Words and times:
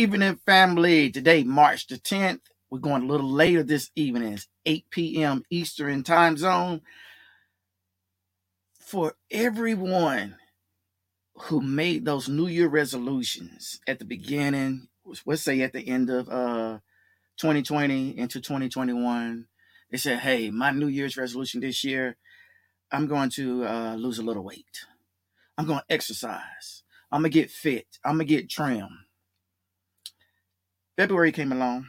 evening, 0.00 0.40
family. 0.46 1.10
Today, 1.10 1.44
March 1.44 1.86
the 1.86 1.96
10th. 1.96 2.40
We're 2.70 2.78
going 2.78 3.02
a 3.02 3.06
little 3.06 3.30
later 3.30 3.62
this 3.62 3.90
evening. 3.94 4.32
It's 4.32 4.48
8 4.64 4.86
p.m. 4.90 5.42
Eastern 5.50 6.02
time 6.02 6.38
zone. 6.38 6.80
For 8.80 9.14
everyone 9.30 10.36
who 11.34 11.60
made 11.60 12.06
those 12.06 12.30
New 12.30 12.46
Year 12.46 12.68
resolutions 12.68 13.80
at 13.86 13.98
the 13.98 14.06
beginning, 14.06 14.88
let's 15.26 15.42
say 15.42 15.60
at 15.60 15.74
the 15.74 15.86
end 15.86 16.08
of 16.08 16.30
uh 16.30 16.78
2020 17.36 18.16
into 18.18 18.40
2021, 18.40 19.48
they 19.90 19.98
said, 19.98 20.20
Hey, 20.20 20.50
my 20.50 20.70
New 20.70 20.88
Year's 20.88 21.18
resolution 21.18 21.60
this 21.60 21.84
year, 21.84 22.16
I'm 22.90 23.06
going 23.06 23.28
to 23.32 23.66
uh, 23.66 23.94
lose 23.96 24.18
a 24.18 24.22
little 24.22 24.44
weight. 24.44 24.86
I'm 25.58 25.66
going 25.66 25.80
to 25.80 25.92
exercise. 25.94 26.84
I'm 27.12 27.20
going 27.20 27.32
to 27.32 27.38
get 27.38 27.50
fit. 27.50 27.98
I'm 28.02 28.16
going 28.16 28.26
to 28.26 28.34
get 28.34 28.48
trim. 28.48 28.88
February 31.00 31.32
came 31.32 31.50
along. 31.50 31.88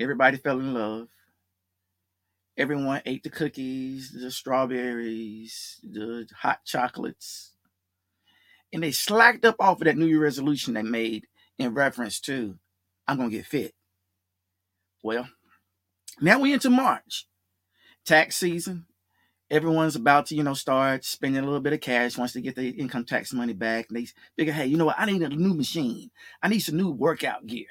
Everybody 0.00 0.36
fell 0.36 0.58
in 0.58 0.74
love. 0.74 1.06
Everyone 2.58 3.00
ate 3.06 3.22
the 3.22 3.30
cookies, 3.30 4.10
the 4.10 4.32
strawberries, 4.32 5.78
the 5.84 6.26
hot 6.36 6.64
chocolates. 6.64 7.52
And 8.72 8.82
they 8.82 8.90
slacked 8.90 9.44
up 9.44 9.54
off 9.60 9.80
of 9.80 9.84
that 9.84 9.96
New 9.96 10.06
Year 10.06 10.20
resolution 10.20 10.74
they 10.74 10.82
made 10.82 11.28
in 11.56 11.72
reference 11.72 12.18
to, 12.22 12.58
I'm 13.06 13.16
going 13.16 13.30
to 13.30 13.36
get 13.36 13.46
fit. 13.46 13.74
Well, 15.04 15.28
now 16.20 16.40
we 16.40 16.52
into 16.52 16.70
March, 16.70 17.28
tax 18.04 18.34
season. 18.34 18.86
Everyone's 19.52 19.94
about 19.94 20.26
to, 20.26 20.34
you 20.34 20.42
know, 20.42 20.54
start 20.54 21.04
spending 21.04 21.40
a 21.40 21.46
little 21.46 21.60
bit 21.60 21.74
of 21.74 21.80
cash 21.80 22.18
once 22.18 22.32
they 22.32 22.40
get 22.40 22.56
their 22.56 22.72
income 22.76 23.04
tax 23.04 23.32
money 23.32 23.52
back. 23.52 23.86
And 23.88 23.96
they 23.96 24.08
figure, 24.36 24.52
hey, 24.52 24.66
you 24.66 24.76
know 24.76 24.86
what? 24.86 24.98
I 24.98 25.06
need 25.06 25.22
a 25.22 25.28
new 25.28 25.54
machine. 25.54 26.10
I 26.42 26.48
need 26.48 26.58
some 26.58 26.76
new 26.76 26.90
workout 26.90 27.46
gear. 27.46 27.66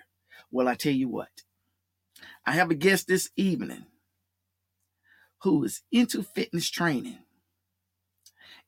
Well, 0.54 0.68
I 0.68 0.76
tell 0.76 0.94
you 0.94 1.10
what, 1.10 1.42
I 2.46 2.52
have 2.52 2.70
a 2.70 2.76
guest 2.76 3.08
this 3.08 3.32
evening 3.36 3.88
who 5.42 5.64
is 5.64 5.82
into 5.92 6.22
fitness 6.22 6.70
training. 6.70 7.18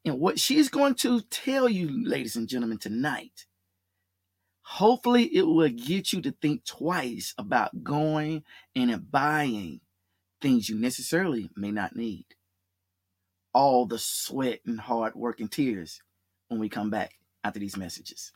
And 0.03 0.19
what 0.19 0.39
she's 0.39 0.67
going 0.67 0.95
to 0.95 1.21
tell 1.21 1.69
you, 1.69 2.03
ladies 2.03 2.35
and 2.35 2.47
gentlemen, 2.47 2.79
tonight, 2.79 3.45
hopefully 4.63 5.25
it 5.25 5.43
will 5.43 5.69
get 5.69 6.11
you 6.11 6.23
to 6.23 6.31
think 6.31 6.65
twice 6.65 7.35
about 7.37 7.83
going 7.83 8.43
and 8.75 9.11
buying 9.11 9.79
things 10.41 10.67
you 10.67 10.79
necessarily 10.79 11.51
may 11.55 11.69
not 11.69 11.95
need. 11.95 12.25
All 13.53 13.85
the 13.85 13.99
sweat 13.99 14.61
and 14.65 14.79
hard 14.79 15.13
work 15.13 15.39
and 15.39 15.51
tears 15.51 16.01
when 16.47 16.59
we 16.59 16.67
come 16.67 16.89
back 16.89 17.13
after 17.43 17.59
these 17.59 17.77
messages. 17.77 18.31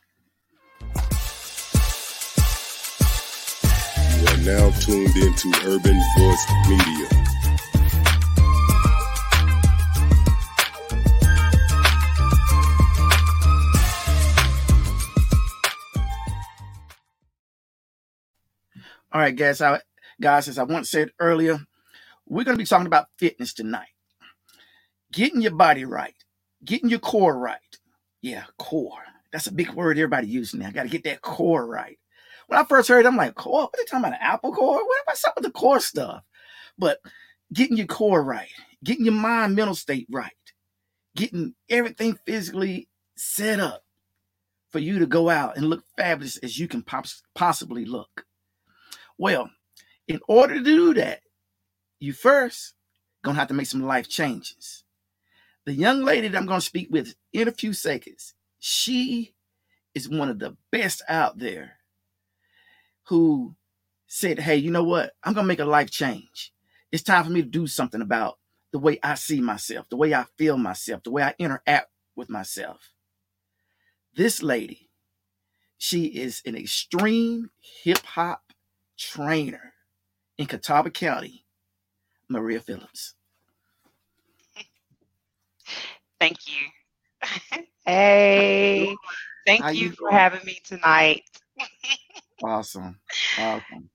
You 4.20 4.26
are 4.26 4.36
now 4.36 4.70
tuned 4.80 5.16
into 5.16 5.48
Urban 5.64 5.98
Voice 6.18 6.46
Media. 6.68 7.08
All 19.10 19.22
right, 19.22 19.34
guys. 19.34 19.62
I, 19.62 19.80
guys, 20.20 20.48
as 20.48 20.58
I 20.58 20.64
once 20.64 20.90
said 20.90 21.12
earlier, 21.18 21.58
we're 22.26 22.44
going 22.44 22.58
to 22.58 22.62
be 22.62 22.66
talking 22.66 22.86
about 22.86 23.06
fitness 23.16 23.54
tonight. 23.54 23.88
Getting 25.10 25.40
your 25.40 25.54
body 25.54 25.86
right, 25.86 26.14
getting 26.62 26.90
your 26.90 26.98
core 26.98 27.38
right. 27.38 27.58
Yeah, 28.20 28.44
core. 28.58 29.02
That's 29.32 29.46
a 29.46 29.52
big 29.54 29.70
word 29.70 29.96
everybody 29.96 30.26
using 30.26 30.60
now. 30.60 30.72
Got 30.72 30.82
to 30.82 30.90
get 30.90 31.04
that 31.04 31.22
core 31.22 31.66
right 31.66 31.98
when 32.50 32.58
I 32.58 32.64
first 32.64 32.88
heard, 32.88 33.04
it, 33.04 33.08
I'm 33.08 33.16
like, 33.16 33.36
core? 33.36 33.62
What 33.62 33.74
are 33.74 33.76
they 33.76 33.84
talking 33.84 34.06
about? 34.06 34.20
An 34.20 34.26
Apple 34.26 34.52
core? 34.52 34.84
What, 34.84 35.02
what's 35.04 35.24
up 35.24 35.34
with 35.36 35.44
the 35.44 35.52
core 35.52 35.78
stuff? 35.78 36.24
But 36.76 36.98
getting 37.52 37.76
your 37.76 37.86
core 37.86 38.24
right, 38.24 38.48
getting 38.82 39.04
your 39.04 39.14
mind 39.14 39.54
mental 39.54 39.76
state 39.76 40.08
right, 40.10 40.32
getting 41.14 41.54
everything 41.68 42.18
physically 42.26 42.88
set 43.16 43.60
up 43.60 43.84
for 44.70 44.80
you 44.80 44.98
to 44.98 45.06
go 45.06 45.28
out 45.28 45.56
and 45.56 45.66
look 45.66 45.84
fabulous 45.96 46.38
as 46.38 46.58
you 46.58 46.66
can 46.66 46.82
pos- 46.82 47.22
possibly 47.36 47.84
look. 47.84 48.26
Well, 49.16 49.50
in 50.08 50.18
order 50.26 50.54
to 50.54 50.64
do 50.64 50.94
that, 50.94 51.20
you 52.00 52.12
first 52.12 52.74
gonna 53.22 53.38
have 53.38 53.48
to 53.48 53.54
make 53.54 53.68
some 53.68 53.84
life 53.84 54.08
changes. 54.08 54.82
The 55.66 55.72
young 55.72 56.02
lady 56.02 56.26
that 56.26 56.36
I'm 56.36 56.46
gonna 56.46 56.60
speak 56.60 56.88
with 56.90 57.14
in 57.32 57.46
a 57.46 57.52
few 57.52 57.72
seconds, 57.74 58.34
she 58.58 59.34
is 59.94 60.08
one 60.08 60.28
of 60.28 60.40
the 60.40 60.56
best 60.72 61.02
out 61.08 61.38
there 61.38 61.76
who 63.10 63.56
said, 64.08 64.40
Hey, 64.40 64.56
you 64.56 64.72
know 64.72 64.84
what? 64.84 65.12
I'm 65.24 65.34
going 65.34 65.44
to 65.44 65.48
make 65.48 65.60
a 65.60 65.66
life 65.66 65.90
change. 65.90 66.52
It's 66.92 67.04
time 67.04 67.24
for 67.24 67.30
me 67.32 67.42
to 67.42 67.48
do 67.48 67.68
something 67.68 68.02
about 68.02 68.38
the 68.72 68.80
way 68.80 69.00
I 69.02 69.16
see 69.16 69.42
myself, 69.42 69.88
the 69.90 69.96
way 69.98 70.14
I 70.14 70.26
feel 70.38 70.58
myself, 70.58 71.04
the 71.04 71.12
way 71.12 71.24
I 71.24 71.34
interact 71.38 71.88
with 72.16 72.30
myself. 72.30 72.92
This 74.14 74.42
lady, 74.42 74.90
she 75.78 76.06
is 76.06 76.42
an 76.46 76.56
extreme 76.56 77.50
hip 77.84 77.98
hop 78.04 78.42
trainer 78.98 79.74
in 80.38 80.46
Catawba 80.46 80.90
County, 80.90 81.44
Maria 82.28 82.60
Phillips. 82.60 83.14
Thank 86.20 86.38
you. 86.46 86.84
hey, 87.86 88.96
thank 89.46 89.64
you, 89.74 89.88
you 89.88 89.92
for 89.92 90.10
having 90.10 90.44
me 90.44 90.60
tonight. 90.64 91.22
Awesome. 92.42 92.98
Awesome. 93.38 93.90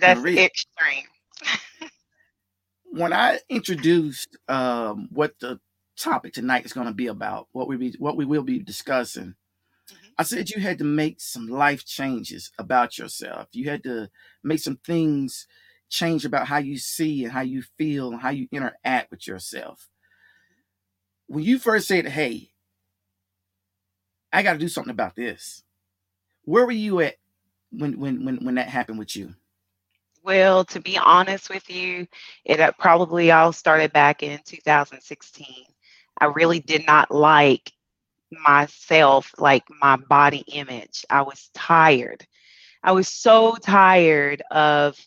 That's 0.00 0.20
Maria, 0.20 0.46
extreme. 0.46 1.04
when 2.90 3.12
I 3.12 3.38
introduced 3.48 4.36
um, 4.48 5.08
what 5.12 5.34
the 5.40 5.60
topic 5.96 6.32
tonight 6.32 6.64
is 6.64 6.72
going 6.72 6.88
to 6.88 6.92
be 6.92 7.06
about, 7.06 7.48
what 7.52 7.68
we 7.68 7.76
be, 7.76 7.94
what 7.98 8.16
we 8.16 8.24
will 8.24 8.42
be 8.42 8.58
discussing, 8.58 9.34
mm-hmm. 9.90 10.06
I 10.18 10.24
said 10.24 10.50
you 10.50 10.60
had 10.60 10.78
to 10.78 10.84
make 10.84 11.20
some 11.20 11.46
life 11.46 11.84
changes 11.84 12.50
about 12.58 12.98
yourself. 12.98 13.48
You 13.52 13.70
had 13.70 13.84
to 13.84 14.10
make 14.42 14.60
some 14.60 14.78
things 14.84 15.46
change 15.88 16.24
about 16.24 16.48
how 16.48 16.58
you 16.58 16.78
see 16.78 17.24
and 17.24 17.32
how 17.32 17.42
you 17.42 17.62
feel 17.78 18.10
and 18.10 18.20
how 18.20 18.30
you 18.30 18.48
interact 18.50 19.10
with 19.10 19.26
yourself. 19.26 19.88
When 21.28 21.44
you 21.44 21.58
first 21.58 21.86
said, 21.86 22.06
"Hey, 22.06 22.50
I 24.32 24.42
got 24.42 24.54
to 24.54 24.58
do 24.58 24.68
something 24.68 24.90
about 24.90 25.14
this," 25.14 25.62
where 26.42 26.64
were 26.66 26.72
you 26.72 27.00
at 27.00 27.16
when 27.70 27.98
when 27.98 28.24
when 28.24 28.36
when 28.44 28.54
that 28.56 28.68
happened 28.68 28.98
with 28.98 29.16
you? 29.16 29.34
Well, 30.22 30.64
to 30.66 30.80
be 30.80 30.98
honest 30.98 31.50
with 31.50 31.70
you, 31.70 32.06
it 32.44 32.60
uh, 32.60 32.72
probably 32.78 33.30
all 33.30 33.52
started 33.52 33.92
back 33.92 34.22
in 34.24 34.40
2016. 34.44 35.46
I 36.18 36.24
really 36.26 36.58
did 36.58 36.84
not 36.86 37.10
like 37.12 37.72
myself, 38.32 39.32
like 39.38 39.64
my 39.80 39.96
body 39.96 40.44
image. 40.48 41.04
I 41.08 41.22
was 41.22 41.50
tired. 41.54 42.26
I 42.82 42.92
was 42.92 43.08
so 43.08 43.54
tired 43.56 44.42
of 44.50 44.98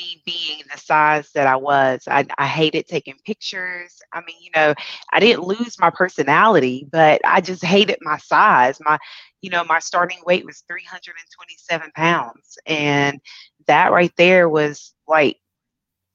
me 0.00 0.22
being 0.24 0.62
the 0.72 0.78
size 0.78 1.30
that 1.34 1.46
I 1.46 1.56
was. 1.56 2.02
I, 2.08 2.26
I 2.38 2.46
hated 2.46 2.86
taking 2.86 3.14
pictures. 3.24 4.00
I 4.12 4.20
mean, 4.20 4.36
you 4.40 4.50
know, 4.54 4.74
I 5.12 5.20
didn't 5.20 5.44
lose 5.44 5.78
my 5.78 5.90
personality, 5.90 6.86
but 6.90 7.20
I 7.24 7.40
just 7.40 7.64
hated 7.64 7.98
my 8.02 8.18
size. 8.18 8.78
My, 8.80 8.98
you 9.42 9.50
know, 9.50 9.64
my 9.64 9.78
starting 9.78 10.18
weight 10.26 10.44
was 10.46 10.64
327 10.68 11.90
pounds. 11.94 12.58
And 12.66 13.20
that 13.66 13.92
right 13.92 14.12
there 14.16 14.48
was 14.48 14.94
like 15.06 15.36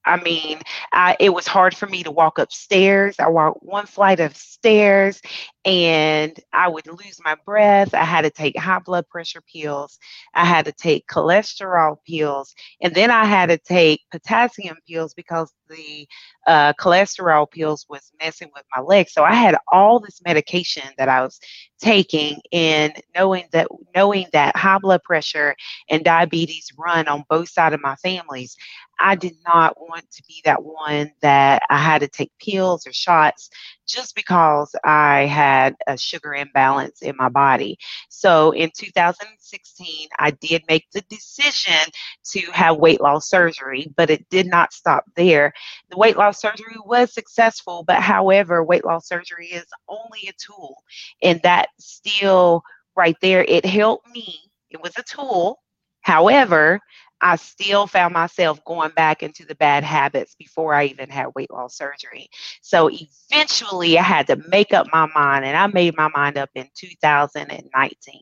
I 0.07 0.21
mean, 0.21 0.59
I, 0.93 1.17
it 1.19 1.31
was 1.33 1.47
hard 1.47 1.75
for 1.75 1.87
me 1.87 2.03
to 2.03 2.11
walk 2.11 2.37
upstairs. 2.37 3.15
I 3.19 3.27
walked 3.27 3.63
one 3.63 3.87
flight 3.87 4.19
of 4.19 4.37
stairs 4.37 5.19
and 5.65 6.39
I 6.53 6.67
would 6.67 6.85
lose 6.85 7.19
my 7.23 7.35
breath. 7.43 7.95
I 7.95 8.03
had 8.03 8.21
to 8.21 8.29
take 8.29 8.57
high 8.57 8.79
blood 8.79 9.09
pressure 9.09 9.41
pills. 9.41 9.97
I 10.35 10.45
had 10.45 10.65
to 10.65 10.71
take 10.71 11.07
cholesterol 11.07 11.97
pills. 12.07 12.53
And 12.81 12.93
then 12.93 13.09
I 13.09 13.25
had 13.25 13.49
to 13.49 13.57
take 13.57 14.01
potassium 14.11 14.77
pills 14.87 15.15
because 15.15 15.51
the 15.67 16.07
uh, 16.45 16.73
cholesterol 16.73 17.49
pills 17.49 17.87
was 17.89 18.11
messing 18.21 18.51
with 18.53 18.63
my 18.75 18.81
legs. 18.83 19.13
So 19.13 19.23
I 19.23 19.33
had 19.33 19.57
all 19.71 19.99
this 19.99 20.21
medication 20.23 20.87
that 20.99 21.09
I 21.09 21.23
was 21.23 21.39
taking 21.79 22.39
and 22.51 22.93
knowing 23.15 23.45
that 23.51 23.67
knowing 23.95 24.27
that 24.33 24.55
high 24.55 24.77
blood 24.77 25.03
pressure 25.03 25.55
and 25.89 26.03
diabetes 26.03 26.69
run 26.77 27.07
on 27.07 27.23
both 27.27 27.49
sides 27.49 27.73
of 27.73 27.81
my 27.81 27.95
families, 27.95 28.55
I 28.99 29.15
did 29.15 29.35
not 29.45 29.79
want 29.79 30.09
to 30.11 30.23
be 30.27 30.41
that 30.45 30.63
one 30.63 31.11
that 31.21 31.63
I 31.69 31.77
had 31.77 32.01
to 32.01 32.07
take 32.07 32.31
pills 32.39 32.87
or 32.87 32.93
shots 32.93 33.49
just 33.87 34.15
because 34.15 34.73
I 34.83 35.25
had 35.25 35.54
a 35.87 35.97
sugar 35.97 36.33
imbalance 36.33 37.01
in 37.01 37.15
my 37.17 37.29
body. 37.29 37.77
So 38.09 38.51
in 38.51 38.71
2016, 38.75 40.09
I 40.19 40.31
did 40.31 40.63
make 40.67 40.85
the 40.93 41.01
decision 41.09 41.91
to 42.31 42.41
have 42.51 42.77
weight 42.77 43.01
loss 43.01 43.29
surgery, 43.29 43.91
but 43.95 44.09
it 44.09 44.27
did 44.29 44.47
not 44.47 44.73
stop 44.73 45.05
there. 45.15 45.53
The 45.89 45.97
weight 45.97 46.17
loss 46.17 46.41
surgery 46.41 46.75
was 46.85 47.13
successful, 47.13 47.83
but 47.85 48.01
however, 48.01 48.63
weight 48.63 48.85
loss 48.85 49.07
surgery 49.07 49.47
is 49.47 49.65
only 49.87 50.27
a 50.27 50.33
tool, 50.33 50.83
and 51.21 51.41
that 51.43 51.69
still 51.79 52.61
right 52.95 53.17
there, 53.21 53.43
it 53.43 53.65
helped 53.65 54.09
me 54.09 54.39
it 54.75 54.81
was 54.81 54.93
a 54.97 55.03
tool. 55.03 55.59
However, 56.01 56.79
I 57.21 57.37
still 57.37 57.87
found 57.87 58.13
myself 58.13 58.63
going 58.65 58.91
back 58.91 59.23
into 59.23 59.45
the 59.45 59.55
bad 59.55 59.83
habits 59.83 60.35
before 60.35 60.73
I 60.73 60.85
even 60.85 61.09
had 61.09 61.27
weight 61.35 61.51
loss 61.51 61.77
surgery. 61.77 62.29
So 62.61 62.89
eventually 62.91 63.97
I 63.97 64.03
had 64.03 64.27
to 64.27 64.35
make 64.47 64.73
up 64.73 64.87
my 64.91 65.07
mind, 65.15 65.45
and 65.45 65.57
I 65.57 65.67
made 65.67 65.95
my 65.97 66.09
mind 66.09 66.37
up 66.37 66.49
in 66.55 66.67
2019. 66.75 68.21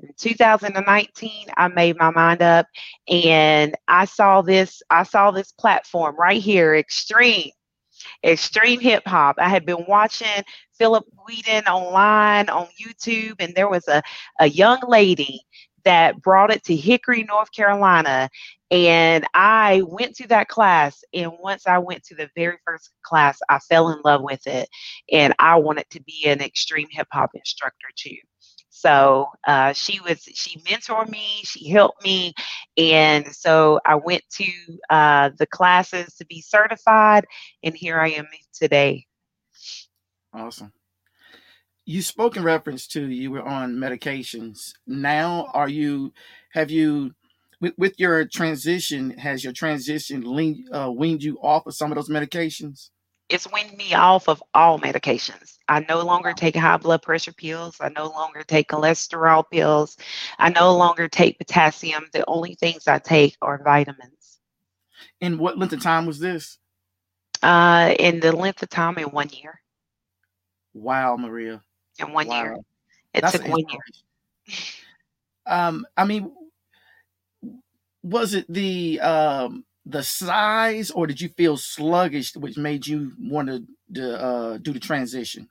In 0.00 0.08
2019, 0.18 1.46
I 1.56 1.68
made 1.68 1.96
my 1.96 2.10
mind 2.10 2.42
up 2.42 2.66
and 3.08 3.76
I 3.86 4.04
saw 4.04 4.42
this, 4.42 4.82
I 4.90 5.04
saw 5.04 5.30
this 5.30 5.52
platform 5.52 6.16
right 6.16 6.42
here, 6.42 6.74
Extreme. 6.74 7.50
Extreme 8.24 8.80
hip 8.80 9.06
hop. 9.06 9.36
I 9.38 9.48
had 9.48 9.64
been 9.64 9.84
watching 9.86 10.42
Philip 10.76 11.04
Wheaton 11.24 11.66
online 11.66 12.48
on 12.48 12.66
YouTube, 12.80 13.36
and 13.38 13.54
there 13.54 13.68
was 13.68 13.86
a, 13.86 14.02
a 14.40 14.48
young 14.48 14.80
lady 14.88 15.42
that 15.84 16.20
brought 16.22 16.50
it 16.50 16.64
to 16.64 16.76
Hickory, 16.76 17.24
North 17.24 17.52
Carolina. 17.52 18.28
And 18.70 19.26
I 19.34 19.82
went 19.86 20.16
to 20.16 20.28
that 20.28 20.48
class. 20.48 21.04
And 21.12 21.32
once 21.40 21.66
I 21.66 21.78
went 21.78 22.04
to 22.04 22.14
the 22.14 22.30
very 22.34 22.56
first 22.64 22.90
class, 23.02 23.38
I 23.48 23.58
fell 23.58 23.90
in 23.90 24.00
love 24.04 24.22
with 24.22 24.46
it. 24.46 24.68
And 25.10 25.34
I 25.38 25.56
wanted 25.56 25.88
to 25.90 26.02
be 26.02 26.24
an 26.26 26.40
extreme 26.40 26.88
hip 26.90 27.08
hop 27.12 27.30
instructor 27.34 27.88
too. 27.96 28.16
So 28.74 29.28
uh, 29.46 29.74
she 29.74 30.00
was 30.00 30.22
she 30.22 30.58
mentored 30.60 31.10
me, 31.10 31.42
she 31.44 31.68
helped 31.68 32.02
me, 32.02 32.32
and 32.78 33.26
so 33.26 33.78
I 33.84 33.96
went 33.96 34.22
to 34.38 34.50
uh, 34.88 35.30
the 35.38 35.46
classes 35.46 36.14
to 36.16 36.24
be 36.24 36.40
certified, 36.40 37.26
and 37.62 37.76
here 37.76 38.00
I 38.00 38.08
am 38.08 38.26
today. 38.54 39.06
Awesome. 40.32 40.72
You 41.84 42.02
spoke 42.02 42.36
in 42.36 42.44
reference 42.44 42.86
to 42.88 43.08
you 43.08 43.30
were 43.30 43.42
on 43.42 43.76
medications. 43.76 44.72
Now, 44.86 45.48
are 45.52 45.68
you 45.68 46.12
have 46.52 46.70
you 46.70 47.12
with, 47.60 47.74
with 47.76 47.94
your 47.98 48.24
transition? 48.24 49.10
Has 49.18 49.42
your 49.42 49.52
transition 49.52 50.22
leaned, 50.22 50.68
uh, 50.72 50.90
weaned 50.94 51.22
you 51.22 51.38
off 51.42 51.66
of 51.66 51.74
some 51.74 51.90
of 51.90 51.96
those 51.96 52.08
medications? 52.08 52.90
it's 53.32 53.50
weaned 53.50 53.76
me 53.76 53.94
off 53.94 54.28
of 54.28 54.42
all 54.52 54.78
medications. 54.78 55.56
I 55.68 55.84
no 55.88 56.02
longer 56.02 56.34
take 56.34 56.54
high 56.54 56.76
blood 56.76 57.02
pressure 57.02 57.32
pills. 57.32 57.78
I 57.80 57.88
no 57.88 58.08
longer 58.08 58.42
take 58.42 58.68
cholesterol 58.68 59.44
pills. 59.50 59.96
I 60.38 60.50
no 60.50 60.76
longer 60.76 61.08
take 61.08 61.38
potassium. 61.38 62.06
The 62.12 62.24
only 62.28 62.54
things 62.56 62.86
I 62.86 62.98
take 62.98 63.36
are 63.40 63.62
vitamins. 63.62 64.40
And 65.22 65.38
what 65.38 65.56
length 65.56 65.72
of 65.72 65.82
time 65.82 66.04
was 66.04 66.18
this? 66.18 66.58
Uh, 67.42 67.94
in 67.98 68.20
the 68.20 68.32
length 68.32 68.62
of 68.62 68.68
time 68.68 68.98
in 68.98 69.06
one 69.06 69.30
year. 69.30 69.60
Wow, 70.74 71.16
Maria. 71.16 71.62
In 71.98 72.12
one 72.12 72.26
Wow. 72.26 72.42
year. 72.42 72.56
It 73.14 73.22
That's 73.22 73.32
took 73.32 73.46
one 73.48 73.60
year. 73.68 73.80
Um, 75.46 75.86
I 75.96 76.04
mean, 76.04 76.32
was 78.02 78.34
it 78.34 78.46
the 78.52 79.00
um 79.00 79.64
the 79.86 80.02
size, 80.02 80.90
or 80.90 81.06
did 81.06 81.20
you 81.20 81.28
feel 81.30 81.56
sluggish, 81.56 82.36
which 82.36 82.56
made 82.56 82.86
you 82.86 83.12
want 83.18 83.48
to, 83.48 83.64
to 83.94 84.22
uh, 84.22 84.58
do 84.58 84.72
the 84.72 84.80
transition? 84.80 85.48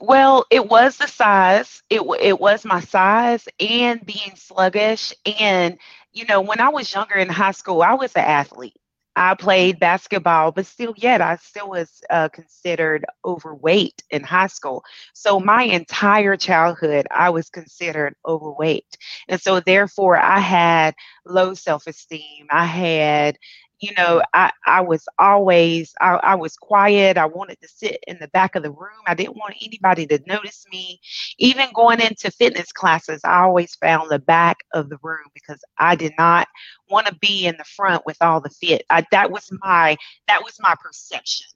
Well, 0.00 0.46
it 0.50 0.68
was 0.68 0.98
the 0.98 1.06
size. 1.06 1.82
It 1.90 2.02
it 2.20 2.40
was 2.40 2.64
my 2.64 2.80
size 2.80 3.48
and 3.60 4.04
being 4.04 4.34
sluggish. 4.36 5.14
And 5.40 5.78
you 6.12 6.24
know, 6.26 6.40
when 6.40 6.60
I 6.60 6.68
was 6.70 6.92
younger 6.92 7.16
in 7.16 7.28
high 7.28 7.52
school, 7.52 7.82
I 7.82 7.94
was 7.94 8.12
an 8.14 8.24
athlete. 8.24 8.76
I 9.14 9.34
played 9.34 9.78
basketball, 9.78 10.52
but 10.52 10.66
still, 10.66 10.94
yet 10.96 11.20
I 11.20 11.36
still 11.36 11.68
was 11.70 12.02
uh, 12.10 12.28
considered 12.30 13.04
overweight 13.24 14.02
in 14.10 14.22
high 14.22 14.46
school. 14.46 14.84
So 15.12 15.38
my 15.38 15.64
entire 15.64 16.36
childhood, 16.36 17.06
I 17.10 17.30
was 17.30 17.50
considered 17.50 18.14
overweight, 18.26 18.96
and 19.28 19.40
so 19.40 19.60
therefore, 19.60 20.16
I 20.16 20.38
had 20.38 20.94
low 21.26 21.54
self-esteem. 21.54 22.46
I 22.50 22.64
had 22.64 23.38
you 23.82 23.92
know, 23.98 24.22
I, 24.34 24.52
I 24.66 24.82
was 24.82 25.08
always, 25.18 25.94
I, 26.00 26.12
I 26.14 26.36
was 26.36 26.56
quiet. 26.56 27.18
I 27.18 27.26
wanted 27.26 27.60
to 27.62 27.68
sit 27.68 27.98
in 28.08 28.18
the 28.20 28.28
back 28.28 28.56
of 28.56 28.64
the 28.64 28.72
room. 28.72 29.02
I 29.08 29.14
didn't 29.14 29.36
want 29.36 29.56
anybody 29.62 30.06
to 30.08 30.20
notice 30.26 30.66
me. 30.72 31.00
Even 31.38 31.68
going 31.74 32.00
into 32.00 32.30
fitness 32.32 32.72
classes, 32.72 33.22
I 33.24 33.42
always 33.42 33.76
found 33.76 34.10
the 34.10 34.20
back 34.20 34.58
of 34.74 34.90
the 34.90 34.98
room 35.02 35.26
because 35.34 35.60
I 35.78 35.96
did 35.96 36.14
not 36.18 36.48
want 36.90 37.08
to 37.08 37.16
be 37.16 37.46
in 37.46 37.56
the 37.58 37.64
front 37.64 38.06
with 38.06 38.18
all 38.22 38.40
the 38.40 38.50
fit. 38.50 38.84
I, 38.90 39.04
that 39.12 39.32
was 39.32 39.50
my, 39.62 39.98
that 40.28 40.42
was 40.44 40.56
my 40.60 40.76
perception. 40.82 41.48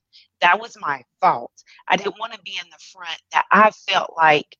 That 0.42 0.61
was 0.61 0.76
my 0.80 1.04
fault. 1.23 1.52
I 1.88 1.97
didn't 1.97 2.21
want 2.21 2.35
to 2.35 2.40
be 2.45 2.59
in 2.61 2.68
the 2.71 2.85
front. 2.92 3.21
That 3.33 3.47
I 3.52 3.71
felt 3.71 4.14
like 4.18 4.59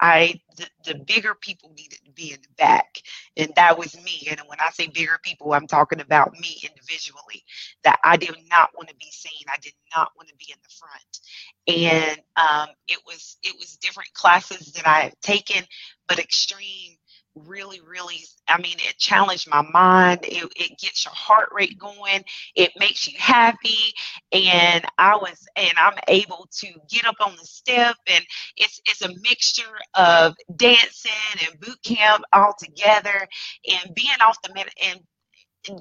I 0.00 0.40
the, 0.56 0.66
the 0.86 0.96
bigger 0.96 1.34
people 1.34 1.70
needed 1.76 2.00
to 2.04 2.12
be 2.12 2.32
in 2.32 2.40
the 2.42 2.54
back, 2.58 2.98
and 3.36 3.52
that 3.56 3.78
was 3.78 3.96
me. 3.96 4.28
And 4.30 4.40
when 4.48 4.60
I 4.60 4.70
say 4.72 4.88
bigger 4.88 5.18
people, 5.22 5.54
I'm 5.54 5.66
talking 5.68 6.00
about 6.00 6.32
me 6.34 6.62
individually. 6.64 7.44
That 7.84 8.00
I 8.04 8.16
did 8.18 8.36
not 8.50 8.70
want 8.76 8.90
to 8.90 8.96
be 8.96 9.10
seen. 9.12 9.46
I 9.48 9.58
did 9.60 9.74
not 9.96 10.12
want 10.16 10.28
to 10.28 10.36
be 10.36 10.52
in 10.52 10.58
the 10.62 10.70
front. 10.78 11.20
And 11.68 12.20
um, 12.36 12.68
it 12.88 13.00
was 13.06 13.38
it 13.42 13.56
was 13.58 13.78
different 13.78 14.12
classes 14.14 14.72
that 14.74 14.86
I 14.88 15.02
have 15.02 15.20
taken, 15.20 15.64
but 16.08 16.18
extreme 16.20 16.96
really 17.46 17.80
really 17.80 18.18
i 18.48 18.58
mean 18.60 18.76
it 18.78 18.98
challenged 18.98 19.48
my 19.50 19.62
mind. 19.72 20.20
It, 20.24 20.50
it 20.56 20.78
gets 20.78 21.04
your 21.04 21.14
heart 21.14 21.50
rate 21.52 21.78
going. 21.78 22.24
It 22.54 22.72
makes 22.78 23.06
you 23.08 23.14
happy. 23.18 23.94
And 24.32 24.84
i 24.98 25.16
was 25.16 25.46
and 25.56 25.72
i'm 25.78 25.94
able 26.08 26.48
to 26.60 26.68
get 26.90 27.04
up 27.06 27.16
on 27.20 27.36
the 27.36 27.44
step. 27.44 27.96
And 28.10 28.24
it's 28.56 28.80
it's 28.86 29.02
a 29.02 29.08
mixture 29.22 29.62
of 29.94 30.34
dancing 30.56 31.12
and 31.48 31.60
boot 31.60 31.82
camp 31.84 32.24
all 32.32 32.54
together 32.58 33.26
and 33.70 33.94
being 33.94 34.20
off 34.26 34.40
the 34.42 34.54
med 34.54 34.68
and 34.84 35.00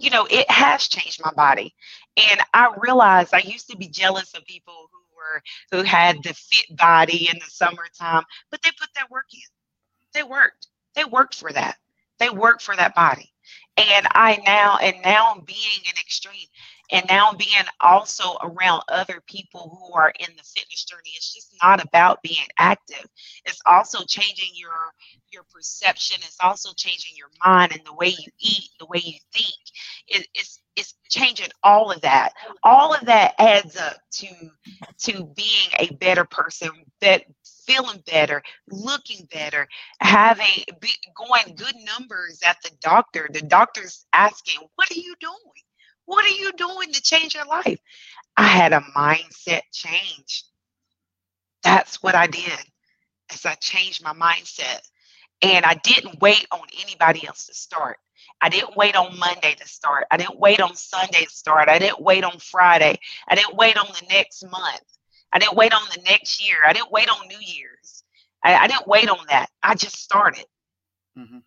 you 0.01 0.09
know 0.09 0.27
it 0.29 0.49
has 0.51 0.87
changed 0.87 1.21
my 1.23 1.31
body. 1.33 1.73
And 2.17 2.41
i 2.53 2.73
realized 2.79 3.33
i 3.33 3.39
used 3.39 3.69
to 3.69 3.77
be 3.77 3.87
jealous 3.89 4.33
of 4.35 4.45
people 4.45 4.89
who 4.91 4.99
were 5.17 5.41
who 5.71 5.83
had 5.87 6.17
the 6.23 6.33
fit 6.33 6.75
body 6.77 7.29
in 7.31 7.37
the 7.39 7.49
summertime 7.49 8.23
but 8.51 8.61
they 8.63 8.71
put 8.79 8.89
their 8.95 9.07
work 9.11 9.27
in. 9.33 9.41
They 10.13 10.23
worked 10.23 10.67
they 10.97 11.05
worked 11.05 11.35
for 11.35 11.53
that. 11.53 11.77
They 12.19 12.31
worked 12.31 12.63
for 12.63 12.75
that 12.75 12.95
body. 12.95 13.33
And 13.77 14.07
i 14.13 14.41
now 14.45 14.79
and 14.81 14.97
now 15.05 15.35
being 15.45 15.81
an 15.85 15.93
extreme. 16.01 16.47
And 16.91 17.05
now 17.09 17.33
being 17.33 17.51
also 17.81 18.37
around 18.41 18.83
other 18.89 19.21
people 19.27 19.79
who 19.79 19.93
are 19.93 20.13
in 20.19 20.27
the 20.37 20.43
fitness 20.43 20.85
journey. 20.85 21.11
It's 21.15 21.33
just 21.33 21.55
not 21.63 21.83
about 21.85 22.23
being 22.23 22.47
active. 22.59 23.05
It's 23.45 23.61
also 23.67 23.99
changing 24.07 24.51
your 24.55 24.71
your 25.31 25.43
perception. 25.53 26.17
It's 26.21 26.37
also 26.41 26.71
changing 26.75 27.13
your 27.17 27.29
mind 27.45 27.73
and 27.73 27.85
the 27.85 27.93
way 27.95 28.09
you 28.09 28.31
eat 28.39 28.69
the 28.79 28.87
way 28.87 29.01
you 29.03 29.19
think. 29.33 29.55
It, 30.07 30.27
it's 30.35 30.61
it's 30.77 30.95
changing 31.09 31.49
all 31.63 31.91
of 31.91 32.01
that. 32.01 32.33
All 32.63 32.93
of 32.93 33.05
that 33.07 33.35
adds 33.39 33.77
up 33.77 33.97
to 34.13 34.27
to 34.99 35.25
being 35.35 35.69
a 35.79 35.93
better 35.95 36.25
person 36.25 36.71
that 37.01 37.25
feeling 37.67 38.03
better 38.07 38.43
looking 38.71 39.27
better 39.33 39.67
having 40.01 40.47
be, 40.81 40.89
going 41.15 41.55
good 41.55 41.75
numbers 41.85 42.41
at 42.47 42.57
the 42.63 42.71
doctor 42.81 43.29
the 43.33 43.41
doctor's 43.43 44.05
asking 44.13 44.61
what 44.75 44.91
are 44.91 44.99
you 44.99 45.15
doing 45.21 45.35
what 46.05 46.25
are 46.25 46.37
you 46.37 46.53
doing 46.53 46.93
to 46.93 47.01
change 47.01 47.35
your 47.35 47.47
life 47.47 47.79
i 48.37 48.43
had 48.47 48.73
a 48.73 48.81
mindset 48.97 49.61
change 49.73 50.45
that's 51.63 52.03
what 52.03 52.15
i 52.15 52.27
did 52.27 52.59
as 53.33 53.45
i 53.45 53.55
changed 53.55 54.03
my 54.03 54.13
mindset 54.13 54.81
and 55.43 55.65
i 55.65 55.75
didn't 55.83 56.21
wait 56.21 56.47
on 56.51 56.61
anybody 56.83 57.27
else 57.27 57.47
to 57.47 57.55
start 57.55 57.97
I 58.41 58.49
didn't 58.49 58.77
wait 58.77 58.95
on 58.95 59.17
Monday 59.19 59.55
to 59.55 59.67
start. 59.67 60.05
I 60.11 60.17
didn't 60.17 60.39
wait 60.39 60.61
on 60.61 60.75
Sunday 60.75 61.25
to 61.25 61.31
start. 61.31 61.69
I 61.69 61.79
didn't 61.79 62.01
wait 62.01 62.23
on 62.23 62.39
Friday. 62.39 62.99
I 63.27 63.35
didn't 63.35 63.55
wait 63.57 63.77
on 63.77 63.87
the 63.87 64.07
next 64.09 64.43
month. 64.49 64.96
I 65.33 65.39
didn't 65.39 65.55
wait 65.57 65.73
on 65.73 65.81
the 65.95 66.01
next 66.03 66.45
year. 66.45 66.57
I 66.65 66.73
didn't 66.73 66.91
wait 66.91 67.09
on 67.09 67.27
New 67.27 67.39
Year's. 67.39 68.03
I, 68.43 68.55
I 68.55 68.67
didn't 68.67 68.87
wait 68.87 69.09
on 69.09 69.19
that. 69.29 69.49
I 69.63 69.75
just 69.75 69.97
started. 69.97 70.45
hmm 71.15 71.39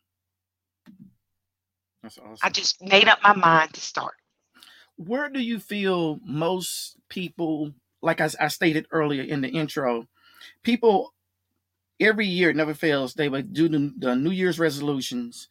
That's 2.03 2.19
awesome. 2.19 2.39
I 2.43 2.51
just 2.51 2.83
made 2.83 3.09
up 3.09 3.21
my 3.23 3.35
mind 3.35 3.75
to 3.75 3.81
start. 3.81 4.15
Where 4.97 5.29
do 5.29 5.41
you 5.41 5.59
feel 5.61 6.21
most 6.25 6.97
people, 7.09 7.73
like 8.03 8.21
I, 8.21 8.31
I 8.41 8.49
stated 8.49 8.87
earlier 8.93 9.23
in 9.23 9.41
the 9.43 9.49
intro, 9.49 10.09
people 10.65 11.15
every 12.01 12.27
year 12.27 12.51
it 12.51 12.57
never 12.57 12.75
fails. 12.75 13.15
They 13.15 13.29
would 13.29 13.53
do 13.53 13.69
the, 13.69 13.93
the 13.99 14.17
New 14.17 14.31
Year's 14.31 14.59
resolutions, 14.59 15.49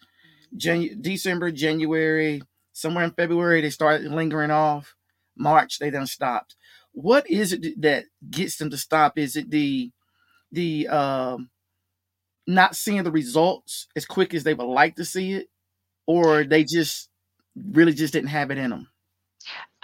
Jan- 0.58 1.02
December, 1.02 1.52
January, 1.52 2.44
somewhere 2.74 3.06
in 3.06 3.12
February 3.12 3.62
they 3.62 3.70
start 3.70 4.02
lingering 4.04 4.52
off. 4.52 4.96
March 5.38 5.80
they 5.80 5.90
done 5.92 6.08
stopped. 6.08 6.56
What 6.94 7.30
is 7.30 7.54
it 7.54 7.82
that 7.82 8.06
gets 8.30 8.58
them 8.58 8.70
to 8.72 8.78
stop? 8.78 9.18
Is 9.18 9.36
it 9.36 9.50
the 9.50 9.92
the 10.52 10.88
um, 10.88 11.50
not 12.48 12.76
seeing 12.76 13.04
the 13.04 13.12
results 13.12 13.88
as 13.96 14.06
quick 14.06 14.34
as 14.34 14.44
they 14.44 14.54
would 14.54 14.66
like 14.66 14.96
to 14.96 15.06
see 15.06 15.34
it, 15.34 15.48
or 16.08 16.44
they 16.44 16.64
just 16.64 17.10
really 17.56 17.94
just 17.94 18.14
didn't 18.14 18.30
have 18.30 18.52
it 18.52 18.58
in 18.58 18.72
them? 18.72 18.88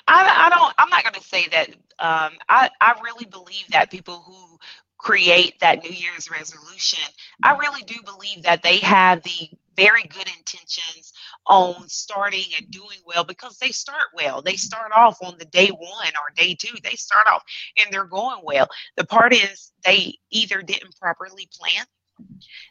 I, 0.07 0.47
I 0.47 0.49
don't. 0.49 0.73
I'm 0.77 0.89
not 0.89 1.03
going 1.03 1.15
to 1.15 1.21
say 1.27 1.47
that. 1.49 1.69
Um, 1.97 2.33
I 2.49 2.69
I 2.81 2.95
really 3.03 3.25
believe 3.25 3.67
that 3.69 3.91
people 3.91 4.21
who 4.25 4.57
create 4.97 5.59
that 5.61 5.83
New 5.83 5.91
Year's 5.91 6.29
resolution, 6.31 7.03
I 7.43 7.57
really 7.57 7.83
do 7.83 7.95
believe 8.03 8.43
that 8.43 8.63
they 8.63 8.77
have 8.77 9.23
the 9.23 9.49
very 9.75 10.03
good 10.03 10.27
intentions 10.37 11.13
on 11.47 11.87
starting 11.87 12.45
and 12.57 12.69
doing 12.71 12.99
well 13.05 13.23
because 13.23 13.57
they 13.57 13.71
start 13.71 14.07
well. 14.15 14.41
They 14.41 14.55
start 14.55 14.91
off 14.95 15.17
on 15.21 15.37
the 15.37 15.45
day 15.45 15.69
one 15.69 16.07
or 16.07 16.33
day 16.35 16.55
two. 16.55 16.75
They 16.83 16.95
start 16.95 17.27
off 17.27 17.43
and 17.77 17.93
they're 17.93 18.05
going 18.05 18.39
well. 18.43 18.67
The 18.97 19.05
part 19.05 19.33
is 19.33 19.71
they 19.83 20.17
either 20.31 20.61
didn't 20.61 20.97
properly 20.99 21.49
plan, 21.51 21.85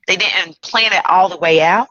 they 0.07 0.17
didn't 0.17 0.61
plan 0.63 0.93
it 0.93 1.05
all 1.07 1.29
the 1.29 1.39
way 1.39 1.61
out, 1.61 1.89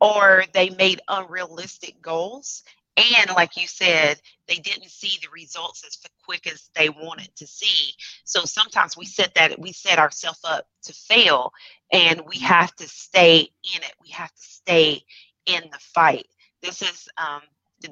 or 0.00 0.44
they 0.52 0.70
made 0.70 1.00
unrealistic 1.08 2.00
goals 2.02 2.62
and 2.96 3.30
like 3.34 3.56
you 3.56 3.66
said 3.66 4.20
they 4.48 4.56
didn't 4.56 4.90
see 4.90 5.18
the 5.22 5.28
results 5.32 5.84
as 5.86 5.98
quick 6.24 6.46
as 6.46 6.70
they 6.74 6.88
wanted 6.88 7.34
to 7.36 7.46
see. 7.46 7.92
So 8.24 8.44
sometimes 8.44 8.96
we 8.96 9.06
set 9.06 9.34
that 9.34 9.58
we 9.58 9.72
set 9.72 9.98
ourselves 9.98 10.40
up 10.44 10.66
to 10.84 10.92
fail 10.92 11.52
and 11.92 12.22
we 12.26 12.38
have 12.38 12.74
to 12.76 12.88
stay 12.88 13.40
in 13.40 13.82
it. 13.82 13.92
We 14.02 14.10
have 14.10 14.32
to 14.32 14.42
stay 14.42 15.02
in 15.46 15.62
the 15.72 15.78
fight. 15.78 16.26
This 16.62 16.82
is 16.82 17.08
um, 17.18 17.42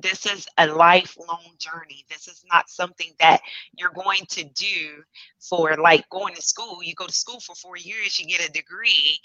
this 0.01 0.27
is 0.27 0.47
a 0.59 0.67
lifelong 0.67 1.55
journey 1.59 2.05
this 2.09 2.29
is 2.29 2.45
not 2.51 2.69
something 2.69 3.13
that 3.19 3.41
you're 3.79 3.91
going 3.91 4.25
to 4.29 4.45
do 4.45 5.03
for 5.41 5.77
like 5.77 6.09
going 6.11 6.35
to 6.35 6.43
school 6.43 6.83
you 6.83 6.95
go 6.95 7.07
to 7.07 7.13
school 7.13 7.41
for 7.41 7.55
four 7.55 7.77
years 7.77 8.19
you 8.19 8.27
get 8.27 8.47
a 8.47 8.53
degree 8.53 9.19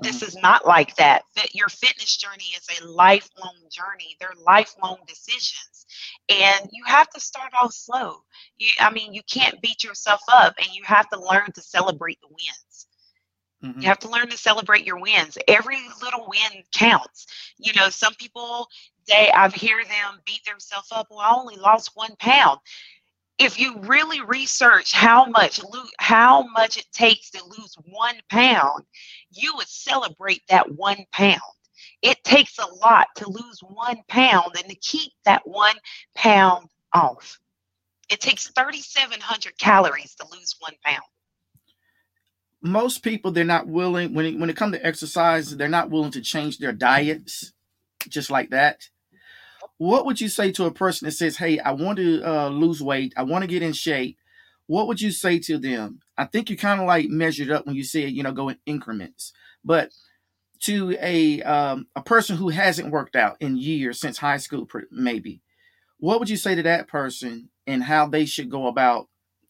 this 0.00 0.18
mm-hmm. 0.18 0.26
is 0.26 0.36
not 0.36 0.66
like 0.66 0.94
that. 0.96 1.22
That 1.36 1.54
your 1.54 1.68
fitness 1.68 2.16
journey 2.16 2.52
is 2.56 2.80
a 2.80 2.86
lifelong 2.86 3.56
journey. 3.70 4.16
They're 4.20 4.32
lifelong 4.46 4.98
decisions, 5.08 5.86
and 6.28 6.68
you 6.70 6.84
have 6.86 7.08
to 7.10 7.20
start 7.20 7.52
off 7.60 7.72
slow. 7.72 8.18
You, 8.58 8.68
I 8.78 8.90
mean, 8.90 9.12
you 9.12 9.22
can't 9.28 9.60
beat 9.60 9.82
yourself 9.82 10.20
up, 10.32 10.54
and 10.58 10.68
you 10.72 10.82
have 10.84 11.08
to 11.10 11.20
learn 11.20 11.50
to 11.52 11.62
celebrate 11.62 12.20
the 12.20 12.28
wins. 12.28 12.86
Mm-hmm. 13.64 13.80
You 13.80 13.88
have 13.88 13.98
to 14.00 14.10
learn 14.10 14.28
to 14.28 14.36
celebrate 14.36 14.86
your 14.86 15.00
wins. 15.00 15.38
Every 15.48 15.78
little 16.02 16.26
win 16.28 16.62
counts. 16.72 17.26
You 17.58 17.72
know, 17.74 17.90
some 17.90 18.14
people 18.14 18.68
they 19.08 19.30
I 19.34 19.48
hear 19.50 19.82
them 19.84 20.20
beat 20.24 20.44
themselves 20.44 20.88
up. 20.92 21.08
Well, 21.10 21.20
I 21.20 21.34
only 21.34 21.56
lost 21.56 21.92
one 21.94 22.14
pound 22.18 22.58
if 23.38 23.58
you 23.58 23.78
really 23.80 24.20
research 24.20 24.92
how 24.92 25.26
much 25.26 25.60
how 25.98 26.46
much 26.48 26.76
it 26.76 26.86
takes 26.92 27.30
to 27.30 27.44
lose 27.44 27.76
one 27.90 28.16
pound, 28.30 28.84
you 29.32 29.52
would 29.56 29.68
celebrate 29.68 30.42
that 30.48 30.70
one 30.72 31.04
pound. 31.12 31.40
It 32.02 32.22
takes 32.24 32.58
a 32.58 32.66
lot 32.66 33.08
to 33.16 33.28
lose 33.28 33.60
one 33.60 34.02
pound 34.08 34.52
and 34.56 34.68
to 34.68 34.76
keep 34.76 35.12
that 35.24 35.42
one 35.44 35.76
pound 36.14 36.68
off. 36.92 37.38
It 38.10 38.20
takes 38.20 38.48
3,700 38.48 39.58
calories 39.58 40.14
to 40.16 40.26
lose 40.32 40.54
one 40.60 40.74
pound. 40.84 41.02
Most 42.60 43.02
people, 43.02 43.32
they're 43.32 43.44
not 43.44 43.66
willing, 43.66 44.14
when 44.14 44.26
it, 44.26 44.38
when 44.38 44.50
it 44.50 44.56
comes 44.56 44.74
to 44.76 44.86
exercise, 44.86 45.56
they're 45.56 45.68
not 45.68 45.90
willing 45.90 46.12
to 46.12 46.20
change 46.20 46.58
their 46.58 46.72
diets 46.72 47.52
just 48.08 48.30
like 48.30 48.50
that 48.50 48.88
what 49.78 50.06
would 50.06 50.20
you 50.20 50.28
say 50.28 50.52
to 50.52 50.66
a 50.66 50.72
person 50.72 51.06
that 51.06 51.12
says, 51.12 51.36
"Hey, 51.36 51.58
I 51.58 51.72
want 51.72 51.98
to 51.98 52.22
uh, 52.22 52.48
lose 52.48 52.82
weight. 52.82 53.12
I 53.16 53.22
want 53.22 53.42
to 53.42 53.48
get 53.48 53.62
in 53.62 53.72
shape." 53.72 54.18
What 54.66 54.86
would 54.86 55.00
you 55.00 55.10
say 55.10 55.38
to 55.40 55.58
them? 55.58 56.00
I 56.16 56.24
think 56.24 56.48
you 56.48 56.56
kind 56.56 56.80
of 56.80 56.86
like 56.86 57.08
measured 57.08 57.50
up 57.50 57.66
when 57.66 57.74
you 57.74 57.84
said, 57.84 58.12
you 58.12 58.22
know, 58.22 58.32
go 58.32 58.48
in 58.48 58.58
increments. 58.64 59.32
But 59.64 59.90
to 60.60 60.96
a 61.00 61.42
um, 61.42 61.88
a 61.96 62.02
person 62.02 62.36
who 62.36 62.48
hasn't 62.50 62.90
worked 62.90 63.16
out 63.16 63.36
in 63.40 63.56
years 63.56 64.00
since 64.00 64.18
high 64.18 64.36
school, 64.36 64.68
maybe, 64.90 65.42
what 65.98 66.20
would 66.20 66.30
you 66.30 66.36
say 66.36 66.54
to 66.54 66.62
that 66.62 66.88
person 66.88 67.50
and 67.66 67.82
how 67.82 68.06
they 68.06 68.24
should 68.24 68.50
go 68.50 68.66
about 68.66 69.08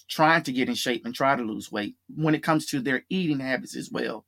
trying 0.08 0.42
to 0.44 0.52
get 0.52 0.68
in 0.68 0.74
shape 0.74 1.04
and 1.04 1.14
try 1.14 1.36
to 1.36 1.42
lose 1.42 1.70
weight 1.70 1.96
when 2.14 2.34
it 2.34 2.42
comes 2.42 2.66
to 2.66 2.80
their 2.80 3.04
eating 3.10 3.40
habits 3.40 3.76
as 3.76 3.90
well? 3.90 4.24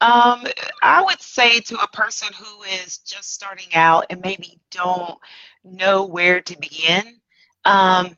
Um, 0.00 0.46
I 0.82 1.02
would 1.02 1.20
say 1.20 1.60
to 1.60 1.80
a 1.82 1.88
person 1.88 2.28
who 2.38 2.62
is 2.62 2.98
just 2.98 3.32
starting 3.34 3.74
out 3.74 4.06
and 4.10 4.20
maybe 4.20 4.60
don't 4.70 5.18
know 5.64 6.04
where 6.06 6.40
to 6.40 6.58
begin, 6.58 7.20
um, 7.64 8.14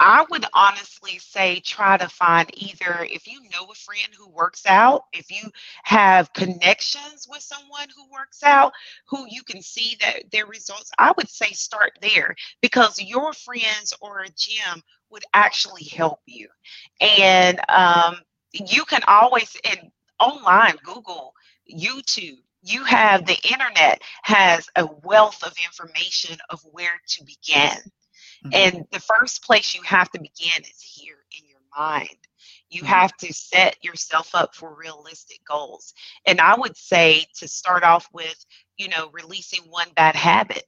I 0.00 0.24
would 0.30 0.44
honestly 0.52 1.18
say 1.18 1.60
try 1.60 1.96
to 1.96 2.08
find 2.08 2.50
either 2.54 3.06
if 3.08 3.26
you 3.26 3.40
know 3.52 3.70
a 3.70 3.74
friend 3.74 4.08
who 4.18 4.28
works 4.28 4.66
out, 4.66 5.04
if 5.12 5.30
you 5.30 5.48
have 5.84 6.32
connections 6.32 7.28
with 7.30 7.40
someone 7.40 7.86
who 7.94 8.10
works 8.10 8.42
out, 8.42 8.72
who 9.08 9.26
you 9.28 9.42
can 9.44 9.62
see 9.62 9.96
that 10.00 10.30
their 10.32 10.46
results, 10.46 10.90
I 10.98 11.12
would 11.16 11.28
say 11.28 11.52
start 11.52 11.92
there 12.02 12.34
because 12.60 13.00
your 13.00 13.32
friends 13.32 13.94
or 14.00 14.20
a 14.20 14.28
gym 14.36 14.82
would 15.10 15.24
actually 15.34 15.84
help 15.84 16.20
you. 16.26 16.48
And 17.00 17.60
um, 17.68 18.16
you 18.52 18.84
can 18.84 19.02
always, 19.06 19.56
and 19.64 19.92
online, 20.22 20.76
Google, 20.84 21.34
YouTube, 21.70 22.38
you 22.62 22.84
have 22.84 23.26
the 23.26 23.38
internet 23.50 24.02
has 24.22 24.68
a 24.76 24.86
wealth 25.02 25.42
of 25.42 25.52
information 25.64 26.38
of 26.50 26.60
where 26.70 27.00
to 27.08 27.24
begin. 27.24 27.76
Mm-hmm. 28.44 28.50
And 28.52 28.86
the 28.90 29.00
first 29.00 29.44
place 29.44 29.74
you 29.74 29.82
have 29.82 30.10
to 30.12 30.20
begin 30.20 30.62
is 30.62 30.80
here 30.80 31.18
in 31.38 31.48
your 31.48 31.60
mind. 31.76 32.16
You 32.70 32.82
mm-hmm. 32.82 32.88
have 32.88 33.16
to 33.18 33.32
set 33.32 33.82
yourself 33.82 34.34
up 34.34 34.54
for 34.54 34.74
realistic 34.74 35.40
goals. 35.44 35.92
And 36.24 36.40
I 36.40 36.54
would 36.54 36.76
say 36.76 37.26
to 37.38 37.48
start 37.48 37.82
off 37.82 38.08
with, 38.12 38.44
you 38.76 38.88
know, 38.88 39.10
releasing 39.12 39.62
one 39.68 39.88
bad 39.94 40.14
habit. 40.14 40.66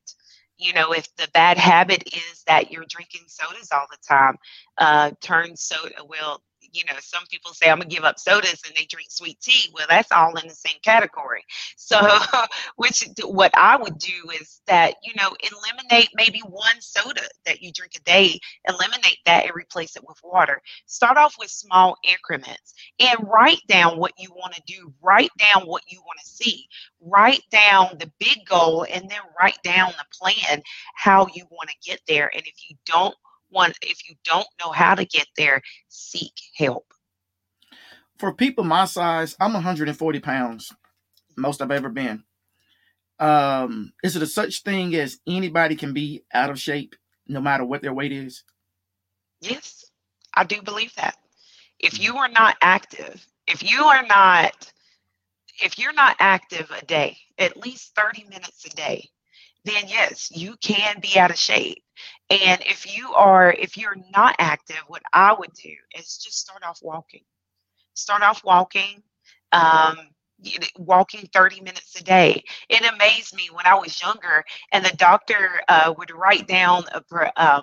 You 0.56 0.73
know, 0.73 0.92
if 0.92 1.14
the 1.16 1.28
bad 1.34 1.58
habit 1.58 2.04
is 2.14 2.44
that 2.46 2.70
you're 2.70 2.87
drinking 2.88 3.25
sodas 3.26 3.70
all 3.73 3.87
the 3.90 3.99
time, 4.06 4.37
uh, 4.78 5.11
turn 5.20 5.56
soda, 5.56 6.04
well, 6.08 6.42
you 6.75 6.85
know, 6.87 6.95
some 7.00 7.25
people 7.31 7.52
say 7.54 7.71
I'm 7.71 7.78
gonna 7.78 7.90
give 7.90 8.04
up 8.04 8.19
sodas 8.19 8.62
and 8.66 8.75
they 8.76 8.87
drink 8.87 9.11
sweet 9.11 9.40
tea. 9.40 9.71
Well, 9.75 9.87
that's 9.88 10.12
all 10.12 10.37
in 10.37 10.49
the 10.49 10.54
same 10.54 10.78
category. 10.83 11.45
So, 11.76 12.00
which 12.76 13.04
what 13.25 13.52
I 13.57 13.76
would 13.76 13.99
do 13.99 14.31
is 14.40 14.61
that 14.66 14.97
you 15.04 15.12
know, 15.16 15.31
eliminate 15.40 16.11
maybe 16.14 16.40
one 16.40 16.81
soda 16.81 17.23
that 17.47 17.62
you 17.62 17.73
drink 17.73 17.93
a 17.97 18.02
day, 18.02 18.38
eliminate 18.69 19.19
that 19.26 19.45
and 19.47 19.54
replace 19.57 19.97
it 19.97 20.07
with 20.07 20.19
water. 20.25 20.61
Start 20.87 21.16
off 21.16 21.37
with 21.38 21.50
small 21.50 21.97
increments 22.04 22.75
and 23.00 23.19
write 23.28 23.62
down 23.69 23.99
what 23.99 24.12
you 24.19 24.31
want 24.33 24.54
to 24.54 24.62
do. 24.66 24.93
Write 25.02 25.31
down 25.38 25.66
what 25.66 25.83
you 25.88 26.00
want 26.00 26.19
to 26.25 26.31
see. 26.31 26.66
Write 27.00 27.43
down 27.50 27.97
the 27.99 28.11
big 28.19 28.45
goal 28.47 28.87
and 28.93 29.09
then 29.09 29.21
write 29.40 29.59
down 29.62 29.93
the 29.99 30.04
plan 30.19 30.62
how 30.95 31.26
you 31.35 31.45
want 31.50 31.71
to 31.71 31.90
get 31.90 32.00
there. 32.09 32.31
And 32.35 32.43
if 32.47 32.54
you 32.69 32.76
don't 32.87 33.14
one, 33.54 33.73
if 33.82 34.08
you 34.08 34.16
don't 34.25 34.46
know 34.61 34.73
how 34.73 34.94
to 34.94 35.04
get 35.04 35.26
there, 35.37 35.62
seek 35.88 36.32
help. 36.56 36.92
For 38.18 38.32
people 38.34 38.64
my 38.64 38.84
size, 38.84 39.37
I'm 39.40 39.54
140 39.54 40.20
pounds, 40.20 40.73
most 41.37 41.62
I've 41.62 41.70
ever 41.70 41.88
been. 41.88 42.25
Um, 43.18 43.92
is 44.02 44.16
it 44.16 44.23
a 44.23 44.26
such 44.26 44.62
thing 44.62 44.94
as 44.94 45.18
anybody 45.26 45.76
can 45.76 45.92
be 45.92 46.25
out 46.32 46.50
of 46.50 46.61
shape 46.61 46.96
no 47.26 47.40
matter 47.40 47.64
what 47.64 47.82
their 47.82 47.94
weight 47.94 48.12
is? 48.12 48.44
Yes, 49.40 49.84
I 50.34 50.44
do 50.44 50.61
believe 50.62 50.94
that. 50.96 51.16
If 51.78 52.00
you 52.00 52.16
are 52.16 52.28
not 52.28 52.56
active, 52.61 53.26
if 53.46 53.62
you 53.62 53.84
are 53.84 54.06
not 54.06 54.73
if 55.62 55.78
you're 55.78 55.92
not 55.92 56.16
active 56.18 56.70
a 56.70 56.84
day, 56.84 57.16
at 57.38 57.56
least 57.56 57.94
30 57.94 58.25
minutes 58.25 58.64
a 58.64 58.70
day, 58.70 59.08
then 59.64 59.85
yes, 59.88 60.30
you 60.33 60.56
can 60.61 61.00
be 61.00 61.18
out 61.18 61.30
of 61.30 61.38
shape. 61.38 61.83
And 62.30 62.62
if 62.66 62.97
you 62.97 63.12
are, 63.14 63.52
if 63.52 63.76
you're 63.76 63.97
not 64.14 64.37
active, 64.38 64.80
what 64.88 65.02
I 65.12 65.35
would 65.38 65.52
do 65.54 65.75
is 65.99 66.18
just 66.18 66.38
start 66.40 66.62
off 66.64 66.80
walking. 66.83 67.23
Start 67.94 68.23
off 68.23 68.44
walking, 68.44 69.02
um, 69.52 69.99
walking 70.78 71.28
30 71.33 71.61
minutes 71.61 71.99
a 72.00 72.04
day. 72.04 72.42
It 72.68 72.83
amazed 72.94 73.35
me 73.37 73.49
when 73.52 73.66
I 73.66 73.75
was 73.75 74.00
younger, 74.02 74.44
and 74.73 74.85
the 74.85 74.97
doctor 74.97 75.61
uh, 75.68 75.94
would 75.99 76.11
write 76.12 76.47
down 76.49 76.85
a, 76.92 77.02
um, 77.37 77.62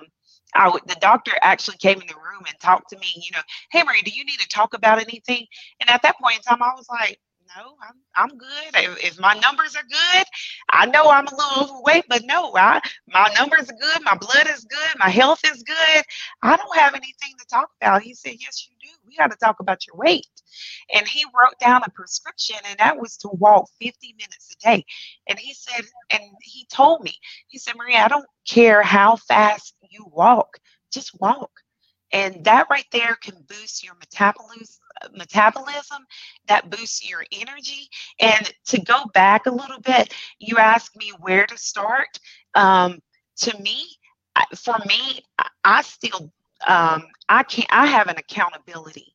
the 0.87 0.97
doctor 1.01 1.31
actually 1.41 1.77
came 1.77 2.01
in 2.01 2.07
the 2.07 2.15
room 2.15 2.43
and 2.47 2.59
talked 2.61 2.89
to 2.89 2.97
me, 2.99 3.07
you 3.15 3.31
know, 3.33 3.41
hey, 3.71 3.83
Marie, 3.83 4.01
do 4.03 4.11
you 4.11 4.25
need 4.25 4.39
to 4.39 4.47
talk 4.49 4.73
about 4.73 4.99
anything? 5.01 5.45
And 5.81 5.89
at 5.89 6.01
that 6.03 6.17
point 6.21 6.37
in 6.37 6.43
time, 6.43 6.63
I 6.63 6.73
was 6.75 6.87
like, 6.89 7.19
no, 7.57 7.75
I'm 7.81 7.95
I'm 8.15 8.37
good. 8.37 8.49
If, 8.75 9.03
if, 9.03 9.19
my 9.19 9.33
numbers 9.35 9.75
are 9.75 9.83
good, 9.83 10.25
I 10.69 10.85
know 10.85 11.09
I'm 11.09 11.27
a 11.27 11.35
little 11.35 11.63
overweight, 11.63 12.05
but 12.09 12.23
no, 12.23 12.55
I 12.55 12.81
my 13.07 13.33
numbers 13.37 13.69
are 13.69 13.77
good. 13.79 14.03
My 14.03 14.15
blood 14.15 14.47
is 14.49 14.65
good. 14.65 14.99
My 14.99 15.09
health 15.09 15.41
is 15.45 15.63
good. 15.63 16.03
I 16.43 16.55
don't 16.55 16.77
have 16.77 16.93
anything 16.93 17.33
to 17.39 17.45
talk 17.47 17.69
about. 17.81 18.01
He 18.01 18.13
said, 18.13 18.35
yes, 18.39 18.67
you 18.69 18.75
do. 18.81 18.89
We 19.07 19.15
got 19.17 19.31
to 19.31 19.37
talk 19.37 19.59
about 19.59 19.85
your 19.87 19.97
weight. 19.97 20.27
And 20.93 21.07
he 21.07 21.25
wrote 21.25 21.57
down 21.59 21.81
a 21.85 21.89
prescription, 21.89 22.57
and 22.65 22.79
that 22.79 22.99
was 22.99 23.17
to 23.17 23.29
walk 23.29 23.69
50 23.81 24.15
minutes 24.17 24.55
a 24.55 24.67
day. 24.67 24.85
And 25.27 25.39
he 25.39 25.53
said, 25.53 25.85
and 26.09 26.23
he 26.43 26.65
told 26.71 27.03
me, 27.03 27.15
he 27.47 27.57
said, 27.57 27.75
Maria, 27.77 27.99
I 27.99 28.07
don't 28.07 28.25
care 28.47 28.81
how 28.81 29.15
fast 29.15 29.75
you 29.89 30.05
walk, 30.11 30.57
just 30.93 31.11
walk. 31.19 31.51
And 32.13 32.43
that 32.43 32.67
right 32.69 32.87
there 32.91 33.15
can 33.15 33.35
boost 33.47 33.83
your 33.83 33.95
metabolism 33.95 34.80
metabolism 35.13 36.05
that 36.47 36.69
boosts 36.69 37.07
your 37.07 37.25
energy 37.31 37.87
and 38.19 38.51
to 38.65 38.81
go 38.81 39.03
back 39.13 39.45
a 39.45 39.51
little 39.51 39.79
bit 39.81 40.13
you 40.39 40.57
asked 40.57 40.95
me 40.97 41.11
where 41.19 41.45
to 41.45 41.57
start 41.57 42.19
um, 42.55 42.99
to 43.37 43.57
me 43.61 43.85
for 44.55 44.75
me 44.87 45.21
i 45.63 45.81
still 45.81 46.31
um, 46.67 47.03
i 47.29 47.43
can't 47.43 47.67
i 47.71 47.85
have 47.85 48.07
an 48.07 48.17
accountability 48.17 49.13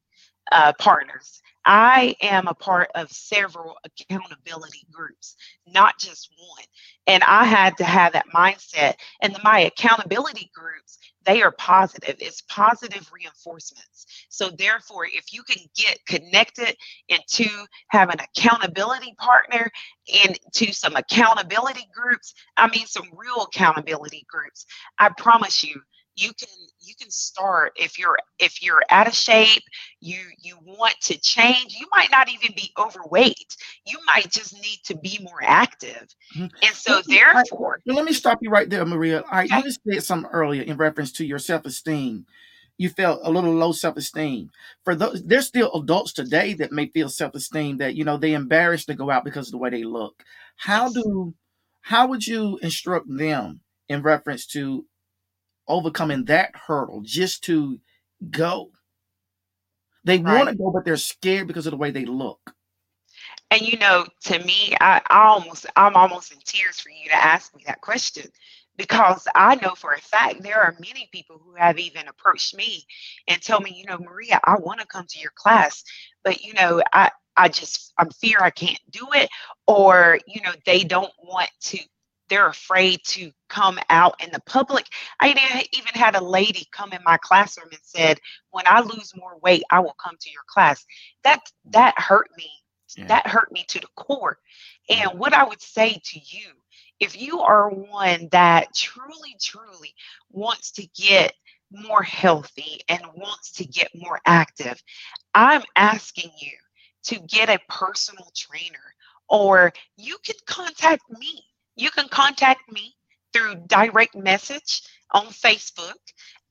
uh, 0.52 0.72
partners 0.78 1.42
I 1.66 2.14
am 2.22 2.46
a 2.46 2.54
part 2.54 2.90
of 2.94 3.10
several 3.10 3.76
accountability 3.84 4.86
groups, 4.92 5.34
not 5.66 5.98
just 5.98 6.30
one. 6.38 6.64
And 7.08 7.24
I 7.24 7.44
had 7.44 7.76
to 7.78 7.84
have 7.84 8.12
that 8.12 8.26
mindset. 8.32 8.94
And 9.20 9.36
my 9.42 9.60
accountability 9.60 10.48
groups, 10.54 10.98
they 11.26 11.42
are 11.42 11.52
positive. 11.52 12.16
It's 12.20 12.42
positive 12.42 13.10
reinforcements. 13.12 14.06
So 14.30 14.50
therefore, 14.50 15.06
if 15.06 15.32
you 15.32 15.42
can 15.42 15.62
get 15.76 15.98
connected 16.06 16.76
into 17.08 17.48
have 17.88 18.10
an 18.10 18.20
accountability 18.20 19.14
partner 19.18 19.70
and 20.24 20.38
to 20.54 20.72
some 20.72 20.96
accountability 20.96 21.88
groups, 21.94 22.34
I 22.56 22.68
mean 22.68 22.86
some 22.86 23.10
real 23.14 23.42
accountability 23.42 24.26
groups, 24.28 24.66
I 24.98 25.10
promise 25.10 25.64
you 25.64 25.80
you 26.16 26.32
can 26.32 26.48
you 26.80 26.94
can 27.00 27.10
start 27.10 27.72
if 27.76 27.98
you're 27.98 28.16
if 28.38 28.62
you're 28.62 28.82
out 28.90 29.06
of 29.06 29.14
shape 29.14 29.62
you 30.00 30.18
you 30.38 30.56
want 30.64 30.94
to 31.02 31.18
change 31.18 31.76
you 31.78 31.86
might 31.94 32.10
not 32.10 32.28
even 32.28 32.54
be 32.56 32.72
overweight. 32.78 33.56
You 33.86 33.98
might 34.06 34.30
just 34.30 34.54
need 34.54 34.78
to 34.86 34.96
be 34.96 35.18
more 35.22 35.40
active. 35.42 36.08
Mm-hmm. 36.34 36.46
and 36.62 36.74
so 36.74 37.02
therefore 37.06 37.80
let 37.86 38.04
me 38.04 38.12
stop 38.12 38.38
you 38.40 38.50
right 38.50 38.68
there 38.68 38.84
maria. 38.84 39.24
I 39.30 39.44
okay. 39.44 39.56
you 39.56 39.62
just 39.62 39.80
said 39.88 40.02
something 40.02 40.30
earlier 40.32 40.62
in 40.62 40.76
reference 40.76 41.12
to 41.12 41.24
your 41.24 41.38
self-esteem. 41.38 42.26
You 42.78 42.90
felt 42.90 43.20
a 43.22 43.30
little 43.30 43.54
low 43.54 43.72
self-esteem. 43.72 44.50
For 44.84 44.94
those 44.94 45.22
there's 45.22 45.46
still 45.46 45.72
adults 45.74 46.12
today 46.12 46.54
that 46.54 46.72
may 46.72 46.86
feel 46.86 47.08
self-esteem 47.08 47.78
that 47.78 47.94
you 47.94 48.04
know 48.04 48.16
they 48.16 48.32
embarrassed 48.32 48.88
to 48.88 48.94
go 48.94 49.10
out 49.10 49.24
because 49.24 49.48
of 49.48 49.52
the 49.52 49.58
way 49.58 49.70
they 49.70 49.84
look. 49.84 50.24
How 50.56 50.90
do 50.90 51.34
how 51.82 52.08
would 52.08 52.26
you 52.26 52.58
instruct 52.62 53.06
them 53.08 53.60
in 53.88 54.02
reference 54.02 54.46
to 54.46 54.84
overcoming 55.68 56.24
that 56.26 56.54
hurdle 56.54 57.02
just 57.02 57.44
to 57.44 57.80
go. 58.30 58.70
They 60.04 60.18
right. 60.18 60.36
want 60.36 60.48
to 60.50 60.54
go, 60.54 60.70
but 60.70 60.84
they're 60.84 60.96
scared 60.96 61.48
because 61.48 61.66
of 61.66 61.72
the 61.72 61.76
way 61.76 61.90
they 61.90 62.04
look. 62.04 62.54
And 63.50 63.60
you 63.60 63.78
know, 63.78 64.06
to 64.24 64.38
me, 64.40 64.76
I, 64.80 65.00
I 65.08 65.26
almost 65.26 65.66
I'm 65.76 65.94
almost 65.94 66.32
in 66.32 66.38
tears 66.44 66.80
for 66.80 66.90
you 66.90 67.08
to 67.08 67.16
ask 67.16 67.54
me 67.54 67.62
that 67.66 67.80
question 67.80 68.26
because 68.76 69.26
I 69.34 69.56
know 69.56 69.74
for 69.74 69.92
a 69.92 70.00
fact 70.00 70.42
there 70.42 70.60
are 70.60 70.76
many 70.78 71.08
people 71.12 71.40
who 71.42 71.54
have 71.54 71.78
even 71.78 72.08
approached 72.08 72.56
me 72.56 72.84
and 73.28 73.40
told 73.40 73.62
me, 73.62 73.72
you 73.74 73.86
know, 73.86 73.98
Maria, 73.98 74.40
I 74.44 74.56
want 74.58 74.80
to 74.80 74.86
come 74.86 75.06
to 75.08 75.18
your 75.18 75.32
class, 75.34 75.82
but 76.24 76.42
you 76.42 76.54
know, 76.54 76.82
I 76.92 77.10
I 77.36 77.48
just 77.48 77.92
I'm 77.98 78.10
fear 78.10 78.38
I 78.40 78.50
can't 78.50 78.80
do 78.90 79.06
it, 79.12 79.28
or 79.66 80.18
you 80.26 80.40
know, 80.42 80.52
they 80.64 80.84
don't 80.84 81.12
want 81.22 81.50
to 81.62 81.78
they're 82.28 82.48
afraid 82.48 83.00
to 83.04 83.32
come 83.48 83.78
out 83.90 84.22
in 84.22 84.30
the 84.32 84.40
public. 84.40 84.86
I 85.20 85.28
even 85.72 85.94
had 85.94 86.16
a 86.16 86.24
lady 86.24 86.66
come 86.72 86.92
in 86.92 87.00
my 87.04 87.16
classroom 87.18 87.68
and 87.70 87.80
said, 87.82 88.20
"When 88.50 88.66
I 88.66 88.80
lose 88.80 89.16
more 89.16 89.38
weight, 89.38 89.62
I 89.70 89.80
will 89.80 89.96
come 90.02 90.16
to 90.20 90.30
your 90.30 90.44
class." 90.46 90.84
That 91.24 91.40
that 91.66 91.98
hurt 91.98 92.28
me. 92.36 92.50
Yeah. 92.96 93.06
That 93.06 93.26
hurt 93.26 93.52
me 93.52 93.64
to 93.68 93.80
the 93.80 93.88
core. 93.96 94.38
And 94.88 95.18
what 95.18 95.34
I 95.34 95.44
would 95.44 95.60
say 95.60 96.00
to 96.02 96.18
you, 96.18 96.52
if 97.00 97.20
you 97.20 97.40
are 97.40 97.68
one 97.68 98.28
that 98.30 98.74
truly, 98.74 99.36
truly 99.40 99.94
wants 100.30 100.70
to 100.72 100.86
get 100.94 101.34
more 101.70 102.02
healthy 102.02 102.80
and 102.88 103.02
wants 103.14 103.52
to 103.52 103.64
get 103.64 103.90
more 103.94 104.20
active, 104.24 104.82
I'm 105.34 105.62
asking 105.74 106.30
you 106.38 106.52
to 107.04 107.18
get 107.20 107.50
a 107.50 107.60
personal 107.68 108.30
trainer 108.34 108.94
or 109.28 109.72
you 109.96 110.16
can 110.24 110.36
contact 110.46 111.02
me 111.10 111.44
you 111.76 111.90
can 111.90 112.08
contact 112.08 112.70
me 112.72 112.94
through 113.32 113.56
direct 113.68 114.16
message 114.16 114.82
on 115.12 115.26
Facebook 115.26 115.94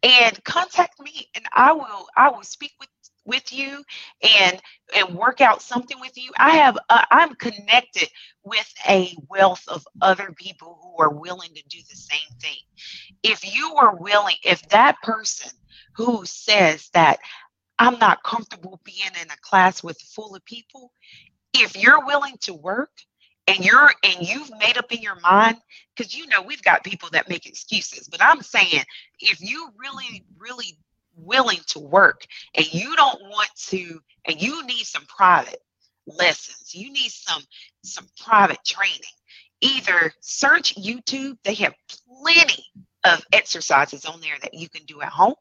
and 0.04 0.44
contact 0.44 1.00
me 1.02 1.28
and 1.36 1.46
I 1.54 1.74
will 1.74 2.08
I 2.18 2.30
will 2.30 2.44
speak 2.44 2.74
with 2.80 2.90
with 3.26 3.52
you 3.54 3.84
and 4.40 4.62
and 4.96 5.16
work 5.16 5.42
out 5.42 5.62
something 5.62 6.00
with 6.00 6.18
you. 6.18 6.32
I 6.38 6.52
have 6.58 6.78
uh, 6.90 7.06
i'm 7.12 7.36
connected 7.36 8.10
with 8.44 8.72
a 8.88 9.16
wealth 9.30 9.64
of 9.68 9.88
other 10.02 10.34
people 10.36 10.80
who 10.82 11.04
are 11.04 11.14
willing 11.14 11.54
to 11.56 11.64
do 11.70 11.80
the 11.90 11.96
same 11.98 12.38
thing. 12.42 12.60
If 13.24 13.56
you 13.56 13.76
are 13.78 13.96
willing 13.98 14.38
if 14.44 14.62
that 14.70 14.98
person 15.04 15.52
who 15.96 16.26
says 16.26 16.90
that 16.94 17.20
i'm 17.80 18.00
not 18.00 18.24
comfortable 18.24 18.80
being 18.86 19.12
in 19.22 19.30
a 19.30 19.38
class 19.42 19.84
with 19.84 20.00
full 20.00 20.36
of 20.36 20.46
people 20.46 20.92
if 21.54 21.78
you're 21.78 22.06
willing 22.06 22.38
to 22.42 22.54
work 22.54 22.92
and 23.48 23.64
you're 23.64 23.92
and 24.04 24.28
you've 24.28 24.52
made 24.60 24.78
up 24.78 24.92
in 24.92 25.02
your 25.02 25.20
mind 25.22 25.58
because 25.96 26.16
you 26.16 26.28
know 26.28 26.42
we've 26.42 26.64
got 26.64 26.84
people 26.84 27.10
that 27.12 27.30
make 27.30 27.46
excuses 27.46 28.08
but 28.08 28.22
i'm 28.22 28.42
saying 28.42 28.84
if 29.20 29.42
you 29.42 29.70
really 29.78 30.24
really 30.38 30.78
willing 31.18 31.60
to 31.68 31.80
work 31.80 32.26
and 32.56 32.74
you 32.74 32.96
don't 32.96 33.22
want 33.24 33.50
to 33.56 34.00
and 34.26 34.42
you 34.42 34.66
need 34.66 34.84
some 34.84 35.06
private 35.06 35.60
lessons 36.08 36.74
you 36.76 36.92
need 36.92 37.10
some 37.10 37.42
some 37.84 38.06
private 38.24 38.60
training 38.66 39.00
either 39.62 40.12
search 40.20 40.76
youtube 40.76 41.38
they 41.44 41.54
have 41.54 41.74
plenty 42.22 42.66
of 43.06 43.24
exercises 43.32 44.06
on 44.06 44.20
there 44.20 44.38
that 44.42 44.54
you 44.54 44.68
can 44.70 44.84
do 44.86 45.02
at 45.02 45.10
home 45.10 45.36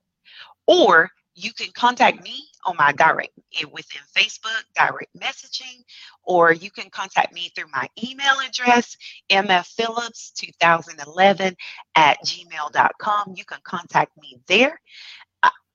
or 0.67 1.11
you 1.35 1.53
can 1.53 1.73
contact 1.73 2.23
me 2.23 2.45
on 2.65 2.77
my 2.77 2.93
direct 2.93 3.37
eh, 3.61 3.65
within 3.73 4.03
Facebook, 4.17 4.63
direct 4.75 5.13
messaging, 5.17 5.83
or 6.23 6.53
you 6.53 6.71
can 6.71 6.89
contact 6.91 7.35
me 7.35 7.51
through 7.55 7.71
my 7.73 7.89
email 8.03 8.37
address, 8.47 8.97
mfphillips2011 9.31 11.57
at 11.97 12.19
gmail.com. 12.25 13.35
You 13.37 13.45
can 13.45 13.59
contact 13.65 14.17
me 14.21 14.39
there. 14.47 14.81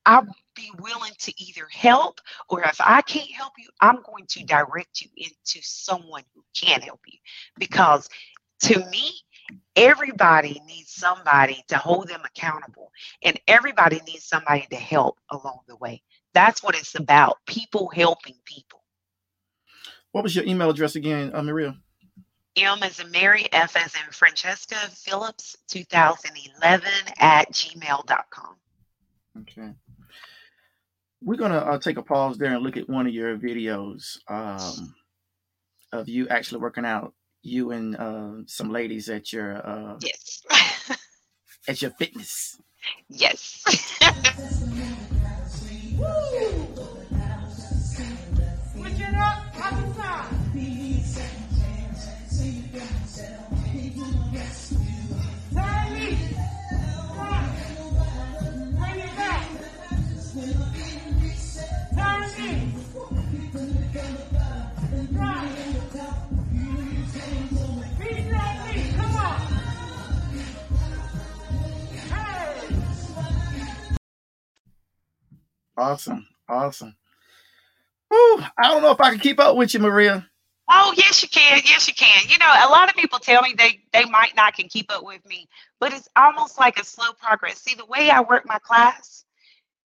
I'll 0.05 0.25
be 0.55 0.71
willing 0.79 1.11
to 1.19 1.33
either 1.41 1.67
help, 1.71 2.19
or 2.47 2.63
if 2.63 2.79
I 2.81 3.01
can't 3.03 3.29
help 3.29 3.53
you, 3.59 3.67
I'm 3.79 4.01
going 4.01 4.25
to 4.27 4.43
direct 4.43 5.01
you 5.01 5.09
into 5.17 5.61
someone 5.61 6.23
who 6.33 6.43
can 6.55 6.81
help 6.81 7.01
you. 7.05 7.19
Because 7.59 8.09
to 8.61 8.79
me, 8.89 9.11
everybody 9.75 10.61
needs 10.67 10.91
somebody 10.91 11.63
to 11.67 11.77
hold 11.77 12.07
them 12.07 12.21
accountable 12.25 12.91
and 13.23 13.39
everybody 13.47 14.01
needs 14.07 14.25
somebody 14.25 14.65
to 14.69 14.75
help 14.75 15.17
along 15.29 15.59
the 15.67 15.75
way. 15.77 16.01
That's 16.33 16.61
what 16.63 16.75
it's 16.75 16.95
about 16.95 17.37
people 17.45 17.89
helping 17.89 18.35
people. 18.45 18.83
What 20.11 20.23
was 20.23 20.35
your 20.35 20.45
email 20.45 20.69
address 20.69 20.95
again 20.95 21.31
uh, 21.33 21.43
maria? 21.43 21.77
M 22.55 22.79
as 22.81 22.99
in 22.99 23.11
mary 23.11 23.47
f 23.53 23.77
as 23.77 23.93
in 23.95 24.11
francesca 24.11 24.75
phillips 24.91 25.55
2011 25.67 26.89
at 27.19 27.49
gmail.com 27.53 28.55
okay. 29.41 29.73
We're 31.21 31.37
going 31.37 31.51
to 31.51 31.65
uh, 31.65 31.79
take 31.79 31.97
a 31.97 32.03
pause 32.03 32.37
there 32.37 32.53
and 32.53 32.63
look 32.63 32.77
at 32.77 32.89
one 32.89 33.07
of 33.07 33.13
your 33.13 33.37
videos 33.37 34.17
um, 34.27 34.95
of 35.91 36.07
you 36.07 36.27
actually 36.29 36.61
working 36.61 36.85
out 36.85 37.13
you 37.41 37.71
and 37.71 37.95
uh, 37.95 38.31
some 38.45 38.71
ladies 38.71 39.09
at 39.09 39.31
your 39.33 39.65
uh, 39.65 39.97
yes 40.01 40.43
at 41.67 41.81
your 41.81 41.91
fitness. 41.91 42.59
Yes. 43.09 43.63
Awesome. 75.79 76.27
Awesome. 76.49 76.95
Whew, 78.09 78.43
I 78.57 78.67
don't 78.67 78.81
know 78.81 78.91
if 78.91 78.99
I 78.99 79.11
can 79.11 79.19
keep 79.19 79.39
up 79.39 79.55
with 79.55 79.73
you, 79.73 79.79
Maria. 79.79 80.27
Oh, 80.69 80.93
yes, 80.97 81.23
you 81.23 81.29
can. 81.29 81.61
Yes, 81.65 81.87
you 81.87 81.93
can. 81.93 82.27
You 82.27 82.37
know, 82.37 82.53
a 82.67 82.69
lot 82.69 82.89
of 82.89 82.95
people 82.95 83.17
tell 83.17 83.41
me 83.41 83.55
they 83.57 83.79
they 83.93 84.05
might 84.05 84.35
not 84.35 84.55
can 84.55 84.67
keep 84.67 84.91
up 84.91 85.03
with 85.03 85.25
me, 85.25 85.47
but 85.79 85.93
it's 85.93 86.09
almost 86.15 86.59
like 86.59 86.77
a 86.79 86.85
slow 86.85 87.13
progress. 87.13 87.61
See, 87.61 87.75
the 87.75 87.85
way 87.85 88.09
I 88.09 88.21
work 88.21 88.45
my 88.45 88.59
class, 88.59 89.25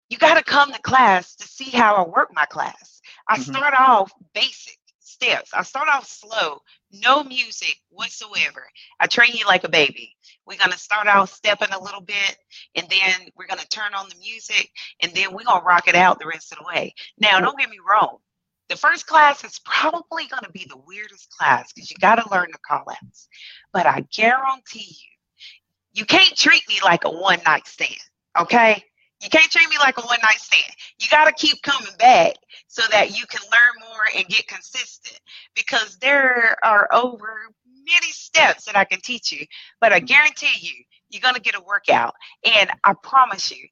you 0.09 0.19
got 0.19 0.35
to 0.39 0.45
come 0.45 0.73
to 0.73 0.81
class 0.81 1.37
to 1.37 1.47
see 1.47 1.71
how 1.71 1.95
I 1.95 2.09
work 2.09 2.31
my 2.33 2.47
class. 2.47 3.01
I 3.29 3.37
mm-hmm. 3.37 3.53
start 3.53 3.75
off 3.75 4.13
basic 4.35 4.79
steps. 5.13 5.53
I 5.55 5.63
start 5.63 5.89
off 5.89 6.07
slow, 6.07 6.61
no 6.91 7.23
music 7.23 7.77
whatsoever. 7.91 8.67
I 8.99 9.07
train 9.07 9.33
you 9.35 9.47
like 9.47 9.65
a 9.65 9.69
baby. 9.69 10.17
We're 10.47 10.59
going 10.59 10.73
to 10.73 10.79
start 10.79 11.07
off 11.07 11.33
stepping 11.33 11.73
a 11.73 11.83
little 11.83 12.01
bit, 12.01 12.37
and 12.75 12.89
then 12.89 13.29
we're 13.37 13.47
going 13.47 13.61
to 13.61 13.69
turn 13.69 13.95
on 13.95 14.09
the 14.09 14.17
music, 14.17 14.71
and 15.03 15.13
then 15.15 15.33
we're 15.33 15.45
going 15.45 15.61
to 15.61 15.67
rock 15.67 15.89
it 15.89 15.95
out 15.95 16.19
the 16.19 16.27
rest 16.27 16.53
of 16.53 16.59
the 16.59 16.65
way. 16.67 16.95
Now, 17.19 17.41
don't 17.41 17.59
get 17.59 17.71
me 17.71 17.79
wrong. 17.89 18.19
The 18.69 18.77
first 18.77 19.07
class 19.07 19.45
is 19.45 19.61
probably 19.65 20.27
going 20.29 20.45
to 20.45 20.51
be 20.51 20.67
the 20.69 20.81
weirdest 20.87 21.31
class 21.31 21.73
because 21.73 21.91
you 21.91 21.97
got 22.01 22.17
to 22.17 22.31
learn 22.31 22.49
the 22.53 22.59
call 22.59 22.85
outs. 22.89 23.29
But 23.73 23.87
I 23.87 24.07
guarantee 24.13 24.97
you, 24.99 25.13
you 25.93 26.07
can't 26.07 26.37
treat 26.37 26.67
me 26.69 26.79
like 26.83 27.05
a 27.05 27.11
one 27.11 27.41
night 27.45 27.67
stand, 27.67 27.95
okay? 28.39 28.83
You 29.23 29.31
can't 29.31 29.51
treat 29.51 29.69
me 29.69 29.79
like 29.79 29.99
a 29.99 30.03
one 30.03 30.19
night 30.23 30.41
stand. 30.41 30.75
You 31.01 31.09
got 31.11 31.27
to 31.27 31.33
keep 31.33 31.63
coming 31.63 31.93
back 31.99 32.35
so 32.69 32.83
that 32.91 33.17
you 33.19 33.27
can 33.27 33.41
learn 33.53 33.89
more 33.89 34.05
and 34.17 34.27
get 34.27 34.49
consistent 34.49 35.21
because 35.55 35.97
there 35.99 36.57
are 36.65 36.89
over 36.93 37.39
many 37.87 38.13
steps 38.13 38.65
that 38.67 38.77
I 38.77 38.85
can 38.85 39.01
teach 39.01 39.33
you, 39.33 39.47
but 39.81 39.93
I 39.93 40.01
guarantee 40.01 40.53
you, 40.61 40.75
you're 41.11 41.23
going 41.23 41.37
to 41.37 41.41
get 41.41 41.55
a 41.55 41.63
workout. 41.63 42.15
And 42.45 42.71
I 42.85 42.95
promise 43.03 43.51
you, 43.53 43.69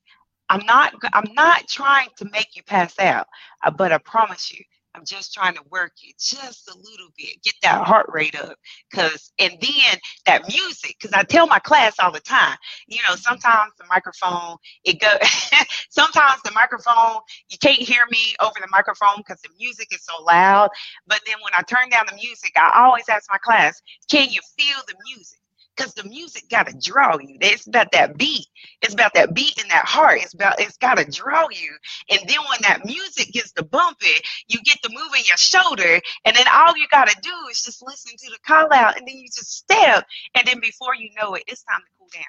I'm 0.49 0.65
not 0.67 0.95
I'm 1.13 1.33
not 1.35 1.69
trying 1.69 2.09
to 2.19 2.27
make 2.31 2.57
you 2.57 2.63
pass 2.65 2.99
out, 2.99 3.27
uh, 3.65 3.71
but 3.71 3.93
I 3.93 3.99
promise 3.99 4.53
you, 4.53 4.65
I'm 4.94 5.07
just 5.07 5.35
trying 5.35 5.55
to 5.57 5.62
work 5.70 5.92
you 6.03 6.12
just 6.20 6.68
a 6.68 6.76
little 6.76 7.09
bit, 7.18 7.42
get 7.44 7.55
that 7.62 7.87
heart 7.87 8.07
rate 8.11 8.37
up. 8.40 8.57
Cause 8.94 9.33
and 9.40 9.55
then 9.61 9.98
that 10.26 10.48
music, 10.48 10.96
because 11.00 11.14
I 11.14 11.24
tell 11.24 11.48
my 11.48 11.61
class 11.61 11.94
all 12.03 12.12
the 12.12 12.20
time, 12.20 12.59
you 12.88 13.00
know, 13.09 13.16
sometimes 13.16 13.72
the 13.79 13.87
microphone, 13.90 14.59
it 14.85 15.00
go 15.00 15.09
sometimes 15.90 16.42
the 16.44 16.53
microphone, 16.53 17.22
you 17.50 17.59
can't 17.62 17.81
hear 17.81 18.05
me 18.12 18.37
over 18.42 18.55
the 18.61 18.68
microphone 18.72 19.18
because 19.18 19.40
the 19.42 19.50
music 19.59 19.88
is 19.94 20.05
so 20.05 20.22
loud. 20.24 20.70
But 21.09 21.22
then 21.26 21.37
when 21.44 21.55
I 21.57 21.62
turn 21.64 21.90
down 21.90 22.07
the 22.09 22.16
music, 22.16 22.53
I 22.57 22.85
always 22.85 23.09
ask 23.11 23.26
my 23.33 23.38
class, 23.40 23.83
can 24.11 24.31
you 24.31 24.40
feel 24.59 24.79
the 24.88 24.96
music? 25.09 25.39
Because 25.81 25.95
the 25.95 26.09
music 26.09 26.45
got 26.51 26.66
to 26.66 26.77
draw 26.79 27.16
you. 27.19 27.38
It's 27.40 27.66
about 27.66 27.93
that 27.93 28.19
beat. 28.19 28.47
It's 28.83 28.93
about 28.93 29.14
that 29.14 29.35
beat 29.35 29.61
in 29.61 29.69
that 29.69 29.87
heart. 29.87 30.19
It's 30.21 30.35
about 30.35 30.61
it's 30.61 30.77
got 30.77 30.99
to 30.99 31.11
draw 31.11 31.49
you. 31.51 31.73
And 32.11 32.21
then 32.29 32.38
when 32.51 32.59
that 32.62 32.85
music 32.85 33.33
gets 33.33 33.53
to 33.53 33.64
bumping, 33.64 34.09
you 34.49 34.61
get 34.62 34.83
to 34.83 34.90
move 34.90 35.14
in 35.16 35.25
your 35.27 35.38
shoulder, 35.38 36.01
and 36.25 36.37
then 36.37 36.45
all 36.53 36.77
you 36.77 36.87
got 36.90 37.09
to 37.09 37.16
do 37.23 37.33
is 37.51 37.62
just 37.62 37.83
listen 37.83 38.12
to 38.16 38.31
the 38.31 38.38
call 38.47 38.73
out, 38.73 38.99
and 38.99 39.09
then 39.09 39.16
you 39.16 39.27
just 39.27 39.57
step, 39.57 40.05
and 40.35 40.47
then 40.47 40.61
before 40.61 40.95
you 40.95 41.11
know 41.19 41.35
it, 41.35 41.45
it's 41.47 41.62
time 41.62 41.81
to 41.81 41.87
cool 41.99 42.09
down. 42.12 42.25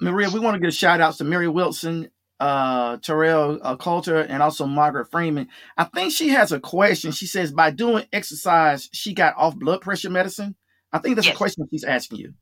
Maria, 0.00 0.30
we 0.30 0.40
want 0.40 0.54
to 0.54 0.60
give 0.60 0.68
a 0.68 0.72
shout 0.72 1.00
outs 1.00 1.18
to 1.18 1.24
Mary 1.24 1.48
Wilson, 1.48 2.08
uh, 2.40 2.96
Terrell 2.98 3.58
uh, 3.62 3.76
Coulter, 3.76 4.20
and 4.20 4.42
also 4.42 4.66
Margaret 4.66 5.10
Freeman. 5.10 5.48
I 5.76 5.84
think 5.84 6.12
she 6.12 6.30
has 6.30 6.50
a 6.50 6.60
question. 6.60 7.12
She 7.12 7.26
says, 7.26 7.52
by 7.52 7.70
doing 7.70 8.06
exercise, 8.12 8.88
she 8.92 9.12
got 9.12 9.36
off 9.36 9.54
blood 9.54 9.82
pressure 9.82 10.10
medicine. 10.10 10.56
I 10.92 10.98
think 10.98 11.16
that's 11.16 11.26
yes. 11.26 11.34
a 11.34 11.38
question 11.38 11.68
she's 11.70 11.84
asking 11.84 12.18
you. 12.18 12.34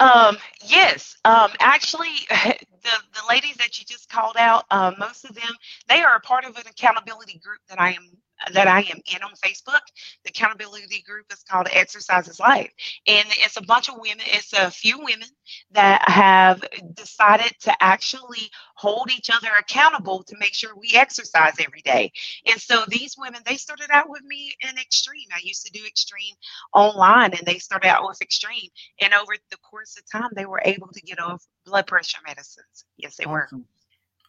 Um, 0.00 0.36
yes, 0.64 1.16
um, 1.24 1.50
actually, 1.60 2.14
the 2.30 2.56
the 2.84 3.22
ladies 3.28 3.56
that 3.56 3.78
you 3.78 3.84
just 3.86 4.08
called 4.10 4.36
out, 4.38 4.64
uh, 4.70 4.92
most 4.98 5.24
of 5.24 5.34
them, 5.34 5.50
they 5.88 6.02
are 6.02 6.16
a 6.16 6.20
part 6.20 6.44
of 6.44 6.56
an 6.56 6.64
accountability 6.68 7.38
group 7.38 7.60
that 7.68 7.80
I 7.80 7.92
am 7.92 8.10
that 8.52 8.68
I 8.68 8.80
am 8.80 9.00
in 9.14 9.22
on 9.22 9.32
Facebook. 9.44 9.80
The 10.24 10.30
accountability 10.30 11.02
group 11.06 11.26
is 11.32 11.44
called 11.48 11.68
Exercise 11.72 12.28
is 12.28 12.40
Life. 12.40 12.70
And 13.06 13.26
it's 13.38 13.56
a 13.56 13.62
bunch 13.62 13.88
of 13.88 13.96
women, 13.98 14.24
it's 14.26 14.52
a 14.52 14.70
few 14.70 14.98
women 14.98 15.28
that 15.72 16.08
have 16.08 16.64
decided 16.94 17.52
to 17.62 17.82
actually 17.82 18.50
hold 18.76 19.10
each 19.10 19.30
other 19.30 19.48
accountable 19.58 20.22
to 20.24 20.36
make 20.38 20.54
sure 20.54 20.70
we 20.76 20.92
exercise 20.94 21.54
every 21.60 21.82
day. 21.82 22.12
And 22.46 22.60
so 22.60 22.84
these 22.88 23.16
women, 23.18 23.40
they 23.44 23.56
started 23.56 23.90
out 23.90 24.08
with 24.08 24.22
me 24.22 24.54
in 24.62 24.78
Extreme. 24.78 25.28
I 25.34 25.40
used 25.42 25.66
to 25.66 25.72
do 25.72 25.84
Extreme 25.86 26.34
online 26.74 27.32
and 27.32 27.46
they 27.46 27.58
started 27.58 27.88
out 27.88 28.06
with 28.06 28.20
Extreme. 28.22 28.70
And 29.00 29.12
over 29.14 29.32
the 29.50 29.56
course 29.58 29.96
of 29.98 30.04
time, 30.10 30.30
they 30.34 30.46
were 30.46 30.62
able 30.64 30.88
to 30.88 31.00
get 31.00 31.20
off 31.20 31.44
blood 31.64 31.86
pressure 31.86 32.18
medicines. 32.26 32.84
Yes, 32.96 33.16
they 33.16 33.24
awesome. 33.24 33.66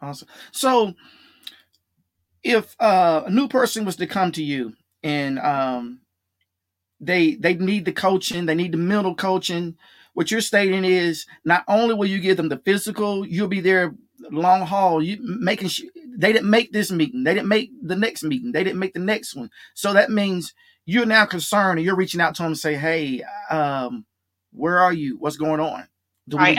were. 0.02 0.08
Awesome. 0.08 0.28
So, 0.52 0.94
if 2.44 2.76
uh, 2.80 3.24
a 3.26 3.32
new 3.32 3.48
person 3.48 3.86
was 3.86 3.96
to 3.98 4.08
come 4.08 4.32
to 4.34 4.44
you 4.44 4.74
and 5.04 5.40
um, 5.40 6.02
they 7.00 7.36
they 7.36 7.56
need 7.56 7.86
the 7.86 7.92
coaching, 7.92 8.46
they 8.46 8.56
need 8.56 8.74
the 8.74 8.78
mental 8.78 9.16
coaching. 9.16 9.78
What 10.14 10.32
you're 10.32 10.42
stating 10.42 10.86
is 10.86 11.26
not 11.46 11.64
only 11.68 11.94
will 11.94 12.08
you 12.08 12.20
give 12.20 12.38
them 12.38 12.50
the 12.50 12.58
physical, 12.58 13.26
you'll 13.26 13.48
be 13.48 13.62
there 13.62 13.96
long 14.32 14.66
haul. 14.66 15.02
You 15.02 15.18
making 15.22 15.70
sure 15.70 15.90
they 16.18 16.34
didn't 16.34 16.50
make 16.50 16.72
this 16.72 16.92
meeting, 16.92 17.24
they 17.24 17.34
didn't 17.34 17.48
make 17.48 17.72
the 17.82 17.96
next 17.96 18.24
meeting, 18.24 18.52
they 18.52 18.64
didn't 18.64 18.80
make 18.80 18.94
the 18.94 19.00
next 19.00 19.36
one. 19.36 19.50
So 19.74 19.94
that 19.94 20.10
means 20.12 20.54
you're 20.86 21.06
now 21.06 21.26
concerned 21.26 21.80
and 21.80 21.86
you're 21.86 21.96
reaching 21.96 22.22
out 22.22 22.36
to 22.36 22.44
them 22.44 22.52
and 22.52 22.58
say, 22.58 22.76
"Hey, 22.76 23.24
um, 23.50 24.06
where 24.52 24.80
are 24.80 24.94
you? 24.94 25.18
What's 25.20 25.38
going 25.38 25.60
on?" 25.60 25.88
Do 26.28 26.38
right, 26.38 26.58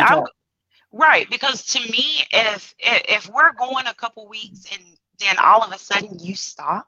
right. 0.93 1.29
Because 1.31 1.65
to 1.67 1.81
me, 1.91 2.25
if 2.31 2.75
if 2.79 3.29
we're 3.29 3.53
going 3.55 3.87
a 3.87 3.95
couple 3.95 4.29
weeks 4.29 4.65
and 4.73 4.97
then 5.21 5.39
all 5.39 5.63
of 5.63 5.73
a 5.73 5.79
sudden 5.79 6.19
you 6.19 6.35
stop, 6.35 6.87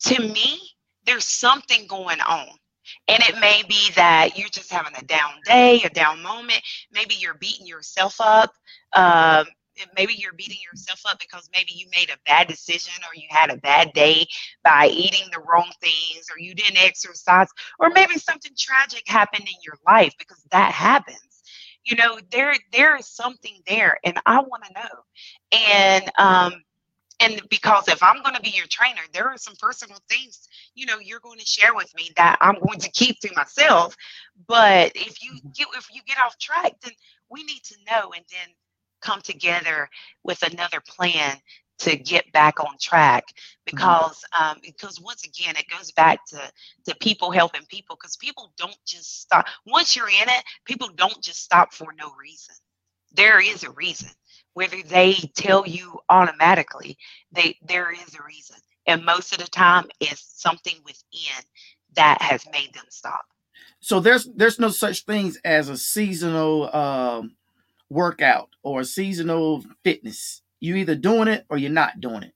to 0.00 0.20
me, 0.20 0.60
there's 1.06 1.24
something 1.24 1.86
going 1.86 2.20
on. 2.20 2.48
And 3.08 3.22
it 3.22 3.38
may 3.40 3.62
be 3.68 3.90
that 3.96 4.36
you're 4.38 4.48
just 4.48 4.72
having 4.72 4.94
a 4.96 5.04
down 5.04 5.34
day, 5.44 5.82
a 5.84 5.90
down 5.90 6.22
moment. 6.22 6.60
Maybe 6.92 7.14
you're 7.14 7.34
beating 7.34 7.66
yourself 7.66 8.16
up. 8.20 8.52
Um, 8.94 9.46
maybe 9.96 10.14
you're 10.14 10.32
beating 10.34 10.58
yourself 10.70 11.02
up 11.06 11.18
because 11.18 11.48
maybe 11.54 11.72
you 11.74 11.86
made 11.94 12.10
a 12.10 12.18
bad 12.26 12.48
decision 12.48 12.92
or 13.04 13.14
you 13.14 13.26
had 13.30 13.50
a 13.50 13.56
bad 13.58 13.92
day 13.92 14.26
by 14.64 14.88
eating 14.88 15.28
the 15.32 15.40
wrong 15.40 15.70
things 15.80 16.26
or 16.30 16.38
you 16.38 16.54
didn't 16.54 16.82
exercise 16.82 17.48
or 17.78 17.90
maybe 17.90 18.14
something 18.18 18.52
tragic 18.58 19.02
happened 19.06 19.46
in 19.46 19.54
your 19.64 19.76
life 19.86 20.12
because 20.18 20.42
that 20.50 20.72
happens 20.72 21.42
you 21.84 21.96
know 21.96 22.18
there 22.30 22.54
there 22.72 22.96
is 22.96 23.06
something 23.06 23.58
there 23.66 23.98
and 24.04 24.18
i 24.26 24.38
want 24.40 24.62
to 24.64 24.72
know 24.74 25.02
and 25.52 26.10
um 26.18 26.52
and 27.20 27.40
because 27.48 27.86
if 27.88 28.02
i'm 28.02 28.22
going 28.22 28.34
to 28.34 28.40
be 28.40 28.50
your 28.50 28.66
trainer 28.68 29.02
there 29.12 29.28
are 29.28 29.38
some 29.38 29.54
personal 29.60 29.98
things 30.08 30.48
you 30.74 30.86
know 30.86 30.98
you're 30.98 31.20
going 31.20 31.38
to 31.38 31.46
share 31.46 31.74
with 31.74 31.92
me 31.94 32.10
that 32.16 32.36
i'm 32.40 32.58
going 32.66 32.78
to 32.78 32.90
keep 32.90 33.18
to 33.20 33.30
myself 33.36 33.94
but 34.46 34.92
if 34.94 35.22
you 35.22 35.32
mm-hmm. 35.32 35.48
get 35.54 35.68
if 35.76 35.86
you 35.92 36.00
get 36.06 36.18
off 36.18 36.36
track 36.38 36.72
then 36.82 36.92
we 37.28 37.42
need 37.44 37.62
to 37.62 37.76
know 37.90 38.12
and 38.14 38.24
then 38.30 38.48
come 39.00 39.20
together 39.22 39.88
with 40.24 40.42
another 40.42 40.80
plan 40.86 41.36
to 41.78 41.96
get 41.96 42.30
back 42.32 42.60
on 42.60 42.76
track 42.80 43.24
mm-hmm. 43.28 43.76
because 43.76 44.22
um, 44.38 44.58
because 44.62 45.00
once 45.00 45.24
again 45.24 45.56
it 45.56 45.66
goes 45.68 45.90
back 45.92 46.24
to 46.26 46.40
to 46.86 46.94
people 47.00 47.30
helping 47.30 47.64
people 47.68 47.96
because 47.96 48.16
people 48.16 48.52
don't 48.56 48.76
just 48.86 49.22
stop 49.22 49.46
once 49.66 49.96
you're 49.96 50.08
in 50.08 50.28
it 50.28 50.44
people 50.64 50.88
don't 50.96 51.22
just 51.22 51.42
stop 51.42 51.72
for 51.72 51.92
no 51.98 52.12
reason 52.20 52.54
there 53.12 53.40
is 53.40 53.64
a 53.64 53.70
reason 53.70 54.10
whether 54.54 54.82
they 54.82 55.14
tell 55.34 55.66
you 55.66 55.98
automatically, 56.08 56.98
they 57.32 57.56
there 57.62 57.92
is 57.92 58.14
a 58.14 58.22
reason. 58.26 58.56
And 58.86 59.04
most 59.04 59.32
of 59.32 59.38
the 59.38 59.50
time 59.50 59.86
it's 60.00 60.40
something 60.40 60.74
within 60.84 61.44
that 61.94 62.20
has 62.22 62.44
made 62.52 62.72
them 62.74 62.84
stop. 62.88 63.24
So 63.80 64.00
there's 64.00 64.28
there's 64.34 64.58
no 64.58 64.68
such 64.68 65.04
things 65.04 65.38
as 65.44 65.68
a 65.68 65.76
seasonal 65.76 66.74
um, 66.74 67.36
workout 67.88 68.50
or 68.62 68.84
seasonal 68.84 69.64
fitness. 69.82 70.42
You 70.60 70.76
either 70.76 70.94
doing 70.94 71.28
it 71.28 71.46
or 71.48 71.56
you're 71.56 71.70
not 71.70 72.00
doing 72.00 72.22
it. 72.22 72.34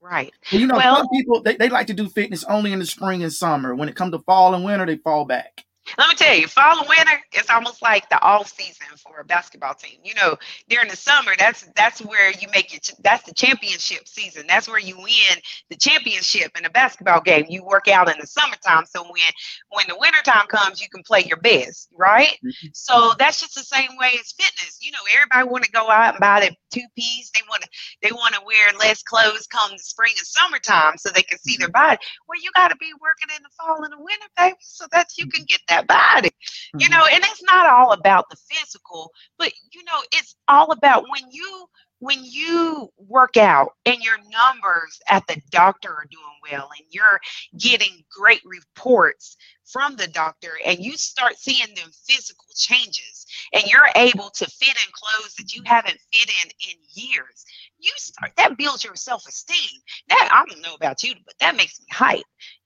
Right. 0.00 0.32
You 0.50 0.66
know, 0.66 0.76
well, 0.76 0.98
some 0.98 1.08
people 1.12 1.42
they, 1.42 1.56
they 1.56 1.68
like 1.68 1.88
to 1.88 1.94
do 1.94 2.08
fitness 2.08 2.44
only 2.44 2.72
in 2.72 2.78
the 2.78 2.86
spring 2.86 3.22
and 3.22 3.32
summer. 3.32 3.74
When 3.74 3.88
it 3.88 3.96
comes 3.96 4.12
to 4.12 4.20
fall 4.20 4.54
and 4.54 4.64
winter, 4.64 4.86
they 4.86 4.96
fall 4.96 5.24
back. 5.24 5.65
Let 5.98 6.08
me 6.08 6.14
tell 6.14 6.34
you, 6.34 6.48
fall 6.48 6.78
and 6.78 6.88
winter, 6.88 7.18
it's 7.32 7.50
almost 7.50 7.82
like 7.82 8.08
the 8.08 8.20
off 8.20 8.48
season 8.48 8.86
for 8.96 9.20
a 9.20 9.24
basketball 9.24 9.74
team. 9.74 9.98
You 10.02 10.14
know, 10.14 10.36
during 10.68 10.88
the 10.88 10.96
summer, 10.96 11.32
that's 11.38 11.68
that's 11.74 12.00
where 12.00 12.30
you 12.30 12.48
make 12.52 12.74
it. 12.74 12.90
That's 13.00 13.24
the 13.24 13.34
championship 13.34 14.08
season. 14.08 14.46
That's 14.48 14.68
where 14.68 14.80
you 14.80 14.96
win 14.96 15.38
the 15.70 15.76
championship 15.76 16.56
in 16.58 16.64
a 16.64 16.70
basketball 16.70 17.20
game. 17.20 17.46
You 17.48 17.64
work 17.64 17.88
out 17.88 18.08
in 18.08 18.16
the 18.20 18.26
summertime, 18.26 18.84
so 18.86 19.02
when 19.02 19.32
when 19.70 19.86
the 19.88 19.96
wintertime 19.98 20.46
comes, 20.48 20.80
you 20.80 20.88
can 20.88 21.02
play 21.02 21.24
your 21.24 21.38
best, 21.38 21.88
right? 21.96 22.38
Mm-hmm. 22.44 22.68
So 22.72 23.12
that's 23.18 23.40
just 23.40 23.54
the 23.54 23.62
same 23.62 23.96
way 23.98 24.12
as 24.18 24.32
fitness. 24.32 24.78
You 24.80 24.92
know, 24.92 24.98
everybody 25.14 25.48
want 25.48 25.64
to 25.64 25.70
go 25.70 25.90
out 25.90 26.14
and 26.14 26.20
buy 26.20 26.40
their 26.40 26.56
two 26.72 26.86
piece. 26.96 27.30
They 27.30 27.42
want 27.48 27.62
to 27.62 27.68
they 28.02 28.12
want 28.12 28.34
to 28.34 28.40
wear 28.44 28.72
less 28.78 29.02
clothes 29.02 29.46
come 29.46 29.72
the 29.72 29.78
spring 29.78 30.14
and 30.16 30.26
summertime 30.26 30.98
so 30.98 31.10
they 31.10 31.22
can 31.22 31.38
see 31.38 31.56
their 31.56 31.68
mm-hmm. 31.68 31.90
body. 31.90 31.98
Well, 32.28 32.40
you 32.42 32.50
got 32.54 32.68
to 32.68 32.76
be 32.76 32.92
working 33.00 33.34
in 33.36 33.42
the 33.42 33.50
fall 33.58 33.84
and 33.84 33.92
the 33.92 33.98
winter, 33.98 34.26
baby, 34.36 34.56
so 34.60 34.86
that 34.92 35.08
you 35.16 35.28
can 35.28 35.44
get 35.44 35.60
that 35.68 35.75
that 35.76 35.86
body. 35.86 36.28
Mm-hmm. 36.28 36.80
You 36.80 36.88
know, 36.88 37.04
and 37.12 37.22
it's 37.24 37.42
not 37.42 37.66
all 37.66 37.92
about 37.92 38.28
the 38.30 38.36
physical, 38.50 39.10
but 39.38 39.52
you 39.72 39.84
know, 39.84 40.02
it's 40.12 40.36
all 40.48 40.72
about 40.72 41.04
when 41.10 41.22
you 41.30 41.66
when 42.00 42.24
you 42.24 42.88
work 42.98 43.36
out 43.36 43.70
and 43.86 44.02
your 44.02 44.18
numbers 44.18 45.00
at 45.08 45.26
the 45.26 45.40
doctor 45.50 45.90
are 45.90 46.06
doing 46.10 46.24
well 46.50 46.68
and 46.76 46.86
you're 46.90 47.20
getting 47.58 48.04
great 48.10 48.42
reports 48.44 49.36
from 49.64 49.96
the 49.96 50.06
doctor 50.08 50.50
and 50.64 50.78
you 50.78 50.96
start 50.96 51.36
seeing 51.36 51.74
them 51.74 51.90
physical 52.06 52.46
changes 52.54 53.26
and 53.52 53.64
you're 53.64 53.88
able 53.96 54.30
to 54.30 54.46
fit 54.46 54.68
in 54.68 54.92
clothes 54.92 55.34
that 55.34 55.54
you 55.54 55.62
haven't 55.64 55.98
fit 56.12 56.30
in 56.44 56.50
in 56.70 56.76
years 56.92 57.44
you 57.78 57.92
start 57.96 58.32
that 58.36 58.56
builds 58.56 58.84
your 58.84 58.96
self-esteem. 58.96 59.80
That 60.08 60.28
i 60.32 60.44
don't 60.48 60.62
know 60.62 60.74
about 60.74 61.02
you 61.02 61.14
but 61.24 61.34
that 61.40 61.56
makes 61.56 61.80
me 61.80 61.86
hype. 61.90 62.24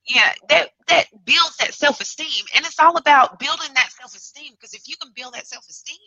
Yeah 0.08 0.32
that 0.48 0.70
that 0.88 1.06
builds 1.24 1.56
that 1.58 1.74
self-esteem 1.74 2.44
and 2.54 2.66
it's 2.66 2.80
all 2.80 2.96
about 2.96 3.38
building 3.38 3.72
that 3.74 3.90
self-esteem 3.98 4.54
because 4.54 4.74
if 4.74 4.88
you 4.88 4.96
can 5.00 5.12
build 5.14 5.34
that 5.34 5.46
self-esteem 5.46 5.98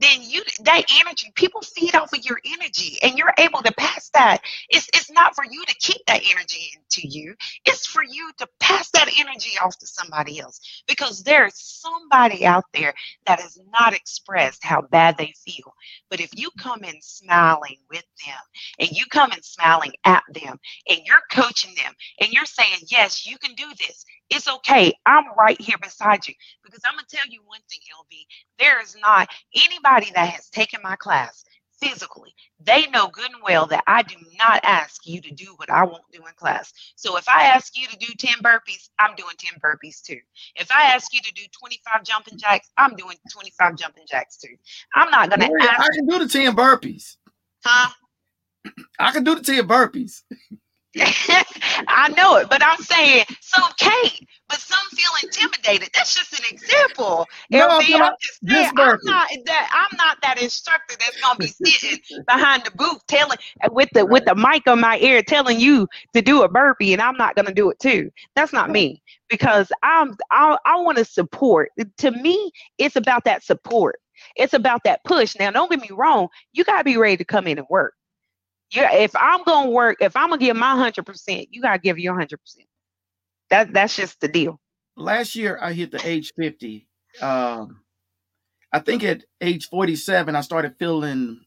then 0.00 0.22
you 0.22 0.42
that 0.64 0.84
energy, 1.00 1.32
people 1.36 1.62
feed 1.62 1.96
off 1.96 2.12
of 2.12 2.24
your 2.24 2.40
energy 2.46 2.98
and 3.02 3.18
you're 3.18 3.34
able 3.38 3.62
to 3.62 3.72
pass 3.74 4.10
that. 4.14 4.42
It's 4.70 4.88
it's 4.94 5.10
not 5.10 5.36
for 5.36 5.44
you 5.50 5.64
to 5.66 5.76
keep 5.76 6.02
that 6.08 6.22
energy 6.30 6.72
into 6.76 7.08
you. 7.08 7.34
It's 7.66 7.86
for 7.86 8.04
you 8.04 8.30
to 8.38 8.48
pass 8.60 8.90
that 8.92 9.08
energy 9.18 9.58
off 9.64 9.78
to 9.78 9.88
somebody 9.88 10.40
else. 10.40 10.60
Because 10.88 11.24
there's 11.24 11.54
somebody 11.56 12.46
out 12.46 12.66
there 12.74 12.94
that 13.26 13.40
has 13.40 13.58
not 13.72 13.94
expressed 13.94 14.64
how 14.64 14.82
bad 14.82 15.18
they 15.18 15.34
feel. 15.46 15.74
But 16.10 16.20
if 16.20 16.30
you 16.36 16.50
come 16.58 16.84
in 16.84 17.00
smiling 17.02 17.78
with 17.90 18.04
them 18.26 18.38
and 18.80 18.90
you 18.92 19.06
come 19.10 19.32
in 19.32 19.42
smiling 19.42 19.94
at 20.04 20.24
them 20.34 20.58
and 20.88 21.00
you're 21.06 21.22
coaching 21.32 21.74
them 21.76 21.94
and 22.20 22.32
you're 22.32 22.46
saying, 22.46 22.80
Yes, 22.90 23.26
you 23.26 23.38
can 23.38 23.54
do 23.56 23.70
this. 23.78 24.04
It's 24.34 24.48
okay. 24.48 24.94
I'm 25.04 25.24
right 25.36 25.60
here 25.60 25.76
beside 25.80 26.26
you. 26.26 26.34
Because 26.64 26.80
I'm 26.86 26.94
going 26.94 27.04
to 27.06 27.16
tell 27.16 27.26
you 27.28 27.40
one 27.44 27.60
thing, 27.68 27.80
LB. 28.00 28.16
There 28.58 28.80
is 28.80 28.96
not 29.00 29.28
anybody 29.54 30.10
that 30.14 30.30
has 30.30 30.48
taken 30.48 30.80
my 30.82 30.96
class 30.96 31.44
physically. 31.82 32.34
They 32.58 32.86
know 32.86 33.08
good 33.08 33.30
and 33.30 33.42
well 33.42 33.66
that 33.66 33.84
I 33.86 34.02
do 34.02 34.14
not 34.38 34.60
ask 34.62 35.06
you 35.06 35.20
to 35.20 35.30
do 35.34 35.52
what 35.56 35.68
I 35.68 35.84
won't 35.84 36.10
do 36.12 36.20
in 36.20 36.32
class. 36.36 36.72
So 36.96 37.18
if 37.18 37.28
I 37.28 37.44
ask 37.44 37.76
you 37.76 37.86
to 37.88 37.96
do 37.96 38.14
10 38.16 38.38
burpees, 38.38 38.88
I'm 38.98 39.14
doing 39.16 39.34
10 39.36 39.60
burpees 39.60 40.00
too. 40.00 40.20
If 40.54 40.70
I 40.70 40.84
ask 40.94 41.12
you 41.12 41.20
to 41.20 41.32
do 41.34 41.42
25 41.60 42.04
jumping 42.04 42.38
jacks, 42.38 42.70
I'm 42.78 42.94
doing 42.94 43.16
25 43.30 43.76
jumping 43.76 44.04
jacks 44.08 44.38
too. 44.38 44.56
I'm 44.94 45.10
not 45.10 45.28
going 45.28 45.40
to 45.40 45.68
ask. 45.68 45.80
I 45.80 45.88
can 45.94 46.06
do 46.06 46.18
the 46.20 46.28
10 46.28 46.56
burpees. 46.56 47.16
Huh? 47.64 47.90
I 48.98 49.12
can 49.12 49.24
do 49.24 49.34
the 49.34 49.42
10 49.42 49.68
burpees. 49.68 50.22
I 51.88 52.12
know 52.16 52.36
it, 52.36 52.50
but 52.50 52.62
I'm 52.62 52.78
saying 52.78 53.24
so 53.40 53.62
Kate, 53.78 54.26
but 54.48 54.58
some 54.58 54.78
feel 54.90 55.10
intimidated. 55.22 55.88
That's 55.94 56.14
just 56.14 56.38
an 56.38 56.44
example. 56.50 57.26
No, 57.50 57.66
I'm 57.68 57.80
just 58.20 58.40
saying, 58.50 58.72
I'm 58.76 58.98
not 59.04 59.28
that 59.46 59.88
I'm 59.90 59.96
not 59.96 60.18
that 60.22 60.42
instructor 60.42 60.96
that's 60.98 61.18
gonna 61.20 61.38
be 61.38 61.46
sitting 61.46 61.98
behind 62.26 62.64
the 62.64 62.72
booth 62.72 63.06
telling 63.06 63.38
with 63.70 63.88
the 63.94 64.04
with 64.04 64.26
the 64.26 64.34
mic 64.34 64.66
on 64.66 64.80
my 64.80 64.98
ear 64.98 65.22
telling 65.22 65.58
you 65.58 65.88
to 66.12 66.20
do 66.20 66.42
a 66.42 66.48
burpee 66.48 66.92
and 66.92 67.00
I'm 67.00 67.16
not 67.16 67.36
gonna 67.36 67.54
do 67.54 67.70
it 67.70 67.78
too. 67.78 68.10
That's 68.36 68.52
not 68.52 68.70
me 68.70 69.02
because 69.30 69.72
I'm 69.82 70.14
I, 70.30 70.58
I 70.66 70.80
want 70.80 70.98
to 70.98 71.06
support. 71.06 71.70
To 71.98 72.10
me, 72.10 72.50
it's 72.76 72.96
about 72.96 73.24
that 73.24 73.42
support. 73.42 73.98
It's 74.36 74.52
about 74.52 74.82
that 74.84 75.02
push. 75.04 75.34
Now, 75.38 75.50
don't 75.50 75.70
get 75.70 75.80
me 75.80 75.88
wrong, 75.90 76.28
you 76.52 76.64
gotta 76.64 76.84
be 76.84 76.98
ready 76.98 77.16
to 77.16 77.24
come 77.24 77.46
in 77.46 77.58
and 77.58 77.66
work 77.70 77.94
yeah, 78.72 78.94
if 78.94 79.14
I'm 79.16 79.44
gonna 79.44 79.70
work, 79.70 79.98
if 80.00 80.16
I'm 80.16 80.30
gonna 80.30 80.40
give 80.40 80.56
my 80.56 80.76
hundred 80.76 81.06
percent, 81.06 81.48
you 81.52 81.62
gotta 81.62 81.78
give 81.80 81.98
your 81.98 82.14
hundred 82.18 82.40
percent. 82.40 82.66
That 83.50 83.72
that's 83.72 83.96
just 83.96 84.20
the 84.20 84.28
deal. 84.28 84.60
Last 84.96 85.36
year, 85.36 85.58
I 85.60 85.72
hit 85.72 85.90
the 85.92 86.06
age 86.06 86.32
50. 86.38 86.86
Um, 87.20 87.82
I 88.72 88.80
think 88.80 89.04
at 89.04 89.24
age 89.40 89.68
47, 89.68 90.36
I 90.36 90.40
started 90.42 90.76
feeling 90.78 91.40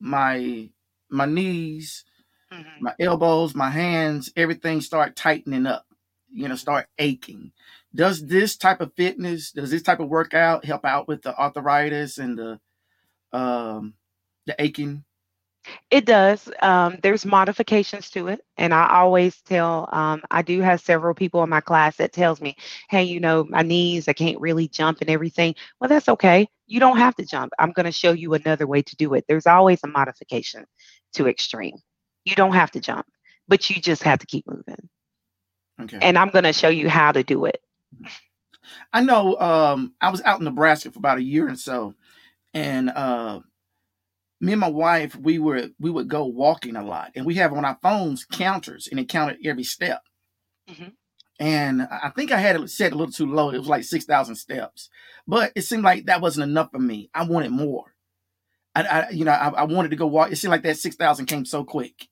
my 0.00 0.70
my 1.10 1.26
knees, 1.26 2.04
Mhm. 2.52 2.80
my 2.80 2.94
elbows, 3.00 3.54
my 3.54 3.70
hands, 3.70 4.30
everything 4.36 4.80
start 4.80 5.16
tightening 5.16 5.66
up, 5.66 5.86
you 6.32 6.48
know, 6.48 6.56
start 6.56 6.88
aching. 6.98 7.52
Does 7.94 8.26
this 8.26 8.56
type 8.56 8.80
of 8.80 8.94
fitness, 8.96 9.52
does 9.52 9.70
this 9.70 9.82
type 9.82 10.00
of 10.00 10.08
workout 10.08 10.64
help 10.64 10.84
out 10.84 11.08
with 11.08 11.22
the 11.22 11.36
arthritis 11.38 12.18
and 12.18 12.38
the 12.38 12.60
um 13.32 13.94
the 14.46 14.54
aching? 14.62 15.04
It 15.90 16.04
does. 16.04 16.50
Um, 16.60 16.98
there's 17.02 17.24
modifications 17.24 18.10
to 18.10 18.28
it, 18.28 18.40
and 18.56 18.74
I 18.74 18.88
always 18.96 19.40
tell. 19.42 19.88
Um, 19.92 20.22
I 20.30 20.42
do 20.42 20.60
have 20.60 20.80
several 20.80 21.14
people 21.14 21.42
in 21.42 21.50
my 21.50 21.60
class 21.60 21.96
that 21.96 22.12
tells 22.12 22.40
me, 22.40 22.56
"Hey, 22.88 23.04
you 23.04 23.20
know, 23.20 23.44
my 23.48 23.62
knees, 23.62 24.08
I 24.08 24.12
can't 24.12 24.40
really 24.40 24.68
jump 24.68 25.00
and 25.00 25.10
everything." 25.10 25.54
Well, 25.80 25.88
that's 25.88 26.08
okay. 26.08 26.48
You 26.66 26.80
don't 26.80 26.98
have 26.98 27.16
to 27.16 27.24
jump. 27.24 27.52
I'm 27.58 27.72
going 27.72 27.86
to 27.86 27.92
show 27.92 28.12
you 28.12 28.34
another 28.34 28.66
way 28.66 28.82
to 28.82 28.96
do 28.96 29.14
it. 29.14 29.24
There's 29.28 29.46
always 29.46 29.80
a 29.84 29.88
modification 29.88 30.64
to 31.14 31.28
extreme. 31.28 31.76
You 32.24 32.34
don't 32.34 32.52
have 32.52 32.70
to 32.72 32.80
jump, 32.80 33.06
but 33.48 33.70
you 33.70 33.80
just 33.80 34.02
have 34.02 34.18
to 34.20 34.26
keep 34.26 34.46
moving. 34.46 34.88
Okay. 35.80 35.98
And 36.02 36.18
I'm 36.18 36.30
going 36.30 36.44
to 36.44 36.52
show 36.52 36.68
you 36.68 36.88
how 36.88 37.12
to 37.12 37.22
do 37.22 37.46
it. 37.46 37.60
I 38.92 39.02
know 39.02 39.38
um 39.38 39.94
I 40.00 40.10
was 40.10 40.22
out 40.22 40.38
in 40.38 40.44
Nebraska 40.44 40.90
for 40.90 40.98
about 40.98 41.18
a 41.18 41.22
year 41.22 41.48
and 41.48 41.58
so 41.58 41.94
and 42.54 42.90
uh 42.90 43.40
me 44.40 44.52
and 44.52 44.60
my 44.60 44.68
wife 44.68 45.16
we 45.16 45.38
were 45.38 45.68
we 45.78 45.90
would 45.90 46.08
go 46.08 46.24
walking 46.26 46.76
a 46.76 46.84
lot 46.84 47.12
and 47.14 47.26
we 47.26 47.34
have 47.34 47.52
on 47.52 47.64
our 47.64 47.78
phones 47.82 48.24
counters 48.24 48.88
and 48.88 49.00
it 49.00 49.08
counted 49.08 49.38
every 49.44 49.64
step. 49.64 50.02
Mhm. 50.70 50.92
And 51.40 51.82
I 51.82 52.10
think 52.16 52.32
I 52.32 52.38
had 52.38 52.56
it 52.56 52.70
set 52.70 52.92
a 52.92 52.96
little 52.96 53.12
too 53.12 53.26
low. 53.26 53.50
It 53.50 53.58
was 53.58 53.68
like 53.68 53.84
6,000 53.84 54.34
steps. 54.34 54.90
But 55.26 55.52
it 55.54 55.62
seemed 55.62 55.84
like 55.84 56.06
that 56.06 56.20
wasn't 56.20 56.50
enough 56.50 56.70
for 56.72 56.80
me. 56.80 57.10
I 57.14 57.24
wanted 57.24 57.52
more. 57.52 57.94
I, 58.74 58.82
I 58.82 59.10
you 59.10 59.24
know, 59.24 59.32
I, 59.32 59.48
I 59.50 59.64
wanted 59.64 59.90
to 59.90 59.96
go 59.96 60.06
walk. 60.06 60.32
It 60.32 60.36
seemed 60.36 60.50
like 60.50 60.62
that 60.64 60.78
6,000 60.78 61.26
came 61.26 61.44
so 61.44 61.64
quick. 61.64 62.08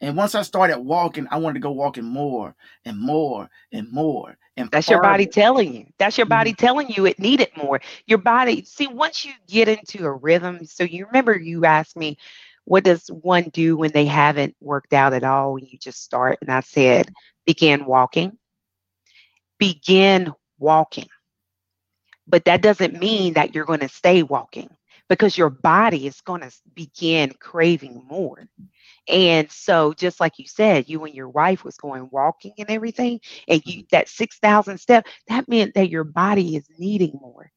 And 0.00 0.16
once 0.16 0.34
I 0.34 0.42
started 0.42 0.78
walking, 0.80 1.26
I 1.30 1.38
wanted 1.38 1.54
to 1.54 1.60
go 1.60 1.72
walking 1.72 2.04
more 2.04 2.54
and 2.84 3.00
more 3.00 3.50
and 3.72 3.90
more. 3.90 4.36
And 4.58 4.70
That's 4.72 4.88
your 4.88 5.00
body 5.00 5.26
telling 5.26 5.72
you. 5.72 5.86
That's 5.98 6.18
your 6.18 6.26
body 6.26 6.50
mm-hmm. 6.50 6.66
telling 6.66 6.88
you 6.90 7.06
it 7.06 7.18
needed 7.18 7.50
more. 7.56 7.80
Your 8.06 8.18
body, 8.18 8.64
see, 8.64 8.88
once 8.88 9.24
you 9.24 9.32
get 9.46 9.68
into 9.68 10.04
a 10.04 10.12
rhythm, 10.12 10.64
so 10.64 10.82
you 10.82 11.06
remember 11.06 11.38
you 11.38 11.64
asked 11.64 11.96
me, 11.96 12.18
what 12.64 12.84
does 12.84 13.06
one 13.08 13.44
do 13.52 13.76
when 13.76 13.92
they 13.92 14.04
haven't 14.04 14.56
worked 14.60 14.92
out 14.92 15.14
at 15.14 15.22
all 15.24 15.54
when 15.54 15.64
you 15.66 15.78
just 15.78 16.02
start? 16.02 16.38
And 16.40 16.50
I 16.50 16.60
said, 16.60 17.12
begin 17.46 17.86
walking. 17.86 18.36
Begin 19.58 20.32
walking. 20.58 21.08
But 22.26 22.44
that 22.46 22.60
doesn't 22.60 22.98
mean 22.98 23.34
that 23.34 23.54
you're 23.54 23.64
going 23.64 23.80
to 23.80 23.88
stay 23.88 24.22
walking 24.22 24.68
because 25.08 25.38
your 25.38 25.50
body 25.50 26.06
is 26.06 26.20
going 26.20 26.42
to 26.42 26.52
begin 26.74 27.32
craving 27.40 28.02
more. 28.08 28.46
And 29.08 29.50
so, 29.50 29.94
just 29.94 30.20
like 30.20 30.38
you 30.38 30.46
said, 30.46 30.88
you 30.88 31.04
and 31.04 31.14
your 31.14 31.28
wife 31.28 31.64
was 31.64 31.76
going 31.76 32.08
walking 32.12 32.52
and 32.58 32.70
everything, 32.70 33.20
and 33.48 33.62
you 33.64 33.84
that 33.90 34.08
6,000 34.08 34.78
step, 34.78 35.06
that 35.28 35.48
meant 35.48 35.74
that 35.74 35.90
your 35.90 36.04
body 36.04 36.56
is 36.56 36.64
needing 36.78 37.18
more. 37.20 37.50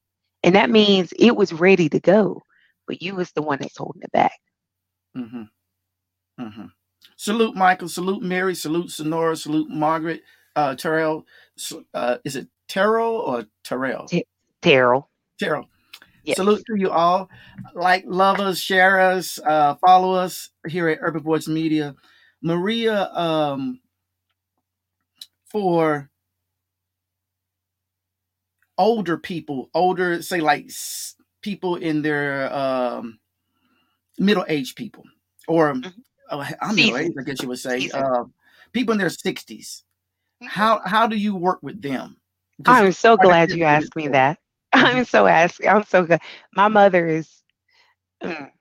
And 0.44 0.56
that 0.56 0.70
means 0.70 1.14
it 1.20 1.36
was 1.36 1.54
ready 1.54 1.90
to 1.90 2.00
go, 2.00 2.42
but 2.88 3.02
you 3.02 3.16
was 3.16 3.32
the 3.32 3.42
one 3.42 3.60
that's 3.62 3.78
holding 3.78 4.02
it 4.02 4.12
back. 4.12 4.40
Mm 5.16 5.30
hmm 5.30 5.44
Mm 6.44 6.54
hmm 6.54 6.66
Salute 7.18 7.56
Michael. 7.56 7.88
Salute 7.90 8.24
Mary. 8.24 8.56
Salute 8.56 8.90
Sonora. 8.90 9.36
Salute 9.36 9.70
Margaret. 9.70 10.22
Uh, 10.56 10.76
Terrell. 10.76 11.26
Uh, 11.94 12.18
is 12.26 12.36
it 12.36 12.48
Terrell 12.68 13.16
or 13.16 13.46
Terrell? 13.64 14.08
Te- 14.08 14.26
Terrell. 14.62 15.10
Terrell. 15.40 15.70
Yes. 16.24 16.38
Salute 16.38 16.64
to 16.68 16.76
you 16.80 16.90
all. 16.92 17.30
Like, 17.74 18.04
love 18.06 18.40
us, 18.40 18.60
share 18.60 19.00
us, 19.00 19.40
uh, 19.40 19.76
follow 19.86 20.14
us 20.14 20.50
here 20.68 20.88
at 20.90 21.00
Urban 21.02 21.22
Voice 21.24 21.48
Media. 21.48 21.96
Maria, 22.42 23.10
um, 23.14 23.80
for 25.50 26.10
older 28.78 29.18
people, 29.18 29.70
older, 29.74 30.22
say 30.22 30.42
like 30.42 30.66
s- 30.66 31.16
people 31.42 31.76
in 31.76 32.02
their 32.02 32.52
um, 32.54 33.20
middle 34.18 34.46
aged 34.48 34.76
people, 34.76 35.06
or 35.48 35.74
Mhm. 35.74 35.94
oh, 36.32 36.46
I'm 36.62 36.76
middle 36.76 36.98
aged, 36.98 37.18
I 37.20 37.24
guess 37.24 37.42
you 37.42 37.48
would 37.50 37.60
say, 37.60 37.90
uh, 37.92 38.26
people 38.74 38.92
in 38.94 38.98
their 39.00 39.10
60s. 39.10 39.84
Mhm. 40.42 40.48
How 40.48 40.82
how 40.86 41.08
do 41.08 41.16
you 41.16 41.36
work 41.36 41.60
with 41.62 41.82
them? 41.82 42.18
Because 42.58 42.80
I'm 42.80 42.92
so 42.92 43.18
glad 43.18 43.52
you 43.52 43.64
asked 43.66 43.96
me 43.96 44.08
that. 44.10 44.40
I'm 44.74 45.06
so 45.06 45.28
ask. 45.28 45.66
I'm 45.66 45.84
so 45.84 46.06
good. 46.06 46.20
My 46.56 46.68
mother 46.68 47.08
is. 47.08 47.30
mm, 48.24 48.52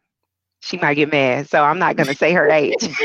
she 0.61 0.77
might 0.79 0.95
get 0.95 1.11
mad, 1.13 1.49
so 1.49 1.63
I'm 1.63 1.79
not 1.79 1.97
going 1.97 2.09
to 2.09 2.15
say 2.15 2.33
her 2.33 2.51
age. 2.51 2.89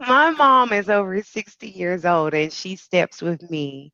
My 0.00 0.30
mom 0.30 0.72
is 0.72 0.88
over 0.90 1.22
60 1.22 1.68
years 1.68 2.04
old 2.04 2.34
and 2.34 2.52
she 2.52 2.76
steps 2.76 3.22
with 3.22 3.48
me 3.50 3.92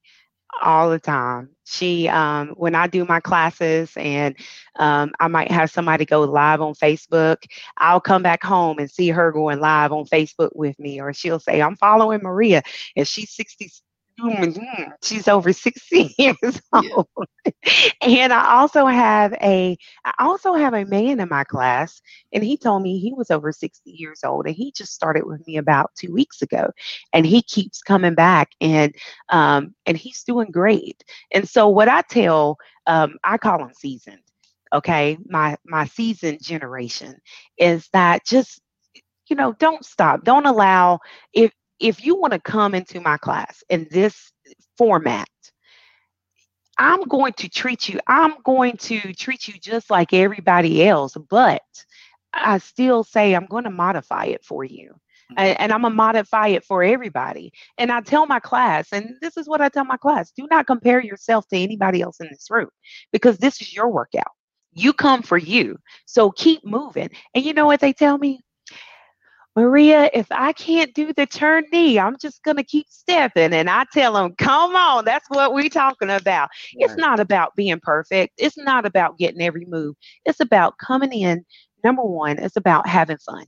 all 0.63 0.91
the 0.91 0.99
time. 0.99 1.51
She, 1.65 2.09
um, 2.09 2.49
when 2.57 2.75
I 2.75 2.87
do 2.87 3.05
my 3.05 3.21
classes 3.21 3.93
and 3.97 4.35
um, 4.77 5.13
I 5.21 5.29
might 5.29 5.51
have 5.51 5.71
somebody 5.71 6.05
go 6.05 6.23
live 6.23 6.61
on 6.61 6.75
Facebook, 6.75 7.37
I'll 7.79 8.01
come 8.01 8.23
back 8.23 8.43
home 8.43 8.79
and 8.79 8.91
see 8.91 9.09
her 9.11 9.33
going 9.33 9.61
live 9.61 9.93
on 9.93 10.05
Facebook 10.07 10.51
with 10.55 10.79
me, 10.79 11.01
or 11.01 11.13
she'll 11.13 11.41
say, 11.41 11.63
I'm 11.63 11.77
following 11.77 12.21
Maria 12.23 12.63
and 12.97 13.07
she's 13.07 13.31
60. 13.33 13.71
Mm, 14.23 14.93
She's 15.03 15.29
over 15.29 15.53
60 15.53 16.15
years 16.19 16.61
Yeah. 16.73 16.97
old. 16.97 17.07
and 18.03 18.33
I 18.33 18.57
also 18.59 18.87
have 18.87 19.33
a 19.43 19.77
I 20.05 20.13
also 20.21 20.55
have 20.55 20.75
a 20.75 20.85
man 20.85 21.21
in 21.21 21.29
my 21.29 21.45
class 21.45 22.01
and 22.33 22.43
he 22.45 22.57
told 22.57 22.83
me 22.83 22.99
he 22.99 23.13
was 23.15 23.31
over 23.31 23.53
60 23.53 23.91
years 23.91 24.21
old 24.25 24.47
and 24.47 24.55
he 24.55 24.73
just 24.77 24.93
started 24.95 25.25
with 25.27 25.47
me 25.47 25.57
about 25.57 25.91
two 25.99 26.13
weeks 26.13 26.43
ago 26.43 26.71
and 27.13 27.27
he 27.27 27.43
keeps 27.43 27.83
coming 27.83 28.15
back 28.15 28.51
and 28.61 28.95
um, 29.31 29.75
and 29.87 29.97
he's 29.97 30.23
doing 30.25 30.51
great 30.51 31.03
and 31.33 31.49
so 31.49 31.69
what 31.69 31.89
i 31.89 32.03
tell 32.11 32.57
um, 32.87 33.17
i 33.25 33.37
call 33.39 33.63
him 33.63 33.73
seasoned 33.75 34.21
okay 34.75 35.19
my 35.27 35.57
my 35.67 35.85
seasoned 35.87 36.43
generation 36.43 37.15
is 37.59 37.89
that 37.93 38.25
just 38.27 38.61
you 39.29 39.37
know 39.37 39.53
don't 39.59 39.85
stop 39.85 40.25
don't 40.25 40.47
allow 40.47 40.99
if 41.33 41.53
if 41.81 42.05
you 42.05 42.17
want 42.17 42.33
to 42.33 42.41
come 42.41 42.75
into 42.75 43.01
my 43.01 43.17
class 43.17 43.63
in 43.69 43.89
this 43.91 44.33
format 44.77 45.29
I'm 46.81 47.03
going 47.03 47.35
to 47.35 47.49
treat 47.51 47.91
you, 47.91 48.01
I'm 48.07 48.37
going 48.43 48.79
to 48.79 49.13
treat 49.13 49.47
you 49.47 49.55
just 49.61 49.91
like 49.91 50.15
everybody 50.15 50.87
else, 50.87 51.15
but 51.29 51.61
I 52.33 52.57
still 52.57 53.05
say 53.05 53.35
I'm 53.35 53.45
going 53.45 53.65
to 53.65 53.71
modify 53.71 54.25
it 54.25 54.43
for 54.47 54.65
you. 54.65 54.89
Mm-hmm. 54.89 55.35
And, 55.37 55.61
and 55.61 55.73
I'm 55.73 55.83
going 55.83 55.93
to 55.93 55.97
modify 55.97 56.49
it 56.49 56.65
for 56.65 56.83
everybody. 56.83 57.53
And 57.77 57.93
I 57.93 58.01
tell 58.01 58.27
my 58.27 58.41
class, 58.41 58.89
and 58.93 59.17
this 59.21 59.37
is 59.37 59.47
what 59.47 59.61
I 59.61 59.69
tell 59.69 59.85
my 59.85 59.99
class 59.99 60.33
do 60.35 60.47
not 60.51 60.67
compare 60.67 61.05
yourself 61.05 61.47
to 61.49 61.59
anybody 61.59 62.01
else 62.01 62.19
in 62.19 62.29
this 62.31 62.47
room 62.49 62.71
because 63.13 63.37
this 63.37 63.61
is 63.61 63.75
your 63.75 63.89
workout. 63.89 64.33
You 64.73 64.95
come 64.95 65.21
for 65.21 65.37
you. 65.37 65.77
So 66.07 66.31
keep 66.31 66.65
moving. 66.65 67.11
And 67.35 67.45
you 67.45 67.53
know 67.53 67.67
what 67.67 67.81
they 67.81 67.93
tell 67.93 68.17
me? 68.17 68.41
Maria, 69.57 70.09
if 70.15 70.27
I 70.31 70.53
can't 70.53 70.95
do 70.95 71.13
the 71.13 71.27
turn 71.27 71.65
knee, 71.73 71.99
I'm 71.99 72.17
just 72.19 72.43
going 72.45 72.57
to 72.57 72.63
keep 72.63 72.87
stepping. 72.89 73.53
And 73.53 73.69
I 73.69 73.85
tell 73.93 74.13
them, 74.13 74.35
come 74.37 74.77
on, 74.77 75.05
that's 75.05 75.29
what 75.29 75.53
we're 75.53 75.69
talking 75.69 76.11
about. 76.11 76.51
Right. 76.51 76.85
It's 76.85 76.97
not 76.97 77.19
about 77.19 77.57
being 77.57 77.81
perfect. 77.81 78.35
It's 78.39 78.57
not 78.57 78.87
about 78.87 79.19
getting 79.19 79.43
every 79.43 79.67
move. 79.67 79.97
It's 80.25 80.41
about 80.41 80.79
coming 80.79 81.13
in. 81.13 81.45
Number 81.83 82.03
one, 82.03 82.39
it's 82.39 82.57
about 82.57 82.87
having 82.87 83.19
fun. 83.19 83.47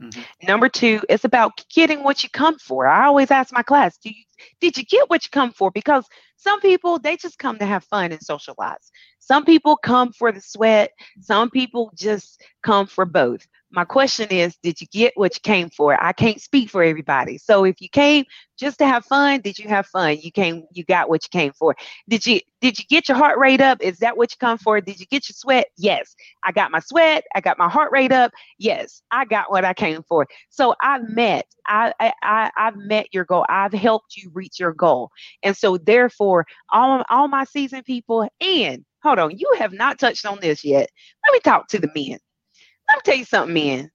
Mm-hmm. 0.00 0.20
Number 0.46 0.68
two, 0.68 1.00
it's 1.08 1.24
about 1.24 1.64
getting 1.74 2.04
what 2.04 2.22
you 2.22 2.28
come 2.30 2.56
for. 2.58 2.86
I 2.86 3.06
always 3.06 3.32
ask 3.32 3.52
my 3.52 3.64
class, 3.64 3.98
do 3.98 4.10
you 4.10 4.22
did 4.60 4.76
you 4.76 4.84
get 4.84 5.10
what 5.10 5.24
you 5.24 5.30
come 5.32 5.50
for? 5.50 5.72
Because 5.72 6.06
some 6.36 6.60
people 6.60 7.00
they 7.00 7.16
just 7.16 7.40
come 7.40 7.58
to 7.58 7.66
have 7.66 7.82
fun 7.82 8.12
and 8.12 8.22
socialize. 8.22 8.92
Some 9.18 9.44
people 9.44 9.76
come 9.76 10.12
for 10.12 10.30
the 10.30 10.40
sweat. 10.40 10.92
Some 11.20 11.50
people 11.50 11.90
just 11.96 12.40
come 12.62 12.86
for 12.86 13.04
both 13.04 13.44
my 13.70 13.84
question 13.84 14.28
is 14.30 14.56
did 14.62 14.80
you 14.80 14.86
get 14.86 15.12
what 15.16 15.34
you 15.34 15.40
came 15.42 15.68
for? 15.70 16.02
I 16.02 16.12
can't 16.12 16.40
speak 16.40 16.70
for 16.70 16.82
everybody. 16.82 17.38
So 17.38 17.64
if 17.64 17.80
you 17.80 17.88
came 17.88 18.24
just 18.58 18.78
to 18.78 18.86
have 18.86 19.04
fun 19.04 19.40
did 19.40 19.58
you 19.58 19.68
have 19.68 19.86
fun? 19.86 20.18
You 20.20 20.32
came 20.32 20.64
you 20.72 20.84
got 20.84 21.08
what 21.08 21.22
you 21.24 21.28
came 21.30 21.52
for. 21.52 21.76
Did 22.08 22.26
you 22.26 22.40
did 22.60 22.78
you 22.78 22.84
get 22.88 23.08
your 23.08 23.16
heart 23.16 23.38
rate 23.38 23.60
up? 23.60 23.82
Is 23.82 23.98
that 23.98 24.16
what 24.16 24.30
you 24.32 24.36
come 24.40 24.58
for? 24.58 24.80
Did 24.80 24.98
you 24.98 25.06
get 25.06 25.28
your 25.28 25.34
sweat? 25.34 25.66
Yes. 25.76 26.14
I 26.44 26.52
got 26.52 26.70
my 26.70 26.80
sweat. 26.80 27.24
I 27.34 27.40
got 27.40 27.58
my 27.58 27.68
heart 27.68 27.92
rate 27.92 28.12
up. 28.12 28.32
Yes 28.58 29.02
i 29.10 29.24
got 29.24 29.50
what 29.50 29.64
i 29.64 29.74
came 29.74 30.02
for. 30.08 30.26
So 30.50 30.74
i've 30.82 31.08
met 31.08 31.46
i 31.66 31.92
i 32.22 32.50
i've 32.56 32.76
met 32.76 33.12
your 33.12 33.24
goal. 33.24 33.44
I've 33.48 33.72
helped 33.72 34.16
you 34.16 34.30
reach 34.32 34.58
your 34.58 34.72
goal. 34.72 35.10
And 35.42 35.56
so 35.56 35.76
therefore 35.76 36.46
all 36.72 37.04
all 37.10 37.28
my 37.28 37.44
seasoned 37.44 37.84
people 37.84 38.28
and 38.40 38.84
hold 39.02 39.18
on 39.18 39.36
you 39.38 39.52
have 39.58 39.72
not 39.72 39.98
touched 39.98 40.24
on 40.24 40.38
this 40.40 40.64
yet. 40.64 40.88
Let 41.26 41.32
me 41.34 41.40
talk 41.40 41.68
to 41.68 41.78
the 41.78 41.90
men 41.94 42.18
let 42.88 42.96
me 42.96 43.00
tell 43.04 43.16
you 43.16 43.24
something, 43.24 43.54
man. 43.54 43.90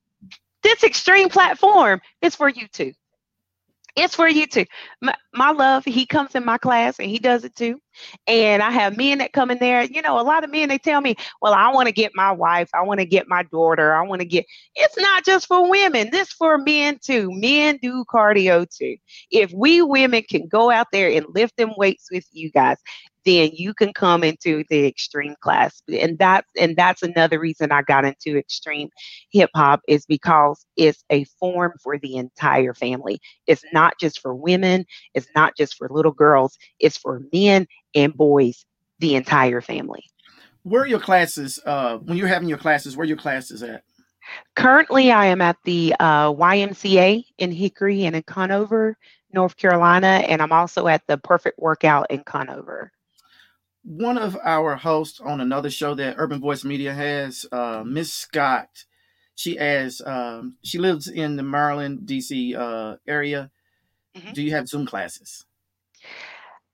This 0.62 0.84
extreme 0.84 1.30
platform 1.30 2.02
is 2.22 2.36
for 2.36 2.50
you 2.50 2.68
too. 2.68 2.94
It's 3.96 4.16
for 4.16 4.28
you 4.28 4.48
too. 4.48 4.66
My, 5.02 5.14
my, 5.36 5.52
love, 5.52 5.86
he 5.86 6.08
comes 6.08 6.34
in 6.34 6.44
my 6.44 6.58
class 6.58 7.00
and 7.00 7.12
he 7.12 7.20
does 7.20 7.44
it 7.44 7.56
too. 7.56 7.80
And 8.26 8.64
I 8.64 8.72
have 8.72 8.98
men 8.98 9.20
that 9.20 9.34
come 9.34 9.52
in 9.52 9.60
there. 9.60 9.84
You 9.84 10.02
know, 10.02 10.20
a 10.20 10.24
lot 10.24 10.44
of 10.44 10.52
men 10.52 10.70
they 10.70 10.80
tell 10.80 11.00
me, 11.00 11.16
"Well, 11.44 11.54
I 11.54 11.72
want 11.72 11.88
to 11.88 11.92
get 11.92 12.12
my 12.16 12.32
wife. 12.32 12.70
I 12.74 12.82
want 12.82 13.02
to 13.02 13.06
get 13.06 13.28
my 13.28 13.44
daughter. 13.44 13.94
I 13.94 14.02
want 14.02 14.22
to 14.22 14.26
get." 14.26 14.46
It's 14.74 14.98
not 14.98 15.24
just 15.26 15.48
for 15.48 15.70
women. 15.70 16.10
This 16.10 16.32
for 16.32 16.58
men 16.58 16.98
too. 17.04 17.30
Men 17.34 17.78
do 17.84 18.04
cardio 18.12 18.68
too. 18.68 18.96
If 19.30 19.52
we 19.54 19.84
women 19.84 20.24
can 20.28 20.48
go 20.48 20.72
out 20.72 20.88
there 20.92 21.12
and 21.12 21.28
lift 21.30 21.58
them 21.58 21.74
weights 21.78 22.08
with 22.12 22.26
you 22.32 22.50
guys, 22.50 22.78
then 23.26 23.52
you 23.54 23.74
can 23.74 23.94
come 23.94 24.24
into 24.24 24.64
the 24.70 24.86
extreme 24.86 25.36
class. 25.42 25.82
And 25.88 26.18
that's 26.18 26.48
and 26.60 26.76
that's 26.76 27.04
another 27.04 27.40
reason 27.40 27.72
i 27.72 27.82
got 27.82 28.06
into 28.06 28.38
extreme 28.38 28.90
hip 29.32 29.50
hop 29.56 29.82
is 29.88 30.06
because 30.06 30.66
it's 30.76 31.04
a 31.10 31.26
form 31.40 31.74
for 31.82 31.98
the 31.98 32.16
entire 32.16 32.74
family. 32.74 33.20
It's 33.48 33.64
not 33.74 34.00
just 34.00 34.20
for 34.20 34.34
women 34.34 34.86
it's 35.14 35.28
not 35.36 35.56
just 35.58 35.76
for 35.76 35.88
little 35.90 36.12
girls 36.12 36.58
it's 36.80 36.98
for 36.98 37.22
men 37.32 37.68
and 37.96 38.16
boys 38.16 38.66
the 39.00 39.16
entire 39.16 39.62
family. 39.62 40.04
Where 40.64 40.84
are 40.84 40.88
your 40.88 41.00
classes 41.00 41.60
uh 41.66 41.98
when 41.98 42.18
you're 42.18 42.28
having 42.28 42.50
your 42.50 42.58
classes 42.58 42.96
where 42.98 43.08
your 43.08 43.18
classes 43.18 43.64
at? 43.64 43.84
Currently 44.56 45.12
i 45.12 45.26
am 45.26 45.42
at 45.42 45.58
the 45.66 45.96
uh, 46.00 46.32
ymca 46.34 47.24
in 47.38 47.52
hickory 47.52 48.06
and 48.06 48.16
in 48.16 48.24
conover 48.24 48.98
north 49.34 49.58
carolina 49.58 50.24
and 50.28 50.42
i'm 50.42 50.52
also 50.52 50.88
at 50.88 51.02
the 51.08 51.18
perfect 51.18 51.60
workout 51.60 52.10
in 52.10 52.24
conover 52.24 52.92
one 53.84 54.18
of 54.18 54.38
our 54.44 54.76
hosts 54.76 55.20
on 55.20 55.42
another 55.42 55.70
show 55.70 55.94
that 55.96 56.16
Urban 56.18 56.40
Voice 56.40 56.64
Media 56.64 56.94
has, 56.94 57.46
uh, 57.52 57.84
Miss 57.86 58.14
Scott, 58.14 58.86
she 59.36 59.56
has 59.56 60.02
um, 60.06 60.58
she 60.64 60.78
lives 60.78 61.08
in 61.08 61.36
the 61.36 61.44
Maryland, 61.44 62.02
DC 62.06 62.56
uh, 62.56 62.98
area. 63.08 63.50
Mm-hmm. 64.16 64.34
Do 64.34 64.42
you 64.42 64.52
have 64.52 64.68
Zoom 64.68 64.86
classes? 64.86 65.46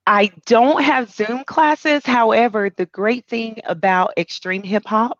I 0.05 0.31
don't 0.45 0.83
have 0.83 1.11
Zoom 1.11 1.43
classes. 1.45 2.05
However, 2.05 2.69
the 2.69 2.87
great 2.87 3.27
thing 3.27 3.61
about 3.65 4.13
extreme 4.17 4.63
hip 4.63 4.85
hop, 4.85 5.19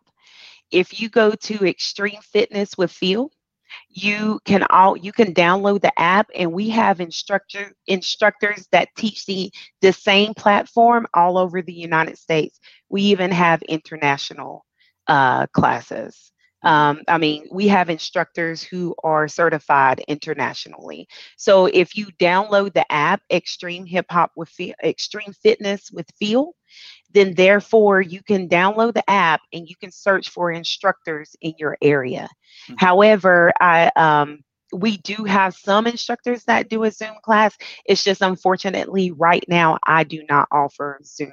if 0.70 1.00
you 1.00 1.08
go 1.08 1.30
to 1.30 1.66
Extreme 1.66 2.20
Fitness 2.22 2.76
with 2.76 2.90
Phil, 2.90 3.30
you 3.88 4.40
can 4.44 4.62
all 4.70 4.96
you 4.96 5.12
can 5.12 5.34
download 5.34 5.80
the 5.80 6.00
app 6.00 6.28
and 6.34 6.52
we 6.52 6.68
have 6.70 7.00
instructor 7.00 7.72
instructors 7.86 8.66
that 8.72 8.88
teach 8.96 9.26
the 9.26 9.52
the 9.80 9.92
same 9.92 10.34
platform 10.34 11.06
all 11.14 11.38
over 11.38 11.62
the 11.62 11.72
united 11.72 12.18
states 12.18 12.60
we 12.88 13.02
even 13.02 13.30
have 13.30 13.62
international 13.62 14.64
uh, 15.08 15.46
classes 15.48 16.30
um, 16.62 17.00
I 17.08 17.16
mean, 17.18 17.46
we 17.50 17.68
have 17.68 17.88
instructors 17.88 18.62
who 18.62 18.94
are 19.02 19.28
certified 19.28 20.00
internationally. 20.08 21.08
So 21.36 21.66
if 21.66 21.96
you 21.96 22.08
download 22.18 22.74
the 22.74 22.90
app 22.92 23.22
Extreme 23.30 23.86
Hip 23.86 24.06
Hop 24.10 24.32
with 24.36 24.52
Extreme 24.84 25.32
Fitness 25.42 25.90
with 25.90 26.06
Phil, 26.18 26.52
then 27.12 27.34
therefore 27.34 28.00
you 28.00 28.22
can 28.22 28.48
download 28.48 28.94
the 28.94 29.08
app 29.08 29.40
and 29.52 29.68
you 29.68 29.76
can 29.76 29.90
search 29.90 30.30
for 30.30 30.50
instructors 30.50 31.34
in 31.40 31.54
your 31.58 31.76
area. 31.82 32.28
Mm-hmm. 32.68 32.74
However, 32.78 33.52
I 33.60 33.90
um, 33.96 34.40
we 34.72 34.98
do 34.98 35.24
have 35.24 35.54
some 35.54 35.86
instructors 35.86 36.44
that 36.44 36.68
do 36.68 36.84
a 36.84 36.90
Zoom 36.90 37.16
class. 37.22 37.56
It's 37.84 38.04
just 38.04 38.22
unfortunately 38.22 39.10
right 39.10 39.44
now 39.48 39.78
I 39.86 40.04
do 40.04 40.22
not 40.28 40.48
offer 40.52 41.00
Zoom 41.04 41.32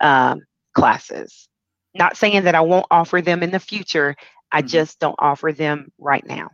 um, 0.00 0.40
classes. 0.74 1.48
Not 1.94 2.16
saying 2.16 2.44
that 2.44 2.54
I 2.54 2.62
won't 2.62 2.86
offer 2.90 3.20
them 3.20 3.42
in 3.42 3.50
the 3.50 3.60
future. 3.60 4.16
I 4.50 4.60
mm-hmm. 4.60 4.68
just 4.68 4.98
don't 4.98 5.16
offer 5.18 5.52
them 5.52 5.92
right 5.98 6.26
now. 6.26 6.50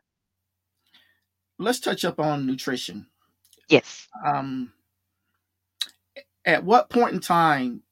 Let's 1.60 1.80
touch 1.80 2.04
up 2.04 2.20
on 2.20 2.46
nutrition. 2.46 3.06
Yes. 3.68 4.08
Um, 4.24 4.72
at 6.44 6.64
what 6.64 6.88
point 6.88 7.14
in 7.14 7.20
time 7.20 7.82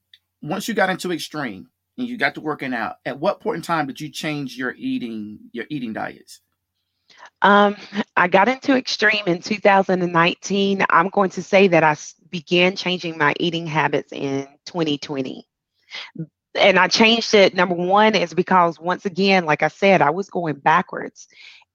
once 0.41 0.67
you 0.67 0.73
got 0.73 0.89
into 0.89 1.11
extreme 1.11 1.69
and 1.97 2.07
you 2.07 2.17
got 2.17 2.35
to 2.35 2.41
working 2.41 2.73
out, 2.73 2.95
at 3.05 3.19
what 3.19 3.39
point 3.39 3.57
in 3.57 3.61
time 3.61 3.87
did 3.87 3.99
you 3.99 4.09
change 4.09 4.57
your 4.57 4.73
eating 4.77 5.39
your 5.51 5.65
eating 5.69 5.93
diets? 5.93 6.41
Um, 7.41 7.75
I 8.15 8.27
got 8.27 8.47
into 8.47 8.75
extreme 8.75 9.23
in 9.27 9.41
2019. 9.41 10.85
I'm 10.89 11.09
going 11.09 11.29
to 11.31 11.43
say 11.43 11.67
that 11.67 11.83
I 11.83 11.95
began 12.29 12.75
changing 12.75 13.17
my 13.17 13.33
eating 13.39 13.67
habits 13.67 14.11
in 14.11 14.47
2020. 14.65 15.47
And 16.55 16.79
I 16.79 16.87
changed 16.87 17.33
it. 17.33 17.53
Number 17.53 17.75
one 17.75 18.15
is 18.15 18.33
because, 18.33 18.79
once 18.79 19.05
again, 19.05 19.45
like 19.45 19.61
I 19.61 19.67
said, 19.67 20.01
I 20.01 20.09
was 20.09 20.29
going 20.29 20.55
backwards. 20.55 21.27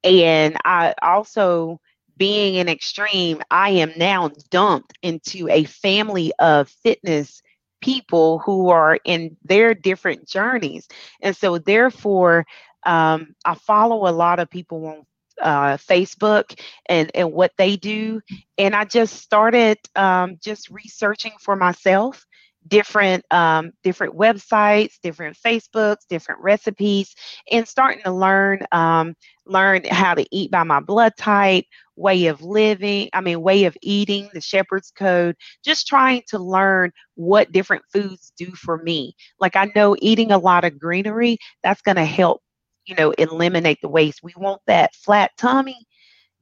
And 0.03 0.57
I 0.65 0.93
also, 1.01 1.79
being 2.17 2.55
in 2.55 2.67
extreme, 2.67 3.41
I 3.49 3.69
am 3.71 3.93
now 3.95 4.31
dumped 4.49 4.97
into 5.01 5.47
a 5.49 5.63
family 5.63 6.33
of 6.39 6.69
fitness 6.69 7.41
people 7.83 8.39
who 8.39 8.69
are 8.69 8.97
in 9.03 9.37
their 9.43 9.73
different 9.75 10.27
journeys. 10.27 10.87
And 11.21 11.35
so, 11.35 11.57
therefore, 11.57 12.45
um, 12.85 13.35
I 13.45 13.55
follow 13.55 14.07
a 14.07 14.11
lot 14.11 14.39
of 14.39 14.49
people 14.49 14.85
on 14.87 15.05
uh, 15.41 15.77
Facebook 15.77 16.59
and, 16.85 17.11
and 17.13 17.33
what 17.33 17.51
they 17.57 17.75
do. 17.75 18.21
And 18.57 18.75
I 18.75 18.85
just 18.85 19.15
started 19.15 19.77
um, 19.95 20.37
just 20.41 20.69
researching 20.69 21.33
for 21.39 21.55
myself 21.55 22.25
different 22.67 23.25
um, 23.31 23.71
different 23.83 24.15
websites, 24.15 24.93
different 25.01 25.37
Facebooks, 25.37 26.07
different 26.09 26.41
recipes, 26.41 27.15
and 27.51 27.67
starting 27.67 28.03
to 28.03 28.11
learn 28.11 28.65
um, 28.71 29.15
learn 29.45 29.83
how 29.85 30.13
to 30.13 30.25
eat 30.31 30.51
by 30.51 30.63
my 30.63 30.79
blood 30.79 31.13
type, 31.17 31.65
way 31.95 32.27
of 32.27 32.41
living, 32.41 33.09
I 33.13 33.21
mean, 33.21 33.41
way 33.41 33.65
of 33.65 33.77
eating, 33.81 34.29
the 34.33 34.41
shepherd's 34.41 34.91
code, 34.91 35.35
just 35.63 35.87
trying 35.87 36.23
to 36.29 36.39
learn 36.39 36.91
what 37.15 37.51
different 37.51 37.83
foods 37.91 38.31
do 38.37 38.51
for 38.53 38.77
me. 38.77 39.15
Like 39.39 39.55
I 39.55 39.71
know 39.75 39.95
eating 39.99 40.31
a 40.31 40.37
lot 40.37 40.63
of 40.65 40.79
greenery, 40.79 41.37
that's 41.63 41.81
going 41.81 41.97
to 41.97 42.05
help, 42.05 42.41
you 42.85 42.95
know, 42.95 43.11
eliminate 43.11 43.79
the 43.81 43.89
waste. 43.89 44.21
We 44.23 44.33
want 44.37 44.61
that 44.67 44.95
flat 44.95 45.31
tummy. 45.37 45.85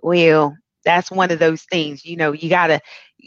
Well, 0.02 0.56
that's 0.84 1.12
one 1.12 1.32
of 1.32 1.40
those 1.40 1.64
things, 1.64 2.06
you 2.06 2.18
know, 2.18 2.32
you 2.32 2.50
got 2.50 2.68
to 2.68 2.80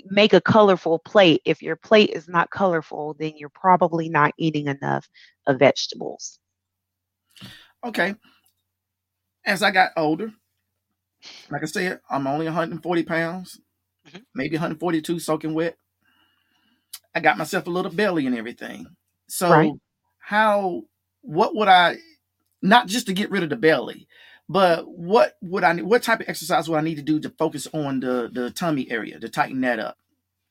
make 0.07 0.33
a 0.33 0.41
colorful 0.41 0.99
plate. 0.99 1.41
If 1.45 1.63
your 1.63 1.77
plate 1.77 2.11
is 2.11 2.29
not 2.29 2.51
colorful, 2.51 3.15
then 3.19 3.35
you're 3.37 3.49
probably 3.49 4.09
not 4.09 4.33
eating 4.39 4.67
enough 4.67 5.09
of 5.47 5.59
vegetables. 5.59 6.39
Okay. 7.85 8.15
As 9.45 9.63
I 9.63 9.71
got 9.71 9.93
older, 9.97 10.33
like 11.51 11.63
I 11.63 11.67
said, 11.67 12.01
I'm 12.11 12.27
only 12.27 12.47
140 12.47 13.03
pounds, 13.05 13.61
mm-hmm. 14.07 14.19
maybe 14.35 14.57
142 14.57 15.19
soaking 15.19 15.55
wet. 15.55 15.77
I 17.15 17.21
got 17.21 17.39
myself 17.39 17.67
a 17.67 17.71
little 17.71 17.93
belly 17.93 18.27
and 18.27 18.37
everything. 18.37 18.87
So 19.29 19.51
Right. 19.51 19.73
how 20.19 20.83
what 21.21 21.55
would 21.55 21.69
I 21.69 21.97
not 22.63 22.87
just 22.87 23.07
to 23.07 23.13
get 23.13 23.31
rid 23.31 23.43
of 23.43 23.51
the 23.51 23.57
belly, 23.57 24.09
but 24.49 24.89
what 24.89 25.37
would 25.43 25.65
I 25.65 25.77
what 25.83 26.03
type 26.03 26.21
of 26.21 26.29
exercise 26.29 26.69
would 26.69 26.79
I 26.79 26.83
need 26.83 26.97
to 26.97 27.03
do 27.03 27.21
to 27.21 27.31
focus 27.31 27.69
on 27.75 28.01
the 28.01 28.31
the 28.33 28.51
tummy 28.51 28.91
area 28.91 29.19
to 29.21 29.29
tighten 29.29 29.61
that 29.63 29.79
up 29.81 29.97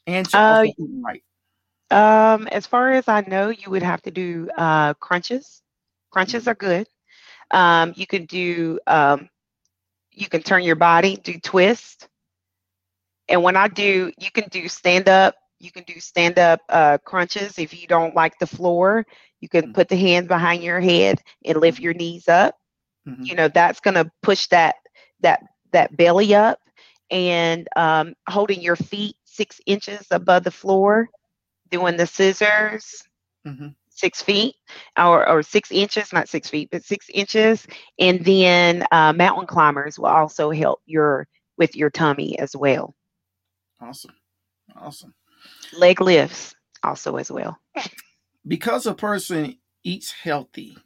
and 0.07 0.27
to 0.29 0.39
Uh, 0.39 0.67
right? 1.05 1.23
um, 1.91 2.47
as 2.47 2.65
far 2.67 2.91
as 2.91 3.07
I 3.07 3.21
know, 3.21 3.49
you 3.49 3.69
would 3.71 3.83
have 3.83 4.01
to 4.03 4.11
do 4.11 4.49
uh, 4.57 4.93
crunches. 4.95 5.61
Crunches 6.11 6.47
are 6.47 6.55
good. 6.55 6.87
Um, 7.51 7.93
you 7.95 8.07
can 8.07 8.25
do, 8.25 8.79
um, 8.87 9.29
you 10.11 10.27
can 10.29 10.41
turn 10.43 10.63
your 10.63 10.75
body, 10.75 11.17
do 11.17 11.39
twist. 11.39 12.07
And 13.29 13.43
when 13.43 13.55
I 13.55 13.67
do, 13.67 14.11
you 14.19 14.31
can 14.31 14.49
do 14.49 14.67
stand 14.67 15.09
up. 15.09 15.35
You 15.59 15.71
can 15.71 15.83
do 15.85 15.99
stand 15.99 16.39
up 16.39 16.61
uh, 16.69 16.97
crunches 17.05 17.57
if 17.59 17.79
you 17.79 17.87
don't 17.87 18.15
like 18.15 18.37
the 18.39 18.47
floor. 18.47 19.05
You 19.41 19.49
can 19.49 19.65
Mhm. 19.65 19.73
put 19.73 19.89
the 19.89 19.97
hands 19.97 20.27
behind 20.27 20.63
your 20.63 20.81
head 20.81 21.21
and 21.45 21.57
lift 21.59 21.79
your 21.79 21.93
knees 21.93 22.27
up. 22.27 22.55
Mhm. 23.07 23.25
You 23.27 23.35
know 23.35 23.47
that's 23.47 23.79
going 23.79 23.95
to 23.95 24.09
push 24.21 24.47
that 24.47 24.75
that 25.21 25.43
that 25.71 25.95
belly 25.97 26.33
up, 26.35 26.59
and 27.11 27.67
um, 27.75 28.13
holding 28.27 28.61
your 28.61 28.75
feet 28.75 29.15
six 29.25 29.59
inches 29.65 30.05
above 30.11 30.43
the 30.43 30.51
floor, 30.51 31.09
doing 31.69 31.97
the 31.97 32.07
scissors 32.07 33.03
Mhm. 33.45 33.75
six 33.89 34.21
feet 34.21 34.55
or, 34.97 35.27
or 35.27 35.43
six 35.43 35.71
inches, 35.71 36.13
not 36.13 36.29
six 36.29 36.49
feet, 36.49 36.69
but 36.71 36.83
six 36.83 37.09
inches. 37.13 37.67
And 37.99 38.23
then 38.23 38.85
uh, 38.91 39.13
mountain 39.13 39.47
climbers 39.47 39.99
will 39.99 40.07
also 40.07 40.49
help 40.51 40.81
your 40.85 41.27
with 41.57 41.75
your 41.75 41.89
tummy 41.89 42.37
as 42.39 42.55
well. 42.55 42.95
Awesome. 43.81 44.15
Awesome. 44.75 45.13
Leg 45.73 45.99
lifts 46.01 46.55
also 46.83 47.17
as 47.17 47.31
well. 47.31 47.59
Because 48.47 48.85
a 48.85 48.93
person 48.93 49.57
eats 49.83 50.11
healthy, 50.11 50.77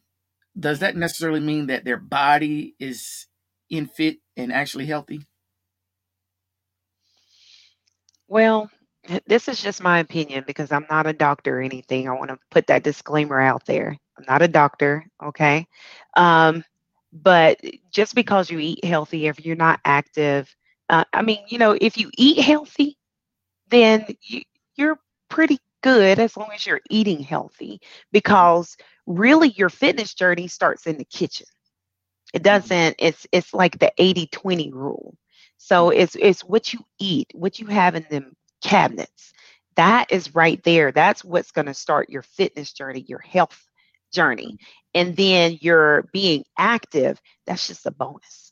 does 0.60 0.80
that 0.80 0.95
necessarily 0.95 1.39
mean 1.39 1.68
that 1.68 1.86
their 1.86 1.97
body 1.97 2.76
is 2.80 3.28
in 3.70 3.88
fit 3.88 4.18
and 4.36 4.51
actually 4.51 4.86
healthy? 4.86 5.26
Well, 8.28 8.70
this 9.26 9.47
is 9.47 9.62
just 9.62 9.82
my 9.82 9.99
opinion 9.99 10.43
because 10.45 10.72
I'm 10.72 10.86
not 10.89 11.08
a 11.08 11.14
doctor 11.14 11.60
or 11.60 11.62
anything. 11.62 12.10
I 12.10 12.14
want 12.14 12.30
to 12.30 12.38
put 12.51 12.68
that 12.68 12.84
disclaimer 12.84 13.39
out 13.39 13.66
there. 13.66 13.97
I'm 14.18 14.26
not 14.28 14.41
a 14.41 14.47
doctor, 14.47 15.05
okay? 15.24 15.68
Um, 16.16 16.64
but 17.14 17.60
just 17.91 18.16
because 18.16 18.49
you 18.49 18.60
eat 18.60 18.84
healthy, 18.84 19.28
if 19.28 19.45
you're 19.45 19.55
not 19.55 19.80
active, 19.86 20.53
uh, 20.89 21.05
I 21.14 21.22
mean, 21.22 21.39
you 21.47 21.58
know, 21.58 21.78
if 21.80 21.97
you 21.97 22.10
eat 22.18 22.39
healthy, 22.41 22.97
then 23.70 24.05
you, 24.22 24.41
you're 24.76 24.99
pretty 25.30 25.60
good 25.82 26.19
as 26.19 26.36
long 26.38 26.49
as 26.53 26.65
you're 26.65 26.82
eating 26.89 27.19
healthy 27.19 27.80
because 28.11 28.75
really 29.05 29.49
your 29.49 29.69
fitness 29.69 30.13
journey 30.13 30.47
starts 30.47 30.88
in 30.88 30.97
the 30.97 31.05
kitchen. 31.05 31.47
It 32.34 32.38
mm-hmm. 32.38 32.43
doesn't, 32.43 32.95
it's 32.99 33.28
it's 33.32 33.53
like 33.53 33.80
the 33.80 33.91
80-20 33.99 34.73
rule. 34.73 35.17
So 35.57 35.89
mm-hmm. 35.89 35.99
it's 35.99 36.15
it's 36.15 36.41
what 36.41 36.73
you 36.73 36.80
eat, 36.99 37.28
what 37.34 37.59
you 37.59 37.67
have 37.67 37.95
in 37.95 38.05
them 38.09 38.36
cabinets. 38.63 39.34
That 39.75 40.11
is 40.11 40.34
right 40.34 40.61
there. 40.63 40.91
That's 40.91 41.23
what's 41.23 41.51
going 41.51 41.67
to 41.67 41.73
start 41.73 42.09
your 42.09 42.23
fitness 42.23 42.73
journey, 42.73 43.05
your 43.07 43.19
health 43.19 43.63
journey. 44.13 44.53
Mm-hmm. 44.53 44.65
And 44.95 45.15
then 45.15 45.57
your 45.61 46.09
being 46.11 46.43
active, 46.57 47.21
that's 47.45 47.67
just 47.67 47.86
a 47.86 47.91
bonus. 47.91 48.51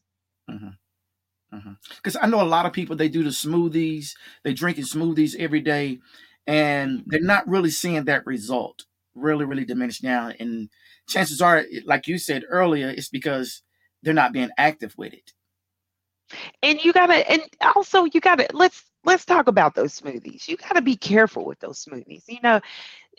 Because 1.97 2.17
I 2.21 2.28
know 2.28 2.41
a 2.41 2.43
lot 2.43 2.65
of 2.65 2.73
people 2.73 2.95
they 2.95 3.09
do 3.09 3.23
the 3.23 3.30
smoothies, 3.30 4.11
they 4.43 4.53
drinking 4.53 4.84
smoothies 4.86 5.36
every 5.38 5.61
day, 5.61 5.99
and 6.48 7.04
they're 7.08 7.22
not 7.22 7.48
really 7.48 7.70
seeing 7.70 8.06
that 8.06 8.26
result 8.26 8.86
really, 9.16 9.46
really 9.46 9.66
diminish 9.66 10.04
now 10.04 10.32
And 10.39 10.70
chances 11.08 11.41
are, 11.41 11.64
like 11.86 12.08
you 12.08 12.18
said 12.18 12.43
earlier, 12.50 12.89
it's 12.89 13.10
because 13.10 13.62
they're 14.04 14.14
not 14.14 14.34
being 14.34 14.50
active 14.58 14.93
with 14.98 15.14
it. 15.14 15.34
And 16.64 16.84
you 16.84 16.93
gotta, 16.93 17.30
and 17.32 17.41
also 17.76 18.06
you 18.06 18.20
gotta 18.20 18.48
let's 18.54 18.84
let's 19.04 19.26
talk 19.26 19.48
about 19.48 19.76
those 19.76 20.00
smoothies. 20.00 20.48
You 20.48 20.58
gotta 20.58 20.82
be 20.82 20.96
careful 20.96 21.46
with 21.46 21.60
those 21.60 21.84
smoothies. 21.84 22.24
You 22.28 22.39
know, 22.41 22.60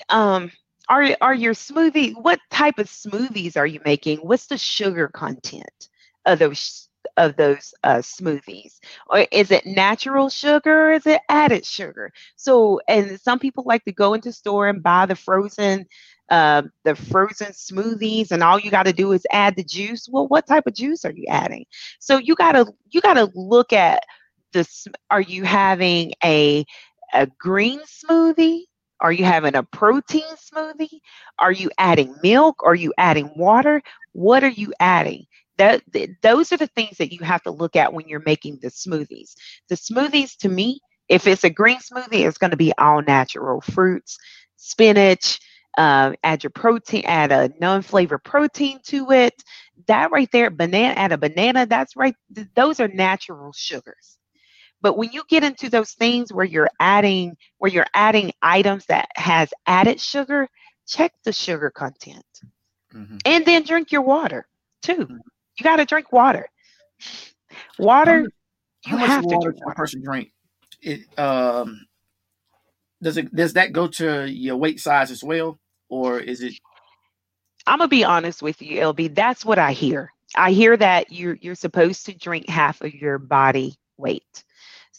um, 0.09 0.51
are 0.89 1.17
are 1.21 1.35
your 1.35 1.55
smoothie? 1.55 2.15
What 2.21 2.41
type 2.51 2.79
of 2.79 2.89
smoothies 2.89 3.57
are 3.57 3.67
you 3.67 3.81
making? 3.85 4.19
What's 4.19 4.47
the 4.47 4.59
sugar 4.59 5.09
content 5.09 5.89
of 6.27 6.39
those 6.39 6.86
of 7.17 7.37
those 7.37 7.75
uh, 7.85 7.97
smoothies? 7.99 8.79
Or 9.09 9.27
is 9.33 9.51
it 9.51 9.67
natural 9.67 10.29
sugar? 10.29 10.89
Or 10.89 10.93
is 10.93 11.07
it 11.07 11.21
added 11.29 11.65
sugar? 11.65 12.13
So, 12.37 12.81
and 12.89 13.21
some 13.21 13.39
people 13.39 13.65
like 13.67 13.85
to 13.85 13.93
go 13.93 14.15
into 14.15 14.33
store 14.33 14.69
and 14.69 14.83
buy 14.83 15.07
the 15.07 15.17
frozen. 15.17 15.87
Uh, 16.31 16.63
the 16.85 16.95
frozen 16.95 17.49
smoothies 17.53 18.33
and 18.33 18.43
all 18.43 18.59
you 18.59 18.71
got 18.71 18.87
to 18.87 18.93
do 18.93 19.13
is 19.13 19.25
add 19.31 19.55
the 19.57 19.63
juice 19.63 20.09
well 20.11 20.27
what 20.27 20.47
type 20.47 20.67
of 20.67 20.75
juice 20.75 21.05
are 21.05 21.13
you 21.13 21.25
adding 21.29 21.65
so 22.01 22.19
you 22.19 22.35
gotta 22.35 22.67
you 22.91 23.01
gotta 23.01 23.31
look 23.35 23.73
at 23.73 24.03
this. 24.53 24.87
Are 25.11 25.21
you 25.21 25.45
having 25.45 26.13
a 26.25 26.65
a 27.13 27.27
green 27.39 27.81
smoothie? 27.81 28.63
Are 29.01 29.13
you 29.13 29.25
having 29.25 29.55
a 29.55 29.63
protein 29.63 30.25
smoothie? 30.37 31.01
Are 31.39 31.53
you 31.53 31.71
adding 31.79 32.15
milk? 32.23 32.63
Are 32.65 32.75
you 32.75 32.93
adding 32.99 33.31
water? 33.37 33.83
What 34.13 34.43
are 34.43 34.49
you 34.49 34.73
adding? 34.81 35.27
That 35.59 35.83
th- 35.93 36.11
those 36.23 36.53
are 36.53 36.57
the 36.57 36.67
things 36.69 36.99
that 36.99 37.13
you 37.13 37.21
have 37.25 37.43
to 37.45 37.51
look 37.51 37.77
at 37.77 37.93
when 37.93 38.09
you're 38.09 38.23
making 38.25 38.59
the 38.61 38.69
smoothies. 38.69 39.35
The 39.69 39.77
smoothies, 39.77 40.37
to 40.39 40.49
me, 40.49 40.81
if 41.09 41.27
it's 41.27 41.45
a 41.45 41.51
green 41.51 41.79
smoothie, 41.79 42.27
it's 42.27 42.39
going 42.39 42.51
to 42.51 42.57
be 42.57 42.73
all 42.79 43.03
natural 43.03 43.61
fruits, 43.61 44.19
spinach. 44.57 45.41
Uh, 45.77 46.13
add 46.25 46.43
your 46.43 46.51
protein, 46.51 47.05
add 47.07 47.33
a 47.33 47.51
non-flavor 47.61 48.19
protein 48.19 48.81
to 48.85 49.11
it. 49.13 49.35
That 49.87 50.11
right 50.11 50.31
there, 50.33 50.51
banana, 50.51 50.95
add 50.95 51.13
a 51.13 51.19
banana. 51.19 51.67
That's 51.67 51.97
right. 51.97 52.15
th- 52.35 52.49
those 52.55 52.81
are 52.81 52.89
natural 52.89 53.53
sugars. 53.53 54.19
But 54.81 54.97
when 54.97 55.13
you 55.13 55.23
get 55.29 55.45
into 55.45 55.69
those 55.69 55.93
things 55.93 56.33
where 56.33 56.45
you're 56.45 56.71
adding, 56.81 57.37
where 57.59 57.71
you're 57.71 57.87
adding 57.95 58.33
items 58.43 58.87
that 58.87 59.09
has 59.17 59.53
added 59.67 60.01
sugar, 60.01 60.49
check 60.87 61.13
the 61.25 61.33
sugar 61.33 61.71
content, 61.71 62.25
Mhm. 62.93 63.23
and 63.25 63.45
then 63.45 63.63
drink 63.65 63.93
your 63.93 64.03
water 64.03 64.47
too. 64.83 65.09
Mhm. 65.09 65.21
You 65.59 65.65
got 65.65 65.77
to 65.77 65.85
drink 65.85 66.13
water. 66.13 66.47
How 66.99 67.85
Water, 67.85 68.21
much, 68.23 68.31
you 68.87 68.91
how 68.91 68.97
much 68.99 69.09
have 69.09 69.23
to 69.23 69.35
water 69.35 69.51
drink 69.53 69.65
a 69.67 69.75
person 69.75 70.03
drink? 70.03 70.33
It 70.83 71.19
um 71.19 71.87
does 73.03 73.17
it 73.17 73.35
does 73.35 73.55
that 73.55 73.73
go 73.73 73.89
to 73.89 74.31
your 74.31 74.57
weight 74.57 74.81
size 74.81 75.11
as 75.11 75.23
well, 75.23 75.59
or 75.89 76.19
is 76.19 76.43
it? 76.43 76.55
I'm 77.67 77.79
gonna 77.79 77.89
be 77.89 78.05
honest 78.05 78.43
with 78.43 78.63
you, 78.63 78.81
LB. 78.81 79.15
That's 79.15 79.45
what 79.45 79.59
I 79.59 79.73
hear. 79.73 80.13
I 80.37 80.53
hear 80.53 80.77
that 80.77 81.13
you're 81.13 81.39
you're 81.41 81.55
supposed 81.55 82.07
to 82.07 82.17
drink 82.17 82.49
half 82.49 82.81
of 82.81 82.95
your 82.95 83.19
body 83.19 83.75
weight. 83.97 84.45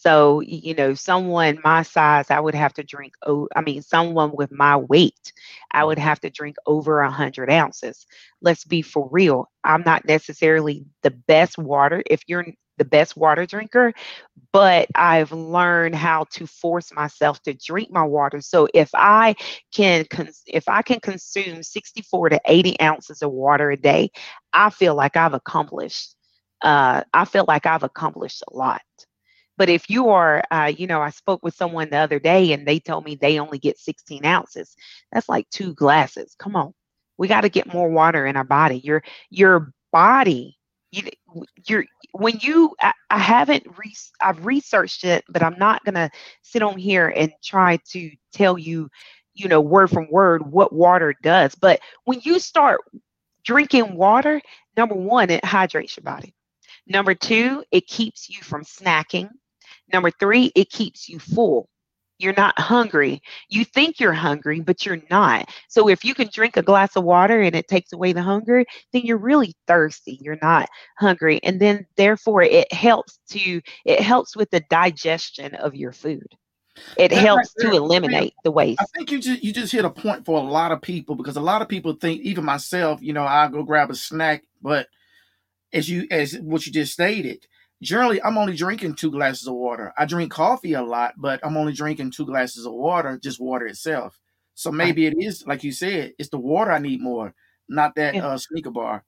So 0.07 0.41
you 0.41 0.73
know, 0.75 0.93
someone 0.93 1.59
my 1.63 1.83
size, 1.83 2.31
I 2.31 2.39
would 2.39 2.55
have 2.55 2.73
to 2.75 2.83
drink. 2.83 3.13
Oh, 3.25 3.47
I 3.55 3.61
mean, 3.61 3.81
someone 3.81 4.31
with 4.35 4.51
my 4.51 4.77
weight, 4.77 5.33
I 5.71 5.83
would 5.83 5.99
have 5.99 6.19
to 6.21 6.29
drink 6.29 6.55
over 6.65 7.01
a 7.01 7.11
hundred 7.11 7.49
ounces. 7.51 8.05
Let's 8.41 8.63
be 8.65 8.81
for 8.81 9.07
real. 9.11 9.49
I'm 9.63 9.83
not 9.85 10.05
necessarily 10.05 10.85
the 11.03 11.11
best 11.11 11.57
water. 11.57 12.03
If 12.09 12.21
you're 12.27 12.45
the 12.77 12.85
best 12.85 13.17
water 13.17 13.45
drinker, 13.45 13.93
but 14.53 14.87
I've 14.95 15.31
learned 15.31 15.95
how 15.95 16.25
to 16.31 16.47
force 16.47 16.93
myself 16.93 17.41
to 17.43 17.53
drink 17.53 17.91
my 17.91 18.03
water. 18.03 18.41
So 18.41 18.67
if 18.73 18.89
I 18.93 19.35
can 19.73 20.05
cons- 20.05 20.43
if 20.47 20.69
I 20.69 20.81
can 20.83 20.99
consume 21.01 21.63
64 21.63 22.29
to 22.29 22.41
80 22.45 22.79
ounces 22.81 23.21
of 23.21 23.31
water 23.31 23.71
a 23.71 23.77
day, 23.77 24.11
I 24.53 24.69
feel 24.71 24.95
like 24.95 25.17
I've 25.17 25.33
accomplished. 25.33 26.15
Uh, 26.61 27.03
I 27.13 27.25
feel 27.25 27.45
like 27.47 27.65
I've 27.67 27.83
accomplished 27.83 28.43
a 28.51 28.57
lot. 28.57 28.81
But 29.57 29.69
if 29.69 29.89
you 29.89 30.09
are, 30.09 30.43
uh, 30.51 30.71
you 30.75 30.87
know, 30.87 31.01
I 31.01 31.09
spoke 31.11 31.43
with 31.43 31.55
someone 31.55 31.89
the 31.89 31.97
other 31.97 32.19
day 32.19 32.53
and 32.53 32.67
they 32.67 32.79
told 32.79 33.05
me 33.05 33.15
they 33.15 33.39
only 33.39 33.59
get 33.59 33.79
16 33.79 34.25
ounces. 34.25 34.75
That's 35.11 35.29
like 35.29 35.49
two 35.49 35.73
glasses. 35.73 36.35
Come 36.39 36.55
on, 36.55 36.73
we 37.17 37.27
got 37.27 37.41
to 37.41 37.49
get 37.49 37.73
more 37.73 37.89
water 37.89 38.25
in 38.25 38.35
our 38.37 38.43
body. 38.43 38.79
Your 38.79 39.03
your 39.29 39.73
body, 39.91 40.57
you, 40.91 41.03
you're 41.67 41.85
when 42.13 42.39
you. 42.41 42.75
I, 42.81 42.93
I 43.09 43.19
haven't 43.19 43.65
re- 43.77 43.95
I've 44.21 44.45
researched 44.45 45.03
it, 45.05 45.25
but 45.29 45.43
I'm 45.43 45.57
not 45.57 45.83
gonna 45.85 46.11
sit 46.43 46.61
on 46.63 46.77
here 46.77 47.09
and 47.09 47.31
try 47.43 47.77
to 47.91 48.11
tell 48.33 48.57
you 48.57 48.89
you 49.33 49.47
know, 49.47 49.61
word 49.61 49.89
from 49.89 50.07
word 50.09 50.51
what 50.51 50.73
water 50.73 51.15
does. 51.21 51.53
But 51.55 51.79
when 52.05 52.19
you 52.23 52.39
start 52.39 52.81
drinking 53.43 53.95
water, 53.95 54.41
number 54.75 54.95
one, 54.95 55.29
it 55.29 55.45
hydrates 55.45 55.95
your 55.97 56.03
body. 56.03 56.33
Number 56.87 57.13
two, 57.13 57.63
it 57.71 57.87
keeps 57.87 58.29
you 58.29 58.41
from 58.41 58.63
snacking. 58.63 59.29
Number 59.91 60.11
three, 60.11 60.51
it 60.55 60.69
keeps 60.69 61.07
you 61.07 61.19
full. 61.19 61.69
You're 62.19 62.33
not 62.33 62.59
hungry. 62.59 63.21
You 63.49 63.63
think 63.63 63.99
you're 63.99 64.13
hungry, 64.13 64.59
but 64.59 64.85
you're 64.85 65.01
not. 65.09 65.49
So 65.69 65.87
if 65.87 66.03
you 66.03 66.15
can 66.15 66.29
drink 66.33 66.57
a 66.57 66.63
glass 66.63 66.95
of 66.95 67.03
water 67.03 67.41
and 67.41 67.55
it 67.55 67.67
takes 67.67 67.93
away 67.93 68.11
the 68.11 68.23
hunger, 68.23 68.65
then 68.91 69.03
you're 69.03 69.17
really 69.17 69.53
thirsty. 69.67 70.17
You're 70.21 70.39
not 70.41 70.67
hungry. 70.97 71.39
And 71.43 71.59
then 71.59 71.85
therefore 71.95 72.41
it 72.41 72.71
helps 72.73 73.19
to 73.29 73.61
it 73.85 74.01
helps 74.01 74.35
with 74.35 74.49
the 74.49 74.63
digestion 74.69 75.53
of 75.55 75.75
your 75.75 75.91
food. 75.91 76.27
It 76.97 77.09
That 77.09 77.17
right 77.17 77.25
helps 77.25 77.53
to 77.55 77.71
eliminate 77.71 78.33
the 78.43 78.51
waste. 78.51 78.81
I 78.81 78.85
think 78.95 79.11
you 79.11 79.19
just 79.19 79.43
you 79.43 79.53
just 79.53 79.71
hit 79.71 79.85
a 79.85 79.89
point 79.89 80.25
for 80.25 80.39
a 80.39 80.43
lot 80.43 80.71
of 80.71 80.81
people 80.81 81.15
because 81.15 81.35
a 81.35 81.41
lot 81.41 81.61
of 81.61 81.69
people 81.69 81.93
think, 81.93 82.21
even 82.21 82.45
myself, 82.45 83.01
you 83.01 83.13
know, 83.13 83.23
I'll 83.23 83.49
go 83.49 83.63
grab 83.63 83.91
a 83.91 83.95
snack, 83.95 84.43
but 84.61 84.87
as 85.73 85.89
you 85.89 86.07
as 86.09 86.37
what 86.39 86.65
you 86.65 86.71
just 86.71 86.93
stated, 86.93 87.45
generally 87.81 88.21
I'm 88.23 88.37
only 88.37 88.55
drinking 88.55 88.95
two 88.95 89.11
glasses 89.11 89.47
of 89.47 89.55
water. 89.55 89.93
I 89.97 90.05
drink 90.05 90.31
coffee 90.31 90.73
a 90.73 90.83
lot, 90.83 91.13
but 91.17 91.39
I'm 91.43 91.57
only 91.57 91.73
drinking 91.73 92.11
two 92.11 92.25
glasses 92.25 92.65
of 92.65 92.73
water, 92.73 93.19
just 93.21 93.39
water 93.39 93.67
itself. 93.67 94.19
So 94.55 94.71
maybe 94.71 95.05
it 95.05 95.13
is 95.19 95.45
like 95.45 95.63
you 95.63 95.71
said, 95.71 96.13
it's 96.17 96.29
the 96.29 96.39
water 96.39 96.71
I 96.71 96.79
need 96.79 97.01
more, 97.01 97.33
not 97.69 97.95
that 97.95 98.15
uh 98.15 98.37
Snicker 98.37 98.71
bar 98.71 99.03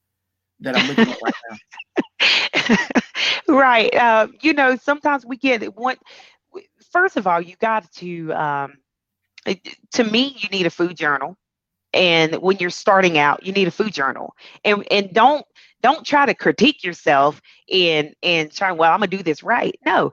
that 0.59 0.77
I'm 0.77 0.87
looking 0.87 1.09
at 1.09 1.19
right 1.23 1.33
now. 1.49 1.57
right. 3.47 3.93
Uh, 3.95 4.27
you 4.41 4.53
know, 4.53 4.75
sometimes 4.75 5.25
we 5.25 5.37
get 5.37 5.63
it. 5.63 5.75
One, 5.75 5.97
first 6.91 7.17
of 7.17 7.27
all, 7.27 7.41
you 7.41 7.55
got 7.57 7.91
to, 7.93 8.33
um, 8.33 8.73
to 9.93 10.03
me, 10.03 10.35
you 10.37 10.49
need 10.49 10.65
a 10.65 10.69
food 10.69 10.97
journal. 10.97 11.37
And 11.93 12.35
when 12.35 12.57
you're 12.57 12.69
starting 12.69 13.17
out, 13.17 13.45
you 13.45 13.51
need 13.51 13.67
a 13.67 13.71
food 13.71 13.93
journal. 13.93 14.35
And 14.63 14.85
and 14.91 15.11
don't 15.11 15.43
don't 15.81 16.05
try 16.05 16.25
to 16.25 16.33
critique 16.33 16.83
yourself 16.83 17.41
and 17.71 18.13
and 18.23 18.51
try, 18.51 18.71
well, 18.71 18.91
I'm 18.91 18.99
gonna 18.99 19.07
do 19.07 19.23
this 19.23 19.43
right. 19.43 19.75
No, 19.85 20.11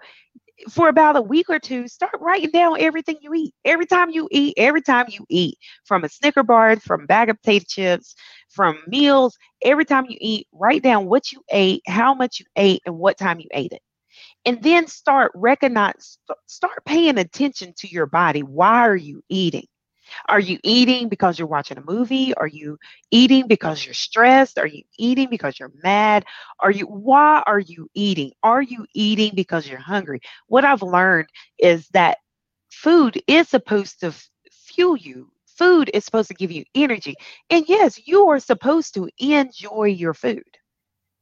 for 0.71 0.89
about 0.89 1.17
a 1.17 1.23
week 1.23 1.51
or 1.51 1.59
two, 1.59 1.87
start 1.89 2.15
writing 2.21 2.51
down 2.51 2.81
everything 2.81 3.17
you 3.21 3.35
eat. 3.35 3.55
Every 3.65 3.87
time 3.87 4.11
you 4.11 4.29
eat, 4.31 4.55
every 4.57 4.83
time 4.83 5.07
you 5.09 5.27
eat, 5.29 5.59
from 5.85 6.05
a 6.05 6.09
Snicker 6.09 6.43
bar, 6.43 6.77
from 6.77 7.03
a 7.03 7.07
bag 7.07 7.31
of 7.31 7.41
potato 7.43 7.65
chips, 7.69 8.15
from 8.49 8.79
meals, 8.87 9.37
every 9.63 9.85
time 9.85 10.07
you 10.09 10.17
eat, 10.21 10.47
write 10.53 10.83
down 10.83 11.07
what 11.07 11.33
you 11.33 11.43
ate, 11.51 11.83
how 11.87 12.15
much 12.15 12.41
you 12.41 12.47
ate, 12.57 12.83
and 12.87 12.97
what 12.99 13.19
time 13.19 13.41
you 13.41 13.49
ate 13.53 13.73
it. 13.73 13.83
And 14.47 14.63
then 14.63 14.87
start 14.87 15.33
recognize, 15.35 16.19
st- 16.29 16.39
start 16.47 16.85
paying 16.87 17.19
attention 17.19 17.75
to 17.79 17.89
your 17.89 18.07
body. 18.07 18.43
Why 18.43 18.81
are 18.89 18.97
you 18.97 19.23
eating? 19.29 19.67
Are 20.29 20.41
you 20.41 20.59
eating 20.63 21.09
because 21.09 21.39
you're 21.39 21.49
watching 21.49 21.79
a 21.79 21.83
movie? 21.85 22.35
Are 22.35 22.47
you 22.47 22.79
eating 23.11 23.47
because 23.49 23.85
you're 23.85 23.95
stressed? 23.95 24.59
Are 24.59 24.67
you 24.67 24.83
eating 24.99 25.29
because 25.31 25.59
you're 25.59 25.73
mad? 25.83 26.25
Are 26.61 26.71
you 26.71 26.87
why 26.87 27.43
are 27.47 27.59
you 27.61 27.89
eating? 27.95 28.33
Are 28.43 28.63
you 28.63 28.87
eating 28.95 29.33
because 29.35 29.69
you're 29.69 29.79
hungry? 29.79 30.21
What 30.47 30.65
I've 30.65 30.83
learned 30.83 31.29
is 31.59 31.89
that 31.89 32.19
food 32.71 33.21
is 33.27 33.49
supposed 33.49 34.01
to 34.01 34.13
fuel 34.51 34.97
you. 34.97 35.31
Food 35.59 35.91
is 35.95 36.05
supposed 36.05 36.29
to 36.29 36.35
give 36.35 36.51
you 36.53 36.65
energy. 36.75 37.17
And 37.51 37.65
yes, 37.69 38.07
you 38.07 38.29
are 38.29 38.39
supposed 38.41 38.95
to 38.95 39.09
enjoy 39.19 39.85
your 39.85 40.15
food. 40.15 40.45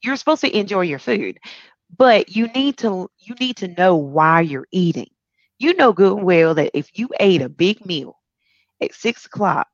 You're 0.03 0.17
supposed 0.17 0.43
to 0.43 0.57
enjoy 0.57 0.83
your 0.83 0.99
food, 0.99 1.39
but 1.97 2.29
you 2.35 2.47
need 2.49 2.79
to 2.79 3.09
you 3.19 3.35
need 3.41 3.57
to 3.59 3.69
know 3.69 3.97
why 3.97 4.41
you're 4.41 4.69
eating. 4.73 5.09
You 5.59 5.75
know 5.75 5.93
good 5.93 6.17
and 6.19 6.27
well 6.27 6.55
that 6.55 6.71
if 6.75 6.99
you 6.99 7.09
ate 7.21 7.43
a 7.43 7.49
big 7.49 7.85
meal 7.87 8.17
at 8.81 8.95
six 8.95 9.27
o'clock, 9.27 9.69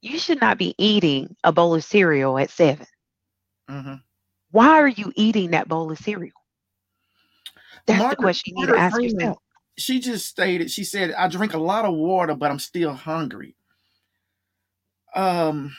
you 0.00 0.18
should 0.18 0.40
not 0.40 0.58
be 0.58 0.74
eating 0.78 1.34
a 1.44 1.52
bowl 1.52 1.74
of 1.74 1.84
cereal 1.84 2.38
at 2.38 2.50
seven. 2.50 2.86
hmm 3.68 3.94
Why 4.50 4.68
are 4.68 4.88
you 4.88 5.12
eating 5.16 5.50
that 5.50 5.68
bowl 5.68 5.90
of 5.90 5.98
cereal? 5.98 6.32
That's 7.86 8.10
the 8.10 8.16
question 8.16 8.54
you 8.56 8.66
need 8.66 8.72
to 8.72 8.78
ask 8.78 8.94
Freeman, 8.96 9.20
yourself. 9.20 9.38
she 9.76 9.98
just 10.00 10.26
stated, 10.26 10.70
she 10.70 10.84
said, 10.84 11.12
I 11.12 11.28
drink 11.28 11.54
a 11.54 11.58
lot 11.58 11.84
of 11.84 11.94
water, 11.94 12.34
but 12.34 12.50
I'm 12.50 12.58
still 12.58 12.92
hungry. 12.92 13.54
Um, 15.14 15.74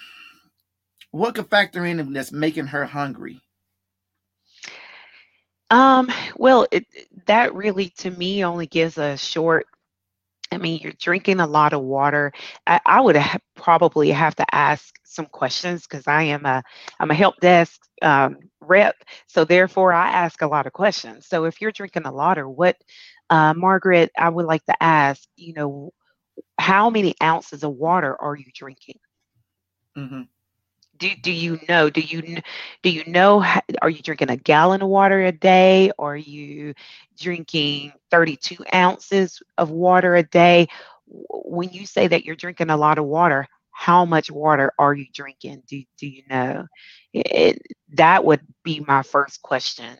what 1.12 1.36
could 1.36 1.50
factor 1.50 1.86
in 1.86 2.14
that's 2.14 2.32
making 2.32 2.68
her 2.68 2.86
hungry? 2.86 3.42
Um, 5.72 6.12
well, 6.36 6.66
it, 6.72 6.86
that 7.28 7.54
really 7.54 7.90
to 7.98 8.10
me 8.12 8.44
only 8.44 8.66
gives 8.66 8.98
a 8.98 9.16
short 9.18 9.68
I 10.52 10.58
mean, 10.58 10.80
you're 10.82 10.94
drinking 11.00 11.40
a 11.40 11.48
lot 11.48 11.74
of 11.74 11.82
water. 11.82 12.32
I, 12.66 12.80
I 12.86 13.02
would 13.02 13.16
ha- 13.16 13.38
probably 13.56 14.10
have 14.12 14.36
to 14.36 14.46
ask 14.56 14.96
some 15.04 15.26
questions 15.26 15.86
because 15.88 16.08
I 16.08 16.24
am 16.24 16.46
a 16.46 16.64
I'm 17.00 17.12
a 17.12 17.16
help 17.16 17.36
desk 17.40 17.80
um, 18.02 18.38
rep, 18.62 18.96
so 19.28 19.44
therefore 19.46 19.94
I 19.94 20.10
ask 20.10 20.42
a 20.42 20.48
lot 20.48 20.66
of 20.68 20.74
questions. 20.74 21.28
So 21.28 21.46
if 21.46 21.62
you're 21.62 21.72
drinking 21.72 22.06
a 22.06 22.12
lot, 22.12 22.38
or 22.38 22.50
what, 22.50 22.76
uh, 23.30 23.54
Margaret, 23.56 24.12
I 24.18 24.30
would 24.30 24.46
like 24.46 24.66
to 24.66 24.84
ask, 24.84 25.28
you 25.36 25.54
know, 25.54 25.92
how 26.60 26.90
many 26.90 27.16
ounces 27.22 27.64
of 27.64 27.74
water 27.74 28.16
are 28.20 28.36
you 28.36 28.46
drinking? 28.54 29.00
hmm 29.96 30.24
Do 31.00 31.10
do 31.16 31.32
you 31.32 31.60
know? 31.68 31.90
Do 31.90 32.02
you 32.02 32.42
do 32.84 32.90
you 32.90 33.04
know? 33.06 33.44
Are 33.82 33.90
you 33.90 34.02
drinking 34.02 34.30
a 34.30 34.38
gallon 34.38 34.82
of 34.82 34.90
water 34.90 35.26
a 35.26 35.32
day? 35.32 35.92
Are 35.98 36.18
you 36.18 36.74
drinking 37.18 37.94
32 38.12 38.64
ounces 38.74 39.42
of 39.58 39.72
water 39.72 40.16
a 40.16 40.24
day? 40.24 40.68
When 41.08 41.70
you 41.70 41.86
say 41.86 42.08
that 42.08 42.26
you're 42.26 42.36
drinking 42.36 42.70
a 42.70 42.78
lot 42.78 43.00
of 43.00 43.06
water, 43.06 43.48
how 43.72 44.04
much 44.04 44.30
water 44.30 44.74
are 44.78 44.94
you 44.94 45.06
drinking? 45.14 45.64
Do 45.68 45.82
do 45.98 46.08
you 46.08 46.24
know? 46.30 46.68
It, 47.14 47.62
that 47.94 48.26
would 48.26 48.42
be 48.64 48.82
my 48.82 49.02
first 49.02 49.42
question. 49.42 49.98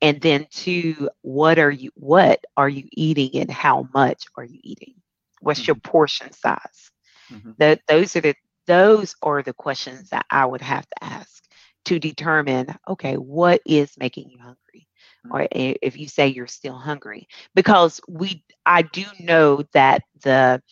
And 0.00 0.20
then 0.20 0.46
two, 0.50 1.10
what 1.22 1.58
are 1.58 1.70
you 1.70 1.90
what 1.94 2.44
are 2.56 2.68
you 2.68 2.84
eating 2.92 3.40
and 3.40 3.50
how 3.50 3.88
much 3.92 4.24
are 4.36 4.44
you 4.44 4.60
eating? 4.62 4.94
What's 5.40 5.66
your 5.66 5.74
mm-hmm. 5.74 5.90
portion 5.90 6.32
size? 6.32 6.90
Mm-hmm. 7.32 7.52
That 7.58 7.80
those 7.88 8.14
are 8.14 8.20
the 8.20 8.36
those 8.66 9.14
are 9.22 9.42
the 9.42 9.52
questions 9.52 10.10
that 10.10 10.26
I 10.30 10.46
would 10.46 10.62
have 10.62 10.86
to 10.86 11.04
ask 11.04 11.44
to 11.86 11.98
determine, 11.98 12.74
okay, 12.88 13.14
what 13.16 13.60
is 13.66 13.96
making 13.98 14.30
you 14.30 14.38
hungry? 14.38 14.88
Or 15.30 15.46
if 15.50 15.98
you 15.98 16.08
say 16.08 16.28
you're 16.28 16.46
still 16.46 16.76
hungry, 16.76 17.28
because 17.54 18.00
we 18.08 18.44
I 18.64 18.82
do 18.82 19.04
know 19.20 19.64
that 19.72 20.02
the 20.22 20.62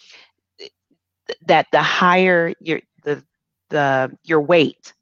that 1.47 1.67
the 1.73 1.83
higher 1.83 2.55
your 2.61 2.81
the 3.05 3.25
the 3.71 4.17
your 4.25 4.41
weight, 4.41 4.95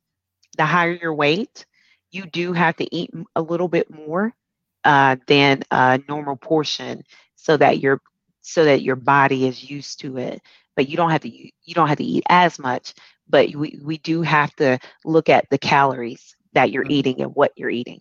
the 0.56 0.64
higher 0.64 0.92
your 0.92 1.14
weight, 1.14 1.66
you 2.10 2.24
do 2.26 2.52
have 2.52 2.76
to 2.76 2.94
eat 2.94 3.10
a 3.36 3.42
little 3.42 3.68
bit 3.68 3.90
more 3.90 4.32
uh, 4.84 5.16
than 5.26 5.62
a 5.70 6.00
normal 6.08 6.36
portion, 6.36 7.02
so 7.36 7.56
that 7.56 7.80
your 7.80 8.00
so 8.42 8.64
that 8.64 8.82
your 8.82 8.96
body 8.96 9.46
is 9.46 9.70
used 9.70 10.00
to 10.00 10.18
it. 10.18 10.42
But 10.76 10.88
you 10.88 10.96
don't 10.96 11.10
have 11.10 11.22
to 11.22 11.28
you 11.30 11.74
don't 11.74 11.88
have 11.88 11.98
to 11.98 12.04
eat 12.04 12.24
as 12.28 12.58
much. 12.58 12.94
But 13.28 13.54
we 13.54 13.78
we 13.82 13.98
do 13.98 14.22
have 14.22 14.54
to 14.56 14.78
look 15.04 15.28
at 15.28 15.48
the 15.50 15.58
calories 15.58 16.36
that 16.54 16.70
you're 16.70 16.84
hmm 16.84 16.88
eating 16.88 17.20
and 17.22 17.34
what 17.34 17.52
you're 17.56 17.70
eating. 17.70 18.00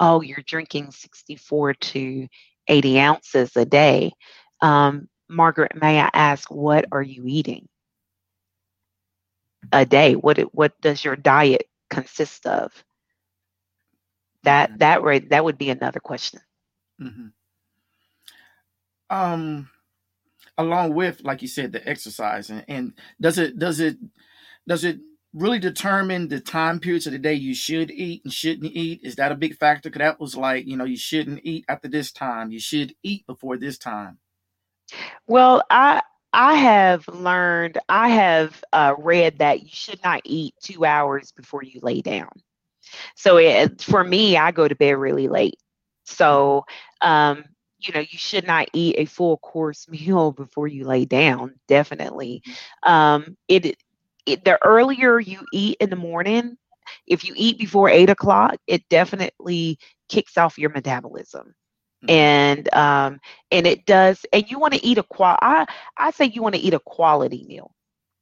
Oh, 0.00 0.20
you're 0.22 0.42
drinking 0.46 0.90
64 0.92 1.74
to 1.74 2.26
80 2.68 2.98
ounces 3.00 3.56
a 3.56 3.64
day. 3.64 4.12
Um, 4.60 5.08
Margaret, 5.28 5.72
may 5.74 6.00
I 6.00 6.10
ask, 6.12 6.50
what 6.50 6.86
are 6.92 7.02
you 7.02 7.24
eating 7.26 7.68
a 9.72 9.84
day? 9.84 10.14
What 10.14 10.38
what 10.54 10.80
does 10.80 11.04
your 11.04 11.16
diet 11.16 11.68
consist 11.90 12.46
of? 12.46 12.84
That 14.44 14.70
hmm 14.70 14.78
that 14.78 15.02
right 15.02 15.28
that 15.30 15.44
would 15.44 15.58
be 15.58 15.70
another 15.70 16.00
question. 16.00 16.40
hmm 16.98 17.28
Um, 19.10 19.68
along 20.58 20.94
with, 20.94 21.22
like 21.22 21.42
you 21.42 21.48
said, 21.48 21.72
the 21.72 21.86
exercise, 21.88 22.50
and, 22.50 22.64
and 22.68 22.92
does 23.20 23.38
it 23.38 23.58
does 23.58 23.80
it 23.80 23.96
does 24.66 24.84
it 24.84 24.98
really 25.32 25.58
determine 25.58 26.28
the 26.28 26.40
time 26.40 26.80
periods 26.80 27.06
of 27.06 27.12
the 27.12 27.18
day 27.18 27.34
you 27.34 27.54
should 27.54 27.90
eat 27.90 28.22
and 28.24 28.32
shouldn't 28.32 28.72
eat? 28.72 29.00
Is 29.02 29.16
that 29.16 29.32
a 29.32 29.36
big 29.36 29.56
factor? 29.56 29.90
Because 29.90 30.00
that 30.00 30.20
was 30.20 30.36
like, 30.36 30.66
you 30.66 30.76
know, 30.76 30.84
you 30.84 30.96
shouldn't 30.96 31.40
eat 31.44 31.64
after 31.68 31.88
this 31.88 32.10
time. 32.12 32.50
You 32.50 32.60
should 32.60 32.94
eat 33.02 33.26
before 33.26 33.58
this 33.58 33.78
time. 33.78 34.18
Well, 35.26 35.62
I 35.70 36.02
I 36.32 36.54
have 36.54 37.08
learned, 37.08 37.78
I 37.88 38.10
have 38.10 38.62
uh, 38.72 38.94
read 38.98 39.38
that 39.38 39.62
you 39.62 39.70
should 39.72 40.02
not 40.04 40.20
eat 40.24 40.54
two 40.62 40.84
hours 40.84 41.32
before 41.32 41.62
you 41.62 41.80
lay 41.82 42.02
down. 42.02 42.28
So 43.16 43.38
it, 43.38 43.80
for 43.80 44.04
me, 44.04 44.36
I 44.36 44.50
go 44.50 44.68
to 44.68 44.74
bed 44.74 44.98
really 44.98 45.28
late. 45.28 45.58
So, 46.04 46.64
um, 47.00 47.44
you 47.78 47.92
know, 47.92 48.00
you 48.00 48.18
should 48.18 48.46
not 48.46 48.68
eat 48.72 48.96
a 48.98 49.04
full 49.06 49.38
course 49.38 49.88
meal 49.90 50.32
before 50.32 50.66
you 50.68 50.84
lay 50.86 51.04
down. 51.04 51.54
Definitely. 51.68 52.42
Um, 52.82 53.36
it, 53.48 53.76
it 54.26 54.44
the 54.44 54.58
earlier 54.64 55.18
you 55.18 55.40
eat 55.52 55.76
in 55.80 55.90
the 55.90 55.96
morning, 55.96 56.56
if 57.06 57.24
you 57.24 57.34
eat 57.36 57.58
before 57.58 57.88
eight 57.88 58.10
o'clock, 58.10 58.56
it 58.66 58.88
definitely 58.88 59.78
kicks 60.08 60.36
off 60.36 60.58
your 60.58 60.70
metabolism 60.70 61.54
hmm 62.02 62.08
and 62.08 62.72
um 62.74 63.18
and 63.50 63.66
it 63.66 63.84
does 63.86 64.24
and 64.32 64.50
you 64.50 64.58
want 64.58 64.72
to 64.74 64.84
eat 64.84 64.98
a 64.98 65.02
qual 65.02 65.36
i 65.40 65.66
i 65.96 66.10
say 66.10 66.24
you 66.24 66.42
want 66.42 66.54
to 66.54 66.60
eat 66.60 66.74
a 66.74 66.80
quality 66.80 67.44
meal 67.48 67.72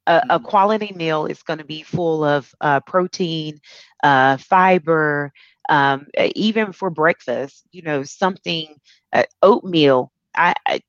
a, 0.06 0.22
a 0.30 0.38
hmm 0.38 0.40
quality 0.40 0.92
meal 0.94 1.26
is 1.26 1.42
going 1.42 1.58
to 1.58 1.64
be 1.64 1.82
full 1.82 2.24
of 2.24 2.52
uh, 2.60 2.80
protein 2.80 3.58
uh 4.02 4.36
fiber 4.36 5.32
um 5.68 6.06
even 6.34 6.72
for 6.72 6.90
breakfast 6.90 7.64
you 7.72 7.82
know 7.82 8.02
something 8.02 8.74
uh, 9.12 9.24
oatmeal 9.42 10.10
I, 10.34 10.54
I 10.66 10.80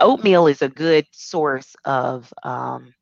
oatmeal 0.00 0.46
is 0.46 0.62
a 0.62 0.68
good 0.68 1.06
source 1.12 1.74
of 1.84 2.32
um 2.42 2.92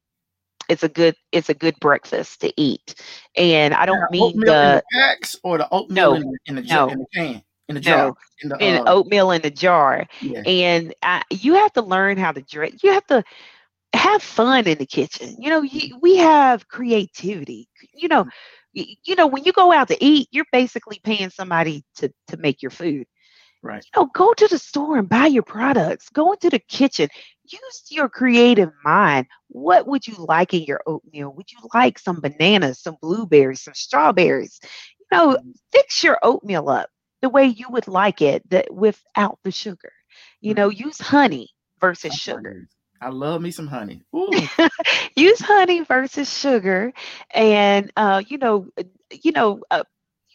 it's 0.68 0.82
a 0.82 0.88
good 0.88 1.14
it's 1.32 1.48
a 1.50 1.54
good 1.54 1.76
breakfast 1.80 2.40
to 2.42 2.52
eat 2.60 2.94
and 3.36 3.74
i 3.74 3.86
don't 3.86 4.10
mean 4.10 4.42
the 4.44 4.54
the 4.60 4.82
packs 4.92 5.36
or 5.42 5.58
the 5.58 5.68
oatmeal 5.70 6.12
no 6.12 6.14
in 6.14 6.22
the 6.22 6.38
in 6.46 6.54
the, 6.56 6.62
ju- 6.62 6.82
no 6.82 6.88
in 6.88 6.98
the 6.98 7.06
can. 7.14 7.42
in 7.68 7.74
the 7.74 7.80
jar. 7.80 8.10
No, 8.10 8.16
In 8.42 8.48
the 8.48 8.58
in 8.58 8.80
uh, 8.80 8.86
oatmeal 8.86 9.30
in 9.30 9.44
a 9.44 9.50
jar. 9.50 10.06
yeah. 10.20 10.44
And 10.44 10.94
I, 11.02 11.22
you 11.30 11.54
have 11.54 11.72
to 11.74 11.82
learn 11.82 12.16
how 12.18 12.32
to 12.32 12.42
drink. 12.42 12.82
You 12.82 12.92
have 12.92 13.06
to 13.06 13.22
have 13.94 14.22
fun 14.22 14.66
in 14.66 14.78
the 14.78 14.86
kitchen. 14.86 15.36
You 15.38 15.50
know, 15.50 15.62
you, 15.62 15.98
we 16.00 16.16
have 16.16 16.68
creativity. 16.68 17.68
You 17.94 18.08
know, 18.08 18.26
you 19.04 19.14
know 19.16 19.26
when 19.26 19.44
you 19.44 19.52
go 19.52 19.72
out 19.72 19.88
to 19.88 20.04
eat, 20.04 20.28
you're 20.30 20.46
basically 20.52 21.00
paying 21.02 21.30
somebody 21.30 21.84
to 21.96 22.12
to 22.28 22.36
make 22.36 22.62
your 22.62 22.70
food. 22.70 23.06
Right. 23.62 23.84
You 23.94 24.02
know, 24.02 24.10
go 24.14 24.32
to 24.34 24.48
the 24.48 24.58
store 24.58 24.98
and 24.98 25.08
buy 25.08 25.26
your 25.26 25.42
products. 25.42 26.08
Go 26.10 26.32
into 26.32 26.50
the 26.50 26.58
kitchen. 26.60 27.08
Use 27.44 27.84
your 27.90 28.08
creative 28.08 28.70
mind. 28.84 29.26
What 29.48 29.86
would 29.86 30.06
you 30.06 30.14
like 30.18 30.54
in 30.54 30.62
your 30.64 30.82
oatmeal? 30.86 31.32
Would 31.34 31.50
you 31.50 31.58
like 31.74 31.98
some 31.98 32.20
bananas, 32.20 32.80
some 32.80 32.96
blueberries, 33.00 33.62
some 33.62 33.74
strawberries? 33.74 34.60
You 35.00 35.06
know, 35.16 35.38
fix 35.72 36.04
your 36.04 36.18
oatmeal 36.22 36.68
up 36.68 36.90
the 37.22 37.28
way 37.28 37.46
you 37.46 37.66
would 37.70 37.88
like 37.88 38.22
it 38.22 38.48
that 38.50 38.72
without 38.72 39.38
the 39.42 39.50
sugar. 39.50 39.92
You 40.40 40.54
know, 40.54 40.68
use 40.68 41.00
honey 41.00 41.50
versus 41.80 42.14
sugar. 42.14 42.56
I 43.00 43.10
love 43.10 43.40
me 43.42 43.50
some 43.50 43.66
honey. 43.66 44.02
Ooh, 44.16 44.48
use 45.16 45.40
honey 45.40 45.80
versus 45.80 46.32
sugar 46.32 46.92
and 47.30 47.92
uh 47.96 48.22
you 48.26 48.38
know 48.38 48.68
uh, 48.78 48.84
you 49.22 49.32
know 49.32 49.62
uh, 49.70 49.84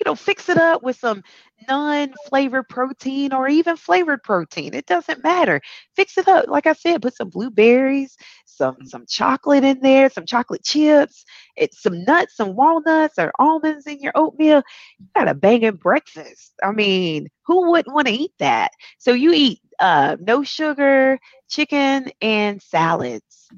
you 0.02 0.10
know 0.10 0.16
fix 0.16 0.50
it 0.50 0.58
up 0.60 0.84
with 0.84 0.98
some 0.98 1.24
non-flavored 1.70 2.68
protein 2.70 3.34
or 3.34 3.48
even 3.48 3.78
flavored 3.78 4.24
protein. 4.24 4.74
It 4.74 4.88
doesn't 4.88 5.24
matter. 5.24 5.62
Fix 5.96 6.18
it 6.18 6.28
up. 6.28 6.48
Like 6.48 6.68
i 6.68 6.74
said 6.74 7.02
put 7.02 7.16
some 7.16 7.30
blueberries 7.30 8.18
some 8.46 8.78
some 8.86 9.06
chocolate 9.08 9.64
in 9.64 9.80
there 9.82 10.10
some 10.10 10.26
chocolate 10.26 10.64
chips 10.64 11.26
it's 11.56 11.82
some 11.82 12.04
nuts 12.06 12.36
some 12.38 12.56
walnuts 12.56 13.18
or 13.20 13.32
almonds 13.40 13.88
in 13.88 14.00
your 14.00 14.14
oatmeal. 14.16 14.64
You 15.00 15.08
got 15.16 15.30
a 15.30 15.36
banging 15.36 15.76
breakfast. 15.78 16.54
I 16.64 16.72
mean 16.72 17.28
who 17.46 17.72
wouldn't 17.72 17.96
want 17.96 18.08
to 18.08 18.14
eat 18.14 18.34
that? 18.40 18.72
So 19.00 19.14
you 19.14 19.32
eat 19.34 19.60
uh 19.80 20.18
no 20.20 20.44
sugar 20.44 21.20
chicken 21.50 22.12
and 22.22 22.62
salads. 22.62 23.50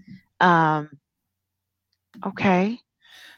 Um 0.41 0.89
okay 2.25 2.79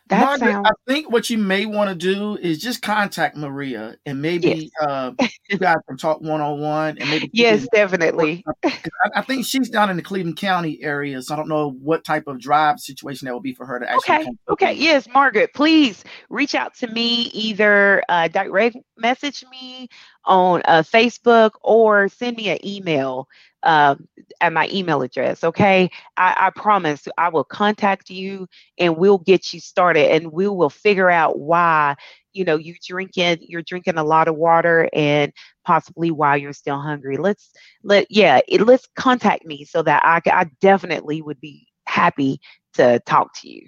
that 0.07 0.21
Margaret, 0.21 0.51
sounds 0.51 0.67
I 0.67 0.91
think 0.91 1.11
what 1.11 1.29
you 1.29 1.37
may 1.37 1.65
want 1.65 1.89
to 1.89 1.95
do 1.95 2.37
is 2.37 2.59
just 2.59 2.81
contact 2.81 3.35
Maria 3.35 3.95
and 4.05 4.21
maybe 4.21 4.71
uh, 4.81 5.11
you 5.49 5.57
guys 5.57 5.77
can 5.87 5.97
talk 5.97 6.21
one 6.21 6.41
on 6.41 6.59
one 6.59 6.97
and 6.97 7.09
maybe 7.09 7.29
yes 7.33 7.67
definitely 7.73 8.43
I, 8.63 9.19
I 9.19 9.21
think 9.21 9.45
she's 9.45 9.69
down 9.69 9.89
in 9.89 9.97
the 9.97 10.01
Cleveland 10.01 10.37
County 10.37 10.81
area, 10.81 11.21
so 11.21 11.33
I 11.33 11.37
don't 11.37 11.49
know 11.49 11.71
what 11.81 12.03
type 12.03 12.27
of 12.27 12.39
drive 12.39 12.79
situation 12.79 13.25
that 13.25 13.33
would 13.33 13.43
be 13.43 13.53
for 13.53 13.65
her 13.65 13.79
to 13.79 13.89
actually. 13.89 14.15
Okay. 14.15 14.29
Okay. 14.49 14.73
Yes, 14.73 15.07
Margaret, 15.13 15.53
please 15.53 16.03
reach 16.29 16.55
out 16.55 16.75
to 16.75 16.87
me 16.87 17.23
either 17.33 18.03
uh, 18.09 18.27
direct 18.27 18.77
message 18.97 19.43
me 19.49 19.89
on 20.25 20.61
uh, 20.65 20.83
Facebook 20.83 21.51
or 21.61 22.09
send 22.09 22.37
me 22.37 22.49
an 22.49 22.65
email 22.65 23.27
uh, 23.63 23.95
at 24.41 24.53
my 24.53 24.69
email 24.71 25.01
address. 25.01 25.43
Okay. 25.43 25.89
I, 26.17 26.35
I 26.37 26.49
promise 26.51 27.07
I 27.17 27.29
will 27.29 27.43
contact 27.43 28.09
you 28.09 28.47
and 28.77 28.97
we'll 28.97 29.17
get 29.17 29.53
you 29.53 29.59
started 29.59 30.11
and 30.11 30.31
we 30.31 30.47
will 30.47 30.69
figure 30.69 31.09
out 31.09 31.39
why 31.39 31.95
you 32.33 32.43
know 32.43 32.57
you 32.57 32.75
drinking 32.85 33.37
you're 33.41 33.61
drinking 33.61 33.97
a 33.97 34.03
lot 34.03 34.27
of 34.27 34.35
water 34.35 34.89
and 34.91 35.31
possibly 35.63 36.11
why 36.11 36.35
you're 36.35 36.51
still 36.51 36.77
hungry 36.77 37.15
let's 37.15 37.51
let 37.81 38.05
yeah 38.11 38.41
it, 38.49 38.59
let's 38.59 38.89
contact 38.97 39.45
me 39.45 39.63
so 39.63 39.81
that 39.81 40.01
I, 40.03 40.21
I 40.29 40.49
definitely 40.59 41.21
would 41.21 41.39
be 41.39 41.65
happy 41.87 42.41
to 42.73 42.99
talk 43.05 43.33
to 43.35 43.49
you 43.49 43.65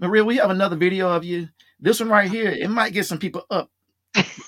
Maria, 0.00 0.24
we 0.24 0.36
have 0.36 0.50
another 0.50 0.76
video 0.76 1.10
of 1.10 1.24
you. 1.24 1.48
This 1.78 2.00
one 2.00 2.08
right 2.08 2.30
here, 2.30 2.50
it 2.50 2.70
might 2.70 2.94
get 2.94 3.04
some 3.04 3.18
people 3.18 3.44
up. 3.50 3.70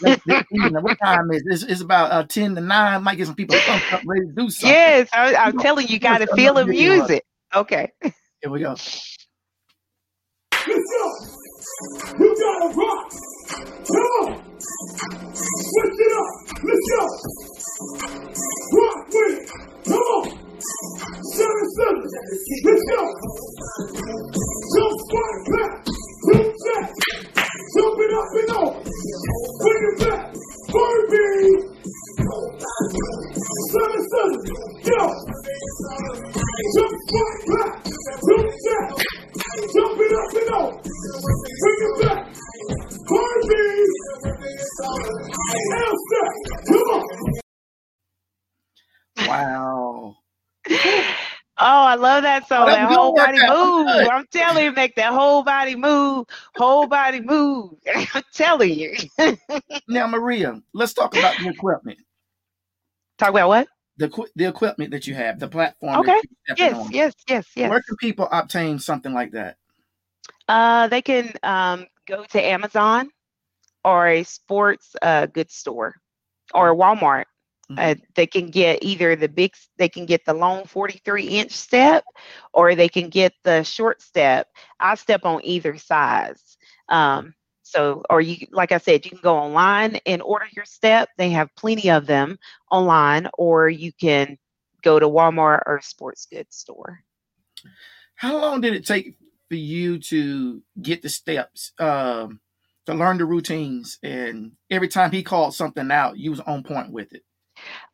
This 0.00 0.44
evening. 0.52 0.82
what 0.82 0.98
time 0.98 1.30
is 1.32 1.42
this? 1.48 1.62
It's 1.62 1.80
about 1.80 2.10
uh, 2.12 2.24
10 2.24 2.56
to 2.56 2.60
9. 2.60 3.02
Might 3.02 3.16
get 3.16 3.26
some 3.26 3.36
people 3.36 3.56
pumped 3.66 3.92
up, 3.92 4.02
ready 4.06 4.26
to 4.26 4.32
do 4.32 4.50
something. 4.50 4.70
Yes, 4.70 5.08
I, 5.12 5.34
I'm 5.34 5.58
telling 5.58 5.86
you, 5.86 5.94
you 5.94 6.00
got 6.00 6.18
to 6.18 6.26
feel 6.34 6.54
the 6.54 6.60
and 6.60 6.70
video 6.70 6.92
of 6.92 6.98
use 6.98 7.10
it. 7.10 7.24
Okay. 7.54 7.88
Here 8.02 8.50
we 8.50 8.60
go. 8.60 8.70
Let's 8.70 8.88
go. 10.66 11.32
You 12.18 12.36
gotta 12.40 12.74
rock. 12.74 13.12
Come 13.86 13.96
on. 13.96 14.42
Switch 15.34 16.00
it 16.00 16.12
up. 16.18 16.30
Let's 16.64 16.86
go. 16.90 17.02
Rock 18.76 18.98
with 19.08 19.38
it. 19.38 19.50
Come 19.84 19.94
on. 19.94 20.24
Seven 21.32 21.64
seven. 21.76 22.02
Let's 22.64 22.84
go. 22.90 23.00
Jump 24.74 24.94
spot 25.00 25.34
back. 25.52 25.72
Jump 26.32 26.54
back. 26.64 27.21
Jump 27.74 27.98
it 28.00 28.12
up 28.12 28.32
and 28.36 28.50
over. 28.50 28.84
Bring 29.62 29.84
it 29.88 29.96
back. 30.00 30.22
Barbie. 30.72 31.72
Seven 33.72 34.02
seven. 34.12 34.36
Go. 34.84 35.00
Jump 36.74 36.94
spot 37.08 37.36
back. 37.48 37.72
Jump 38.28 38.48
back. 38.66 38.88
Jump 39.72 40.00
it 40.00 40.12
up 40.12 40.32
and 40.36 40.50
over. 40.52 40.72
Bring 41.62 41.80
it 41.82 41.94
back. 42.02 42.20
Harvey. 43.08 43.68
Elsa. 45.78 46.22
Come 46.68 46.88
on. 46.92 47.04
Wow. 49.28 50.16
Oh, 51.64 51.84
I 51.84 51.94
love 51.94 52.24
that 52.24 52.48
song. 52.48 52.66
That 52.66 52.90
whole 52.90 53.14
body 53.14 53.38
move. 53.38 53.86
Good. 53.86 54.08
I'm 54.08 54.26
telling 54.32 54.64
you, 54.64 54.72
make 54.72 54.96
that 54.96 55.12
whole 55.12 55.44
body 55.44 55.76
move. 55.76 56.26
Whole 56.56 56.88
body 56.88 57.20
move. 57.20 57.74
I'm 58.14 58.22
telling 58.34 58.70
you. 58.74 58.96
Now, 59.88 60.06
Maria, 60.08 60.60
let's 60.72 60.92
talk 60.92 61.16
about 61.16 61.38
the 61.38 61.48
equipment. 61.48 61.98
Talk 63.18 63.30
about 63.30 63.48
what? 63.48 63.68
The, 63.96 64.26
the 64.34 64.46
equipment 64.46 64.90
that 64.90 65.06
you 65.06 65.14
have, 65.14 65.38
the 65.38 65.46
platform 65.46 66.00
Okay. 66.00 66.14
that 66.14 66.24
you're 66.48 66.56
stepping 66.56 66.74
Yes, 66.74 66.86
on. 66.86 66.92
yes, 66.92 67.14
yes, 67.28 67.46
yes. 67.54 67.70
Where 67.70 67.82
can 67.82 67.96
people 67.96 68.28
obtain 68.32 68.78
something 68.78 69.12
like 69.12 69.32
that? 69.32 69.56
Uh, 70.48 70.88
they 70.88 71.02
can 71.02 71.32
um, 71.44 71.86
go 72.06 72.24
to 72.24 72.42
Amazon 72.44 73.08
or 73.84 74.08
a 74.08 74.24
sports 74.24 74.96
uh, 75.02 75.26
goods 75.26 75.54
store 75.54 75.94
or 76.54 76.74
Walmart. 76.74 77.24
Uh, 77.78 77.94
they 78.14 78.26
can 78.26 78.48
get 78.48 78.82
either 78.82 79.16
the 79.16 79.28
big, 79.28 79.54
they 79.78 79.88
can 79.88 80.06
get 80.06 80.24
the 80.24 80.34
long 80.34 80.64
43 80.64 81.24
inch 81.24 81.52
step 81.52 82.04
or 82.52 82.74
they 82.74 82.88
can 82.88 83.08
get 83.08 83.32
the 83.44 83.62
short 83.62 84.02
step. 84.02 84.48
I 84.80 84.94
step 84.94 85.24
on 85.24 85.40
either 85.44 85.76
size. 85.78 86.56
Um, 86.88 87.34
so, 87.62 88.02
or 88.10 88.20
you, 88.20 88.46
like 88.50 88.70
I 88.70 88.78
said, 88.78 89.04
you 89.04 89.12
can 89.12 89.20
go 89.22 89.36
online 89.36 89.98
and 90.04 90.20
order 90.20 90.46
your 90.54 90.66
step. 90.66 91.08
They 91.16 91.30
have 91.30 91.54
plenty 91.56 91.90
of 91.90 92.06
them 92.06 92.38
online, 92.70 93.28
or 93.38 93.68
you 93.68 93.92
can 93.92 94.36
go 94.82 94.98
to 94.98 95.08
Walmart 95.08 95.62
or 95.64 95.80
sports 95.80 96.26
goods 96.26 96.54
store. 96.54 97.00
How 98.16 98.38
long 98.38 98.60
did 98.60 98.74
it 98.74 98.86
take 98.86 99.16
for 99.48 99.54
you 99.54 99.98
to 100.00 100.62
get 100.82 101.00
the 101.00 101.08
steps, 101.08 101.72
um, 101.78 102.40
to 102.86 102.94
learn 102.94 103.16
the 103.16 103.24
routines? 103.24 103.98
And 104.02 104.52
every 104.70 104.88
time 104.88 105.10
he 105.10 105.22
called 105.22 105.54
something 105.54 105.90
out, 105.90 106.18
you 106.18 106.30
was 106.30 106.40
on 106.40 106.62
point 106.64 106.92
with 106.92 107.14
it. 107.14 107.22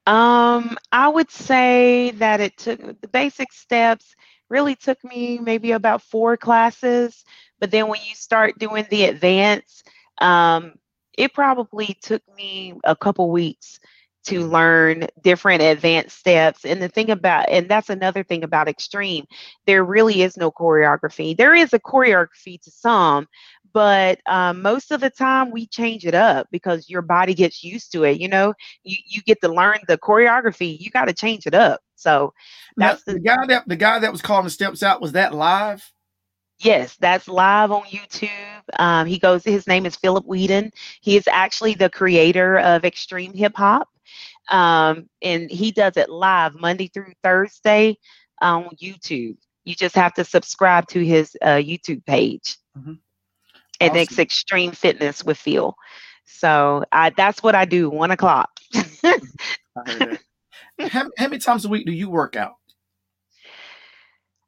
Um, 0.08 0.78
I 0.90 1.08
would 1.08 1.30
say 1.30 2.12
that 2.12 2.40
it 2.40 2.56
took 2.56 2.98
the 3.02 3.08
basic 3.08 3.52
steps 3.52 4.16
really 4.48 4.74
took 4.74 5.02
me 5.04 5.38
maybe 5.38 5.72
about 5.72 6.00
four 6.00 6.38
classes, 6.38 7.24
but 7.60 7.70
then 7.70 7.88
when 7.88 8.00
you 8.08 8.14
start 8.14 8.58
doing 8.58 8.86
the 8.88 9.04
advanced, 9.04 9.86
um, 10.18 10.72
it 11.18 11.34
probably 11.34 11.98
took 12.00 12.22
me 12.34 12.72
a 12.84 12.96
couple 12.96 13.30
weeks 13.30 13.80
to 14.24 14.46
learn 14.46 15.06
different 15.22 15.60
advanced 15.62 16.18
steps. 16.18 16.64
And 16.64 16.80
the 16.80 16.88
thing 16.88 17.10
about, 17.10 17.50
and 17.50 17.68
that's 17.68 17.90
another 17.90 18.24
thing 18.24 18.44
about 18.44 18.68
extreme, 18.68 19.26
there 19.66 19.84
really 19.84 20.22
is 20.22 20.38
no 20.38 20.50
choreography. 20.50 21.36
There 21.36 21.54
is 21.54 21.74
a 21.74 21.78
choreography 21.78 22.58
to 22.62 22.70
some, 22.70 23.28
but 23.78 24.20
um, 24.26 24.60
most 24.60 24.90
of 24.90 25.00
the 25.00 25.08
time 25.08 25.52
we 25.52 25.64
change 25.64 26.04
it 26.04 26.12
up 26.12 26.48
because 26.50 26.90
your 26.90 27.00
body 27.00 27.32
gets 27.32 27.62
used 27.62 27.92
to 27.92 28.02
it. 28.02 28.18
You 28.20 28.26
know, 28.26 28.52
you, 28.82 28.96
you 29.06 29.22
get 29.22 29.40
to 29.42 29.48
learn 29.48 29.78
the 29.86 29.96
choreography. 29.96 30.80
You 30.80 30.90
got 30.90 31.04
to 31.04 31.12
change 31.12 31.46
it 31.46 31.54
up. 31.54 31.80
So 31.94 32.34
Now, 32.76 32.96
the 33.06 33.12
the 33.12 33.20
guy 33.20 33.46
that 33.46 33.68
the 33.68 33.76
guy 33.76 34.00
that 34.00 34.10
was 34.10 34.20
calling 34.20 34.42
the 34.42 34.50
steps 34.50 34.82
out 34.82 35.00
was 35.00 35.12
that 35.12 35.32
live? 35.32 35.92
Yes, 36.58 36.96
that's 36.96 37.28
live 37.28 37.70
on 37.70 37.84
YouTube. 37.84 38.62
Um, 38.80 39.06
he 39.06 39.16
goes, 39.16 39.44
his 39.44 39.68
name 39.68 39.86
is 39.86 39.94
Philip 39.94 40.26
Whedon. 40.26 40.72
He 41.00 41.16
is 41.16 41.28
actually 41.28 41.74
the 41.74 41.88
creator 41.88 42.58
of 42.58 42.84
Extreme 42.84 43.34
Hip 43.34 43.54
Hop. 43.54 43.88
Um, 44.50 45.08
and 45.22 45.48
he 45.48 45.70
does 45.70 45.96
it 45.96 46.10
live 46.10 46.56
Monday 46.56 46.88
through 46.88 47.12
Thursday 47.22 47.96
on 48.42 48.70
YouTube. 48.82 49.36
You 49.64 49.76
just 49.76 49.94
have 49.94 50.14
to 50.14 50.24
subscribe 50.24 50.88
to 50.88 51.04
his 51.04 51.36
uh, 51.42 51.58
YouTube 51.58 52.04
page. 52.06 52.56
Mhm. 52.76 52.98
And 53.80 53.96
it's 53.96 54.18
Extreme 54.18 54.72
Fitness 54.72 55.24
with 55.24 55.38
Phil. 55.38 55.74
So 56.24 56.84
I, 56.92 57.10
that's 57.10 57.42
what 57.42 57.54
I 57.54 57.64
do, 57.64 57.88
one 57.90 58.10
o'clock. 58.10 58.50
I 59.76 59.82
heard 59.86 60.00
that. 60.06 60.20
how, 60.90 61.10
how 61.16 61.28
many 61.28 61.38
times 61.38 61.64
a 61.64 61.68
week 61.68 61.86
do 61.86 61.92
you 61.92 62.10
work 62.10 62.36
out? 62.36 62.54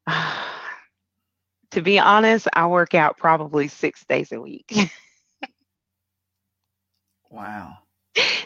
to 1.71 1.83
be 1.83 1.99
honest, 1.99 2.49
I 2.53 2.67
work 2.67 2.95
out 2.95 3.17
probably 3.19 3.69
six 3.69 4.05
days 4.05 4.33
a 4.33 4.41
week. 4.41 4.73
Wow. 7.31 7.79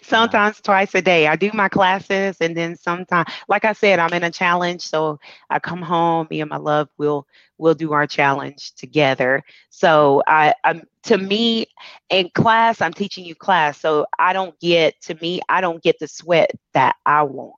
Sometimes 0.03 0.61
twice 0.61 0.95
a 0.95 1.03
day. 1.03 1.27
I 1.27 1.37
do 1.37 1.51
my 1.55 1.69
classes 1.69 2.37
and 2.41 2.57
then 2.57 2.77
sometimes 2.77 3.29
like 3.49 3.65
I 3.65 3.73
said, 3.73 3.99
I'm 3.99 4.13
in 4.13 4.25
a 4.25 4.31
challenge. 4.31 4.83
So 4.83 5.19
I 5.51 5.59
come 5.59 5.83
home, 5.83 6.27
me 6.31 6.41
and 6.41 6.51
my 6.51 6.57
love 6.57 6.89
will 6.99 7.27
will 7.59 7.75
do 7.75 7.93
our 7.93 8.07
challenge 8.07 8.75
together. 8.75 9.43
So 9.71 10.23
I 10.27 10.55
I'm 10.65 10.83
to 11.05 11.19
me 11.19 11.67
in 12.11 12.31
class, 12.35 12.81
I'm 12.81 12.93
teaching 12.93 13.25
you 13.25 13.35
class. 13.35 13.81
So 13.81 14.07
I 14.19 14.33
don't 14.33 14.59
get 14.61 15.01
to 15.03 15.15
me, 15.21 15.41
I 15.49 15.61
don't 15.61 15.83
get 15.83 15.99
the 15.99 16.09
sweat 16.09 16.51
that 16.73 16.97
I 17.07 17.23
want. 17.23 17.55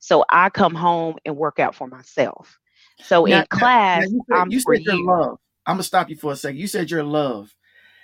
So 0.00 0.24
I 0.30 0.50
come 0.50 0.74
home 0.74 1.16
and 1.24 1.36
work 1.36 1.58
out 1.58 1.74
for 1.74 1.86
myself. 1.86 2.58
So 3.02 3.24
Now, 3.24 3.40
in 3.40 3.46
now, 3.54 3.60
now 3.60 3.60
class, 3.60 4.04
you 4.04 4.22
said, 4.28 4.36
I'm 4.36 4.50
you 4.50 4.60
for 4.60 4.74
said 4.74 4.82
your 4.84 4.96
you. 4.96 5.06
love. 5.06 5.38
I'm 5.66 5.74
gonna 5.74 5.82
stop 5.82 6.10
you 6.10 6.16
for 6.16 6.32
a 6.32 6.36
second. 6.36 6.58
You 6.58 6.66
said 6.66 6.90
your 6.90 7.04
love. 7.04 7.54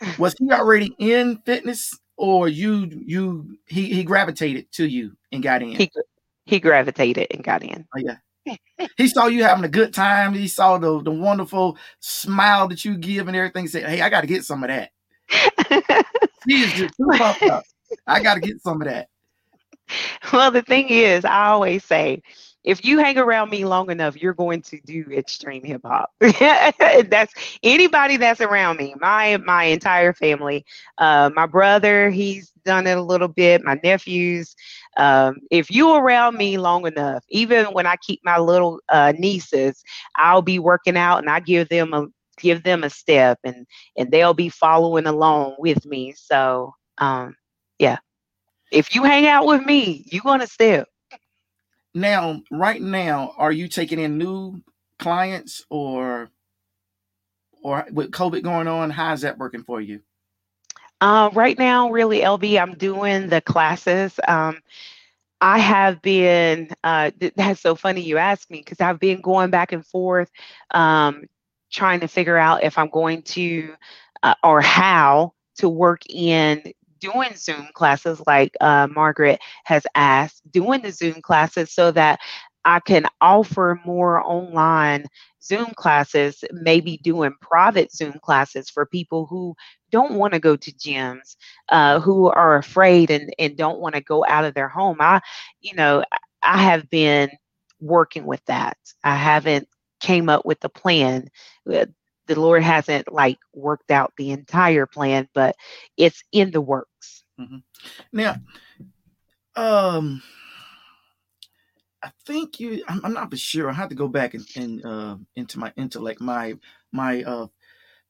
Was 0.19 0.35
he 0.39 0.51
already 0.51 0.95
in 0.99 1.39
fitness, 1.45 1.99
or 2.17 2.49
you 2.49 2.91
you 3.05 3.59
he 3.67 3.93
he 3.93 4.05
gravitated 4.05 4.71
to 4.73 4.87
you 4.87 5.17
and 5.33 5.43
got 5.43 5.63
in? 5.63 5.71
He 5.71 5.91
he 6.45 6.61
gravitated 6.61 7.29
and 7.31 7.43
got 7.43 7.63
in. 7.63 7.87
Oh 7.97 8.01
yeah. 8.01 8.17
He 8.97 9.09
saw 9.09 9.27
you 9.27 9.43
having 9.43 9.65
a 9.65 9.69
good 9.69 9.93
time. 9.93 10.33
He 10.35 10.49
saw 10.49 10.79
the 10.79 11.03
the 11.03 11.11
wonderful 11.11 11.77
smile 12.01 12.69
that 12.69 12.85
you 12.85 12.97
give 12.97 13.27
and 13.27 13.37
everything. 13.37 13.65
He 13.65 13.69
said, 13.69 13.89
"Hey, 13.89 14.01
I 14.01 14.09
got 14.09 14.21
to 14.21 14.27
get 14.27 14.45
some 14.45 14.63
of 14.63 14.69
that." 14.69 14.91
He 16.47 16.63
is 16.63 16.73
just 16.73 16.97
too 16.97 17.09
pumped 17.13 17.43
up. 17.43 17.65
I 18.07 18.23
got 18.23 18.35
to 18.35 18.41
get 18.41 18.63
some 18.63 18.81
of 18.81 18.89
that. 18.89 19.09
well, 20.33 20.51
the 20.51 20.63
thing 20.63 20.89
is, 20.89 21.25
I 21.25 21.49
always 21.49 21.85
say, 21.85 22.23
if 22.67 22.85
you 22.85 22.99
hang 22.99 23.17
around 23.19 23.51
me 23.51 23.65
long 23.65 23.91
enough, 23.91 24.21
you're 24.21 24.35
going 24.35 24.61
to 24.63 24.81
do 24.85 25.07
extreme 25.13 25.65
hip 25.65 25.83
hop. 25.85 26.11
that's 26.21 27.33
anybody 27.63 28.19
that's 28.19 28.41
around 28.43 28.79
me. 28.79 28.95
My 29.01 29.39
my 29.39 29.65
entire 29.65 30.13
family. 30.13 30.67
Uh, 30.99 31.31
my 31.35 31.47
brother, 31.47 32.11
he's 32.11 32.51
done 32.65 32.87
it 32.89 32.99
a 32.99 33.03
little 33.03 33.29
bit. 33.29 33.65
My 33.65 33.81
nephews. 33.85 34.57
Um, 34.99 35.37
if 35.51 35.71
you 35.71 35.95
around 35.95 36.37
me 36.37 36.59
long 36.59 36.87
enough, 36.87 37.25
even 37.31 37.67
when 37.67 37.87
I 37.87 37.97
keep 38.05 38.21
my 38.25 38.39
little 38.39 38.81
uh, 38.91 39.13
nieces, 39.17 39.83
I'll 40.17 40.43
be 40.43 40.59
working 40.59 40.97
out 40.97 41.19
and 41.19 41.31
I 41.31 41.41
give 41.41 41.69
them 41.71 41.95
a 41.95 42.07
give 42.39 42.65
them 42.65 42.85
a 42.85 42.91
step 42.91 43.39
and 43.45 43.67
and 43.97 44.11
they'll 44.11 44.35
be 44.35 44.49
following 44.49 45.07
along 45.07 45.57
with 45.59 45.87
me. 45.87 46.15
So 46.17 46.75
um, 46.99 47.37
yeah, 47.79 47.99
if 48.73 48.95
you 48.95 49.05
hang 49.05 49.27
out 49.27 49.47
with 49.47 49.65
me, 49.65 50.05
you're 50.11 50.23
gonna 50.25 50.47
step. 50.49 50.89
Now, 51.97 52.43
right 52.51 52.83
now, 52.83 53.33
are 53.39 53.51
you 53.51 53.69
taking 53.69 53.99
in 53.99 54.19
new 54.19 54.61
clients 54.99 55.65
or 55.71 56.29
or 57.63 57.87
with 57.91 58.11
COVID 58.11 58.43
going 58.43 58.69
on? 58.69 58.91
How's 58.91 59.23
that 59.23 59.39
working 59.39 59.63
for 59.63 59.81
you? 59.81 60.03
Uh, 61.01 61.31
right 61.33 61.59
now, 61.59 61.91
really, 61.91 62.21
LB, 62.21 62.61
I'm 62.61 62.75
doing 62.75 63.31
the 63.31 63.41
classes. 63.41 64.21
Um, 64.29 64.59
I 65.41 65.59
have 65.59 66.03
been, 66.03 66.69
uh, 66.85 67.13
th- 67.19 67.33
that's 67.35 67.63
so 67.63 67.75
funny 67.75 68.03
you 68.03 68.19
asked 68.19 68.51
me 68.51 68.59
because 68.59 68.83
I've 68.83 69.01
been 69.01 69.23
going 69.23 69.49
back 69.49 69.73
and 69.73 69.85
forth 69.85 70.31
um, 70.73 71.25
trying 71.73 72.01
to 72.01 72.09
figure 72.09 72.37
out 72.37 72.63
if 72.63 72.77
I'm 72.77 72.91
going 72.91 73.23
to 73.23 73.75
uh, 74.23 74.35
or 74.45 74.61
how 74.61 75.33
to 75.57 75.69
work 75.71 76.03
in 76.11 76.63
doing 76.99 77.35
Zoom 77.37 77.69
classes 77.75 78.21
like 78.27 78.53
uh, 78.61 78.89
Margaret 78.91 79.41
has 79.65 79.87
asked, 79.95 80.43
doing 80.51 80.83
the 80.83 80.93
Zoom 80.93 81.23
classes 81.23 81.73
so 81.73 81.91
that 81.93 82.21
I 82.65 82.81
can 82.81 83.07
offer 83.21 83.81
more 83.85 84.21
online 84.27 85.07
Zoom 85.43 85.67
classes, 85.77 86.43
maybe 86.53 86.99
doing 86.99 87.35
private 87.41 87.93
Zoom 87.93 88.15
classes 88.21 88.69
for 88.69 88.85
people 88.85 89.27
who 89.27 89.55
don't 89.91 90.15
want 90.15 90.33
to 90.35 90.41
go 90.41 90.57
to 90.57 90.73
gyms, 90.73 91.37
uh, 91.69 92.01
who 92.01 92.29
are 92.29 92.57
afraid 92.57 93.11
and, 93.11 93.33
and 93.39 93.57
don't 93.57 93.79
want 93.79 93.95
to 93.95 94.01
go 94.01 94.25
out 94.27 94.45
of 94.45 94.55
their 94.55 94.69
home. 94.69 94.97
I, 95.01 95.21
you 95.61 95.75
know, 95.75 96.03
I 96.43 96.63
have 96.63 96.91
been 96.91 97.31
working 97.81 98.27
with 98.27 98.45
that. 98.47 98.77
I 99.05 99.15
haven't 99.15 99.69
came 100.01 100.29
up 100.29 100.45
with 100.45 100.65
a 100.65 100.69
plan. 100.69 101.29
The 102.27 102.41
Lord 102.41 102.63
hasn't 102.63 103.13
like 103.13 103.39
worked 103.55 103.91
out 103.91 104.13
the 104.17 104.31
entire 104.31 104.87
plan, 104.87 105.29
but 105.35 105.57
it's 105.97 106.23
in 106.33 106.51
the 106.51 106.61
works. 106.61 107.25
Mhm. 107.39 107.63
Now, 108.13 108.37
um, 109.55 110.23
I 112.03 112.11
think 112.27 112.61
you. 112.61 112.85
I'm, 112.89 113.05
I'm 113.05 113.13
not 113.13 113.37
sure. 113.39 113.71
I 113.71 113.75
have 113.75 113.89
to 113.89 113.95
go 113.95 114.09
back 114.09 114.35
and, 114.35 114.47
and 114.57 114.85
uh, 114.85 115.17
into 115.35 115.59
my 115.59 115.73
intellect, 115.77 116.21
my 116.21 116.55
my 116.93 117.23
uh, 117.23 117.47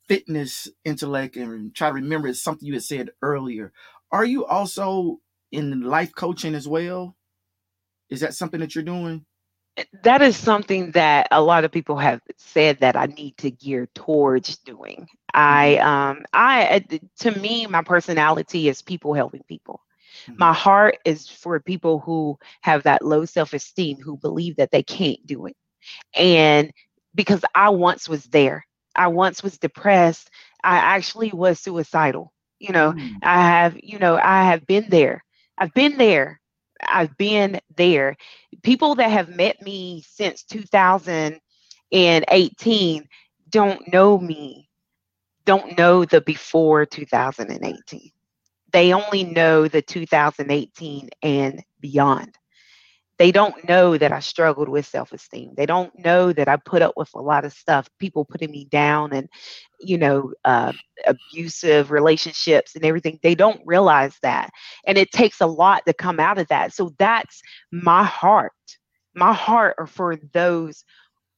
fitness 0.08 0.68
intellect, 0.84 1.36
and 1.36 1.74
try 1.74 1.88
to 1.88 1.94
remember 1.94 2.32
something 2.34 2.66
you 2.66 2.74
had 2.74 2.82
said 2.82 3.10
earlier. 3.22 3.72
Are 4.12 4.24
you 4.24 4.44
also 4.44 5.20
in 5.52 5.82
life 5.82 6.14
coaching 6.14 6.54
as 6.54 6.68
well? 6.68 7.16
Is 8.10 8.20
that 8.20 8.34
something 8.34 8.60
that 8.60 8.74
you're 8.74 8.84
doing? 8.84 9.24
That 10.02 10.22
is 10.22 10.36
something 10.36 10.90
that 10.92 11.28
a 11.30 11.42
lot 11.42 11.64
of 11.64 11.72
people 11.72 11.96
have 11.96 12.20
said 12.36 12.78
that 12.80 12.96
I 12.96 13.06
need 13.06 13.36
to 13.38 13.50
gear 13.50 13.88
towards 13.94 14.56
doing. 14.58 15.06
I 15.34 15.76
hmm 15.76 15.78
um 15.78 16.24
I 16.32 16.66
uh, 16.92 16.96
to 17.20 17.30
me 17.38 17.66
my 17.66 17.82
personality 17.82 18.68
is 18.68 18.82
people 18.82 19.14
helping 19.14 19.42
people. 19.48 19.80
hmm 20.26 20.38
My 20.38 20.52
heart 20.52 20.98
is 21.04 21.28
for 21.28 21.58
people 21.60 22.00
who 22.00 22.38
have 22.62 22.84
that 22.84 23.04
low 23.04 23.24
self-esteem 23.24 23.98
who 24.02 24.16
believe 24.16 24.56
that 24.56 24.70
they 24.70 24.82
can't 24.82 25.24
do 25.26 25.46
it. 25.46 25.56
And 26.14 26.72
because 27.14 27.44
I 27.54 27.70
once 27.70 28.08
was 28.08 28.24
there. 28.24 28.66
I 28.94 29.08
once 29.08 29.42
was 29.42 29.58
depressed. 29.58 30.30
I 30.62 30.76
actually 30.76 31.30
was 31.32 31.60
suicidal. 31.60 32.32
You 32.58 32.72
know, 32.72 32.94
Mm. 32.94 33.22
I 33.22 33.40
have, 33.48 33.76
you 33.82 33.98
know, 33.98 34.16
I 34.16 34.44
have 34.44 34.66
been 34.66 34.86
there. 34.88 35.24
I've 35.58 35.72
been 35.74 35.96
there. 35.96 36.40
I've 36.82 37.16
been 37.16 37.60
there. 37.76 38.16
People 38.62 38.94
that 38.96 39.10
have 39.10 39.28
met 39.28 39.62
me 39.62 40.02
since 40.06 40.42
2018 40.44 43.08
don't 43.48 43.92
know 43.92 44.18
me, 44.18 44.68
don't 45.44 45.78
know 45.78 46.04
the 46.04 46.20
before 46.20 46.84
2018. 46.86 48.10
They 48.72 48.92
only 48.92 49.24
know 49.24 49.68
the 49.68 49.82
2018 49.82 51.08
and 51.22 51.62
beyond. 51.80 52.36
They 53.18 53.32
don't 53.32 53.66
know 53.68 53.96
that 53.96 54.12
I 54.12 54.20
struggled 54.20 54.68
with 54.68 54.86
self 54.86 55.12
esteem. 55.12 55.52
They 55.56 55.66
don't 55.66 55.96
know 55.98 56.32
that 56.32 56.48
I 56.48 56.56
put 56.56 56.82
up 56.82 56.94
with 56.96 57.10
a 57.14 57.20
lot 57.20 57.44
of 57.44 57.52
stuff, 57.52 57.88
people 57.98 58.24
putting 58.26 58.50
me 58.50 58.66
down 58.66 59.12
and, 59.12 59.28
you 59.80 59.98
know, 59.98 60.32
uh, 60.44 60.72
abusive 61.06 61.90
relationships 61.90 62.74
and 62.74 62.84
everything. 62.84 63.18
They 63.22 63.34
don't 63.34 63.60
realize 63.64 64.16
that. 64.22 64.50
And 64.86 64.98
it 64.98 65.12
takes 65.12 65.40
a 65.40 65.46
lot 65.46 65.84
to 65.86 65.94
come 65.94 66.20
out 66.20 66.38
of 66.38 66.48
that. 66.48 66.74
So 66.74 66.94
that's 66.98 67.40
my 67.72 68.04
heart. 68.04 68.52
My 69.14 69.32
heart 69.32 69.76
are 69.78 69.86
for 69.86 70.16
those 70.34 70.84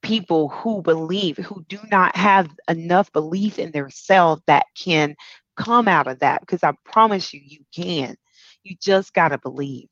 people 0.02 0.48
who 0.48 0.82
believe, 0.82 1.36
who 1.38 1.64
do 1.68 1.78
not 1.90 2.16
have 2.16 2.50
enough 2.68 3.12
belief 3.12 3.58
in 3.58 3.72
themselves 3.72 4.42
that 4.46 4.66
can 4.76 5.14
come 5.56 5.88
out 5.88 6.06
of 6.08 6.20
that. 6.20 6.40
Because 6.40 6.62
I 6.64 6.72
promise 6.84 7.32
you, 7.32 7.40
you 7.44 7.60
can. 7.74 8.16
You 8.64 8.76
just 8.80 9.14
got 9.14 9.28
to 9.28 9.38
believe. 9.38 9.88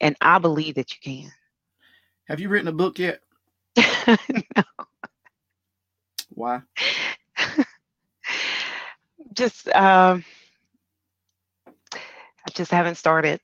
And 0.00 0.16
I 0.20 0.38
believe 0.38 0.74
that 0.76 0.92
you 0.92 0.98
can. 1.02 1.32
Have 2.28 2.40
you 2.40 2.48
written 2.48 2.68
a 2.68 2.72
book 2.72 2.98
yet? 2.98 3.20
can. 3.76 4.18
Why? 6.30 6.62
just 9.34 9.68
um 9.68 10.24
I 12.46 12.50
just 12.52 12.70
haven't 12.70 12.96
started. 12.96 13.40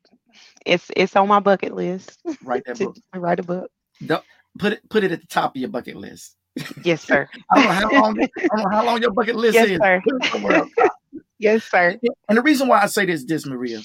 It's 0.66 0.90
it's 0.96 1.16
on 1.16 1.28
my 1.28 1.40
bucket 1.40 1.74
list 1.74 2.18
Write 2.44 2.64
that 2.66 2.78
book. 2.84 2.96
write 3.14 3.40
a 3.40 3.42
book. 3.44 3.70
Don't- 4.04 4.24
Put 4.58 4.72
it 4.72 4.88
put 4.90 5.04
it 5.04 5.12
at 5.12 5.20
the 5.20 5.26
top 5.28 5.54
of 5.54 5.60
your 5.60 5.70
bucket 5.70 5.94
list. 5.94 6.36
Yes, 6.82 7.02
sir. 7.02 7.28
I 7.52 7.54
don't 7.54 7.64
know 7.64 7.70
how 7.70 7.90
long. 7.92 8.20
I 8.20 8.28
don't 8.56 8.62
know 8.64 8.68
how 8.76 8.84
long 8.84 9.00
your 9.00 9.12
bucket 9.12 9.36
list 9.36 9.54
yes, 9.54 9.68
is. 9.70 9.78
sir. 9.78 10.02
Put 10.04 10.16
it 10.24 10.28
somewhere 10.32 10.56
else. 10.56 10.70
Yes, 11.38 11.62
sir. 11.64 11.96
And 12.28 12.36
the 12.36 12.42
reason 12.42 12.66
why 12.66 12.82
I 12.82 12.86
say 12.86 13.06
this, 13.06 13.24
this 13.24 13.46
Maria, 13.46 13.80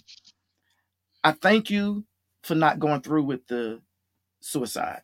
I 1.24 1.34
thank 1.34 1.70
you 1.70 2.03
for 2.45 2.55
not 2.55 2.79
going 2.79 3.01
through 3.01 3.23
with 3.25 3.47
the 3.47 3.81
suicide 4.41 5.01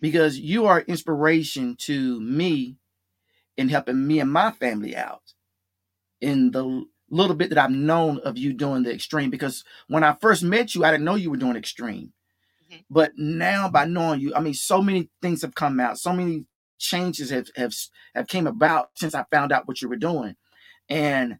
because 0.00 0.38
you 0.38 0.66
are 0.66 0.80
inspiration 0.82 1.76
to 1.78 2.20
me 2.20 2.76
in 3.56 3.68
helping 3.70 4.06
me 4.06 4.20
and 4.20 4.32
my 4.32 4.52
family 4.52 4.96
out 4.96 5.22
in 6.20 6.52
the 6.52 6.84
little 7.10 7.36
bit 7.36 7.50
that 7.50 7.58
I've 7.58 7.72
known 7.72 8.18
of 8.20 8.38
you 8.38 8.54
doing 8.54 8.84
the 8.84 8.94
extreme. 8.94 9.30
Because 9.30 9.64
when 9.88 10.04
I 10.04 10.16
first 10.20 10.44
met 10.44 10.74
you, 10.74 10.84
I 10.84 10.92
didn't 10.92 11.04
know 11.06 11.16
you 11.16 11.30
were 11.30 11.38
doing 11.38 11.56
extreme. 11.56 12.12
Mhm. 12.70 12.84
But 12.90 13.12
now 13.18 13.68
by 13.70 13.86
knowing 13.86 14.20
you, 14.20 14.34
I 14.34 14.40
mean, 14.40 14.54
so 14.54 14.82
many 14.82 15.10
things 15.22 15.42
have 15.42 15.54
come 15.54 15.80
out, 15.80 15.98
so 15.98 16.12
many 16.12 16.46
changes 16.78 17.30
have 17.30 17.48
have 17.56 17.74
have 18.14 18.28
came 18.28 18.46
about 18.46 18.90
since 18.96 19.14
I 19.14 19.24
found 19.32 19.52
out 19.52 19.68
what 19.68 19.82
you 19.82 19.88
were 19.88 19.96
doing. 19.96 20.36
And 20.88 21.38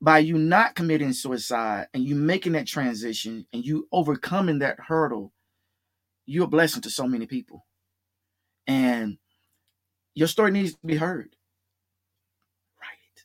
by 0.00 0.18
you 0.20 0.38
not 0.38 0.74
committing 0.76 1.12
suicide 1.12 1.88
and 1.94 2.04
you 2.04 2.14
making 2.16 2.52
that 2.52 2.66
transition 2.66 3.46
and 3.52 3.64
you 3.64 3.88
overcoming 3.92 4.60
that 4.60 4.78
hurdle, 4.80 5.32
you're 6.26 6.44
a 6.44 6.48
blessing 6.48 6.82
to 6.82 6.90
so 6.90 7.06
many 7.08 7.26
people. 7.26 7.66
And 8.66 9.18
your 10.14 10.28
story 10.28 10.50
needs 10.52 10.72
to 10.74 10.78
be 10.86 10.96
heard. 10.96 11.36
Write 12.80 12.98
it. 13.16 13.24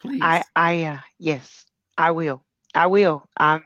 Please. 0.00 0.22
I 0.22 0.44
I 0.56 0.84
uh 0.84 0.98
yes, 1.18 1.66
I 1.98 2.12
will. 2.12 2.42
I 2.74 2.86
will. 2.88 3.24
Um, 3.38 3.64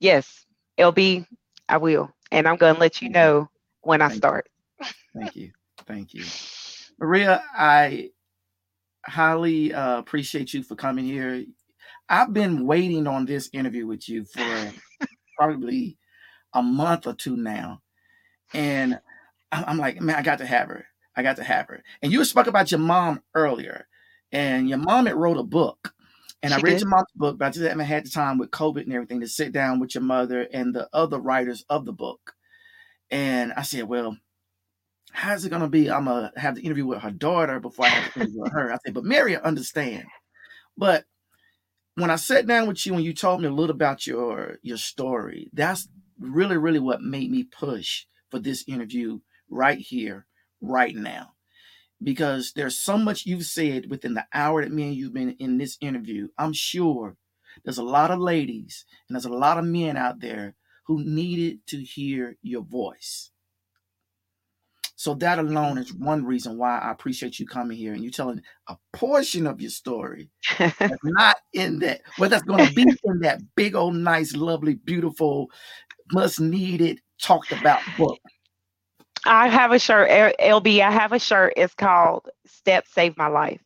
yes, 0.00 0.46
LB, 0.78 1.26
I 1.68 1.78
will, 1.78 2.10
and 2.32 2.48
I'm 2.48 2.56
gonna 2.56 2.78
let 2.78 3.02
you 3.02 3.10
know 3.10 3.48
when 3.82 4.02
I 4.02 4.08
Thank 4.08 4.14
you. 4.14 4.18
start. 4.18 4.48
Thank 5.16 5.36
you. 5.36 5.52
Thank 5.86 6.14
you. 6.14 6.32
Maria, 7.00 7.42
I 7.56 8.10
highly 9.04 9.72
uh, 9.74 9.98
appreciate 9.98 10.54
you 10.54 10.62
for 10.62 10.76
coming 10.76 11.04
here. 11.04 11.44
I've 12.08 12.32
been 12.32 12.66
waiting 12.66 13.06
on 13.06 13.26
this 13.26 13.48
interview 13.52 13.86
with 13.86 14.08
you 14.08 14.24
for 14.24 14.72
probably 15.36 15.96
a 16.52 16.62
month 16.62 17.06
or 17.06 17.14
two 17.14 17.36
now. 17.36 17.80
And 18.54 19.00
I'm 19.50 19.78
like, 19.78 20.00
man, 20.00 20.16
I 20.16 20.22
got 20.22 20.38
to 20.38 20.46
have 20.46 20.68
her. 20.68 20.86
I 21.16 21.22
got 21.22 21.36
to 21.36 21.44
have 21.44 21.68
her. 21.68 21.82
And 22.02 22.12
you 22.12 22.24
spoke 22.24 22.46
about 22.46 22.70
your 22.70 22.80
mom 22.80 23.22
earlier, 23.34 23.86
and 24.30 24.68
your 24.68 24.78
mom 24.78 25.06
had 25.06 25.16
wrote 25.16 25.38
a 25.38 25.42
book. 25.42 25.94
And 26.42 26.52
I 26.52 26.56
read 26.56 26.72
did. 26.72 26.80
your 26.80 26.88
mom's 26.88 27.06
book, 27.14 27.38
but 27.38 27.46
I 27.46 27.50
just 27.50 27.64
haven't 27.64 27.86
had 27.86 28.04
the 28.04 28.10
time 28.10 28.36
with 28.36 28.50
COVID 28.50 28.82
and 28.82 28.92
everything 28.92 29.20
to 29.20 29.28
sit 29.28 29.52
down 29.52 29.78
with 29.78 29.94
your 29.94 30.02
mother 30.02 30.48
and 30.52 30.74
the 30.74 30.88
other 30.92 31.18
writers 31.18 31.64
of 31.68 31.84
the 31.84 31.92
book. 31.92 32.34
And 33.10 33.52
I 33.52 33.62
said, 33.62 33.84
well, 33.84 34.16
how's 35.12 35.44
it 35.44 35.50
gonna 35.50 35.68
be? 35.68 35.90
I'm 35.90 36.06
gonna 36.06 36.32
have 36.36 36.56
the 36.56 36.62
interview 36.62 36.86
with 36.86 37.00
her 37.02 37.10
daughter 37.10 37.60
before 37.60 37.86
I 37.86 37.88
have 37.88 38.14
the 38.14 38.20
interview 38.20 38.40
with 38.42 38.52
her. 38.52 38.72
I 38.72 38.78
said, 38.84 38.94
but 38.94 39.04
Mary, 39.04 39.36
I 39.36 39.40
understand. 39.40 40.06
But 40.76 41.04
when 41.94 42.10
I 42.10 42.16
sat 42.16 42.46
down 42.46 42.66
with 42.66 42.84
you 42.86 42.94
and 42.94 43.04
you 43.04 43.12
told 43.12 43.40
me 43.42 43.48
a 43.48 43.52
little 43.52 43.74
about 43.74 44.06
your 44.06 44.58
your 44.62 44.78
story, 44.78 45.50
that's 45.52 45.88
really, 46.18 46.56
really 46.56 46.78
what 46.78 47.02
made 47.02 47.30
me 47.30 47.44
push 47.44 48.06
for 48.30 48.38
this 48.38 48.64
interview 48.66 49.20
right 49.50 49.78
here, 49.78 50.26
right 50.60 50.94
now. 50.94 51.34
Because 52.02 52.52
there's 52.54 52.78
so 52.80 52.96
much 52.96 53.26
you've 53.26 53.44
said 53.44 53.90
within 53.90 54.14
the 54.14 54.26
hour 54.32 54.62
that 54.62 54.72
me 54.72 54.84
and 54.84 54.94
you've 54.94 55.14
been 55.14 55.36
in 55.38 55.58
this 55.58 55.76
interview. 55.80 56.28
I'm 56.38 56.52
sure 56.52 57.16
there's 57.64 57.78
a 57.78 57.84
lot 57.84 58.10
of 58.10 58.18
ladies 58.18 58.86
and 59.08 59.14
there's 59.14 59.24
a 59.24 59.30
lot 59.30 59.58
of 59.58 59.64
men 59.64 59.96
out 59.96 60.20
there 60.20 60.54
who 60.86 61.04
needed 61.04 61.66
to 61.68 61.82
hear 61.82 62.36
your 62.42 62.62
voice. 62.62 63.31
So 65.02 65.14
that 65.14 65.40
alone 65.40 65.78
is 65.78 65.92
one 65.92 66.24
reason 66.24 66.56
why 66.56 66.78
I 66.78 66.92
appreciate 66.92 67.40
you 67.40 67.44
coming 67.44 67.76
here 67.76 67.92
and 67.92 68.04
you 68.04 68.10
telling 68.12 68.40
a 68.68 68.76
portion 68.92 69.48
of 69.48 69.60
your 69.60 69.72
story 69.72 70.30
that's 70.56 70.96
not 71.02 71.38
in 71.52 71.80
that, 71.80 72.02
well, 72.20 72.30
that's 72.30 72.44
going 72.44 72.64
to 72.64 72.72
be 72.72 72.82
in 72.82 73.18
that 73.18 73.40
big 73.56 73.74
old 73.74 73.96
nice, 73.96 74.36
lovely, 74.36 74.74
beautiful, 74.74 75.50
much 76.12 76.38
needed, 76.38 77.00
talked 77.20 77.50
about 77.50 77.80
book. 77.98 78.16
I 79.26 79.48
have 79.48 79.72
a 79.72 79.80
shirt, 79.80 80.08
LB. 80.38 80.80
I 80.80 80.92
have 80.92 81.10
a 81.10 81.18
shirt. 81.18 81.54
It's 81.56 81.74
called 81.74 82.28
"Step 82.46 82.86
Saved 82.86 83.18
My 83.18 83.26
Life." 83.26 83.60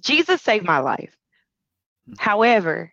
Jesus 0.00 0.42
saved 0.42 0.64
my 0.64 0.80
life. 0.80 1.16
Hmm. 2.08 2.14
However, 2.18 2.92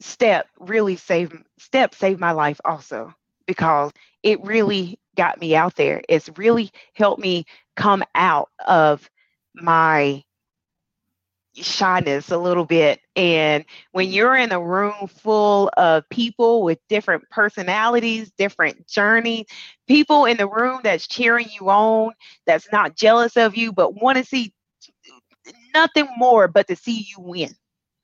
Step 0.00 0.46
really 0.58 0.96
saved 0.96 1.36
Step 1.58 1.94
saved 1.94 2.18
my 2.18 2.30
life 2.30 2.62
also 2.64 3.12
because 3.46 3.92
it 4.22 4.42
really 4.42 4.98
got 5.18 5.40
me 5.40 5.54
out 5.56 5.74
there. 5.74 6.00
It's 6.08 6.30
really 6.38 6.70
helped 6.94 7.20
me 7.20 7.44
come 7.76 8.04
out 8.14 8.48
of 8.66 9.10
my 9.54 10.22
shyness 11.54 12.30
a 12.30 12.38
little 12.38 12.64
bit. 12.64 13.00
And 13.16 13.64
when 13.90 14.06
mm-hmm. 14.06 14.14
you're 14.14 14.36
in 14.36 14.52
a 14.52 14.60
room 14.60 15.08
full 15.08 15.70
of 15.76 16.08
people 16.08 16.62
with 16.62 16.78
different 16.88 17.28
personalities, 17.30 18.30
different 18.38 18.86
journeys, 18.86 19.46
people 19.88 20.24
in 20.24 20.36
the 20.36 20.48
room 20.48 20.80
that's 20.84 21.08
cheering 21.08 21.48
you 21.52 21.68
on, 21.68 22.12
that's 22.46 22.68
not 22.70 22.96
jealous 22.96 23.36
of 23.36 23.56
you, 23.56 23.72
but 23.72 24.00
want 24.00 24.18
to 24.18 24.24
see 24.24 24.54
nothing 25.74 26.08
more 26.16 26.46
but 26.46 26.68
to 26.68 26.76
see 26.76 27.08
you 27.10 27.20
win. 27.20 27.50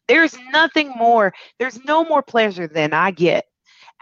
There's 0.09 0.37
nothing 0.53 0.93
more, 0.97 1.33
there's 1.61 1.83
no 1.85 2.05
more 2.05 2.23
pleasure 2.23 2.67
than 2.67 2.93
I 2.93 3.13
get 3.13 3.45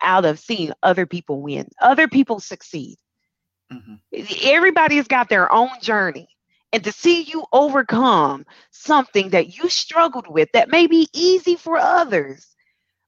out 0.03 0.25
of 0.25 0.39
seeing 0.39 0.73
other 0.83 1.07
people 1.07 1.41
win, 1.43 1.69
other 1.81 2.09
people 2.09 2.41
succeed. 2.41 2.97
Mhm. 3.71 4.01
Everybody's 4.43 5.07
got 5.09 5.29
their 5.29 5.53
own 5.53 5.71
journey. 5.81 6.29
And 6.73 6.85
to 6.85 6.93
see 6.93 7.23
you 7.23 7.45
overcome 7.53 8.45
something 8.71 9.31
that 9.31 9.57
you 9.57 9.69
struggled 9.69 10.27
with 10.29 10.49
that 10.53 10.71
may 10.71 10.87
be 10.87 11.09
easy 11.15 11.57
for 11.57 11.77
others, 11.79 12.55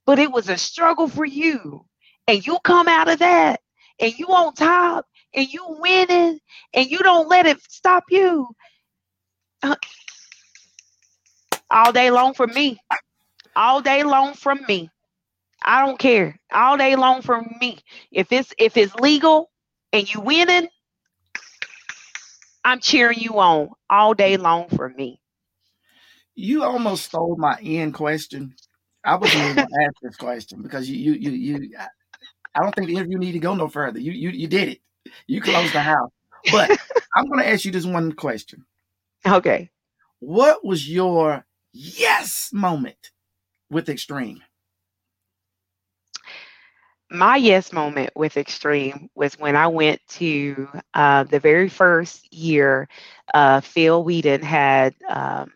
but 0.07 0.18
it 0.18 0.30
was 0.32 0.49
a 0.49 0.57
struggle 0.57 1.09
for 1.09 1.24
you. 1.24 1.84
And 2.26 2.47
you 2.47 2.59
come 2.64 2.88
out 2.88 3.09
of 3.09 3.18
that 3.20 3.61
and 4.01 4.12
you 4.18 4.26
on 4.28 4.55
top 4.55 5.07
and 5.34 5.53
you 5.53 5.64
winning 5.80 6.40
and 6.74 6.90
you 6.90 6.99
don't 6.99 7.28
let 7.28 7.47
it 7.47 7.61
stop 7.68 8.05
you. 8.11 8.49
Uh, 9.62 9.76
All 11.70 11.92
day 11.92 12.11
long 12.11 12.34
for 12.34 12.47
me. 12.47 12.78
All 13.57 13.80
day 13.82 14.03
long 14.05 14.34
from 14.34 14.61
me. 14.68 14.90
I 15.64 15.84
don't 15.86 15.98
care. 15.98 16.38
All 16.52 16.76
day 16.76 16.96
long 16.96 17.22
for 17.22 17.42
me. 17.60 17.78
If 18.12 18.32
it's 18.32 18.52
if 18.58 18.76
it's 18.76 18.94
legal 18.96 19.50
and 19.92 20.12
you 20.12 20.20
winning, 20.20 20.68
I'm 22.64 22.80
cheering 22.80 23.18
you 23.18 23.38
on 23.40 23.70
all 23.90 24.14
day 24.14 24.36
long 24.36 24.68
for 24.68 24.88
me. 24.88 25.20
You 26.34 26.64
almost 26.64 27.04
stole 27.06 27.36
my 27.38 27.58
end 27.60 27.94
question. 27.94 28.54
I 29.04 29.16
wasn't 29.16 29.44
even 29.44 29.56
going 29.56 29.68
to 29.70 29.84
ask 29.86 29.94
this 30.02 30.16
question 30.16 30.62
because 30.62 30.88
you, 30.88 31.12
you, 31.12 31.30
you, 31.30 31.56
you. 31.58 31.76
I- 31.78 31.88
I 32.56 32.60
don't 32.62 32.74
think 32.74 32.86
the 32.88 32.94
interview 32.96 33.18
need 33.18 33.32
to 33.32 33.40
go 33.40 33.54
no 33.54 33.68
further. 33.68 33.98
You, 33.98 34.12
you, 34.12 34.30
you 34.30 34.46
did 34.46 34.68
it. 34.68 34.80
You 35.26 35.40
closed 35.40 35.72
the 35.74 35.80
house. 35.80 36.10
But 36.52 36.70
I'm 37.16 37.26
going 37.26 37.40
to 37.40 37.48
ask 37.48 37.64
you 37.64 37.72
this 37.72 37.84
one 37.84 38.12
question. 38.12 38.64
Okay. 39.26 39.70
What 40.20 40.64
was 40.64 40.88
your 40.88 41.44
yes 41.72 42.50
moment 42.52 43.10
with 43.70 43.88
Extreme? 43.88 44.42
My 47.11 47.36
yes 47.36 47.72
moment 47.72 48.11
with 48.16 48.36
Extreme 48.36 49.11
was 49.14 49.38
when 49.38 49.57
I 49.57 49.68
went 49.68 50.00
to 50.11 50.68
uh, 50.94 51.24
the 51.24 51.38
very 51.38 51.68
first 51.68 52.32
year 52.32 52.88
uh, 53.32 53.61
Phil 53.61 54.02
Whedon 54.02 54.42
had 54.42 54.94
um, 55.09 55.52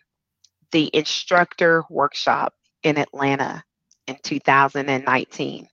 the 0.73 0.91
instructor 0.95 1.85
workshop 1.91 2.55
in 2.83 2.99
Atlanta 2.99 3.65
in 4.07 4.17
2019. 4.23 5.69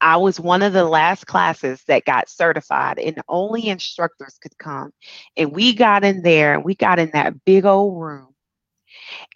I 0.00 0.16
was 0.16 0.40
one 0.40 0.62
of 0.62 0.72
the 0.72 0.84
last 0.84 1.26
classes 1.26 1.82
that 1.86 2.04
got 2.04 2.28
certified, 2.28 2.98
and 2.98 3.22
only 3.28 3.68
instructors 3.68 4.36
could 4.42 4.58
come. 4.58 4.92
And 5.36 5.52
we 5.52 5.74
got 5.74 6.04
in 6.04 6.22
there, 6.22 6.54
and 6.54 6.64
we 6.64 6.74
got 6.74 6.98
in 6.98 7.10
that 7.12 7.44
big 7.44 7.64
old 7.64 8.00
room, 8.02 8.31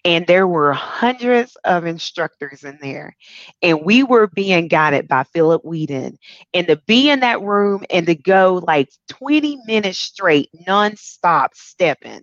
and 0.04 0.26
there 0.26 0.46
were 0.46 0.72
hundreds 0.72 1.56
of 1.64 1.86
instructors 1.86 2.64
in 2.64 2.78
there, 2.80 3.16
and 3.62 3.84
we 3.84 4.02
were 4.02 4.28
being 4.28 4.68
guided 4.68 5.08
by 5.08 5.24
Philip 5.24 5.64
Whedon. 5.64 6.18
And 6.54 6.66
to 6.68 6.76
be 6.86 7.10
in 7.10 7.20
that 7.20 7.42
room 7.42 7.84
and 7.90 8.06
to 8.06 8.14
go 8.14 8.62
like 8.66 8.90
20 9.08 9.58
minutes 9.66 9.98
straight, 9.98 10.50
nonstop 10.66 11.48
stepping, 11.54 12.22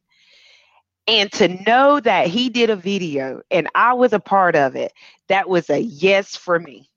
and 1.08 1.32
to 1.34 1.50
know 1.66 2.00
that 2.00 2.28
he 2.28 2.50
did 2.50 2.70
a 2.70 2.76
video 2.76 3.42
and 3.52 3.68
I 3.76 3.94
was 3.94 4.14
a 4.14 4.20
part 4.20 4.56
of 4.56 4.76
it, 4.76 4.94
that 5.28 5.50
was 5.50 5.70
a 5.70 5.80
yes 5.80 6.36
for 6.36 6.60
me. 6.60 6.90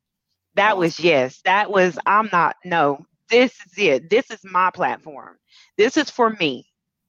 That 0.54 0.78
was 0.78 0.98
yes. 1.00 1.40
That 1.44 1.70
was, 1.70 1.98
I'm 2.06 2.28
not, 2.32 2.56
no, 2.64 3.04
this 3.28 3.52
is 3.66 3.78
it. 3.78 4.10
This 4.10 4.30
is 4.30 4.40
my 4.44 4.70
platform. 4.70 5.36
This 5.76 5.96
is 5.96 6.10
for 6.10 6.30
me. 6.30 6.66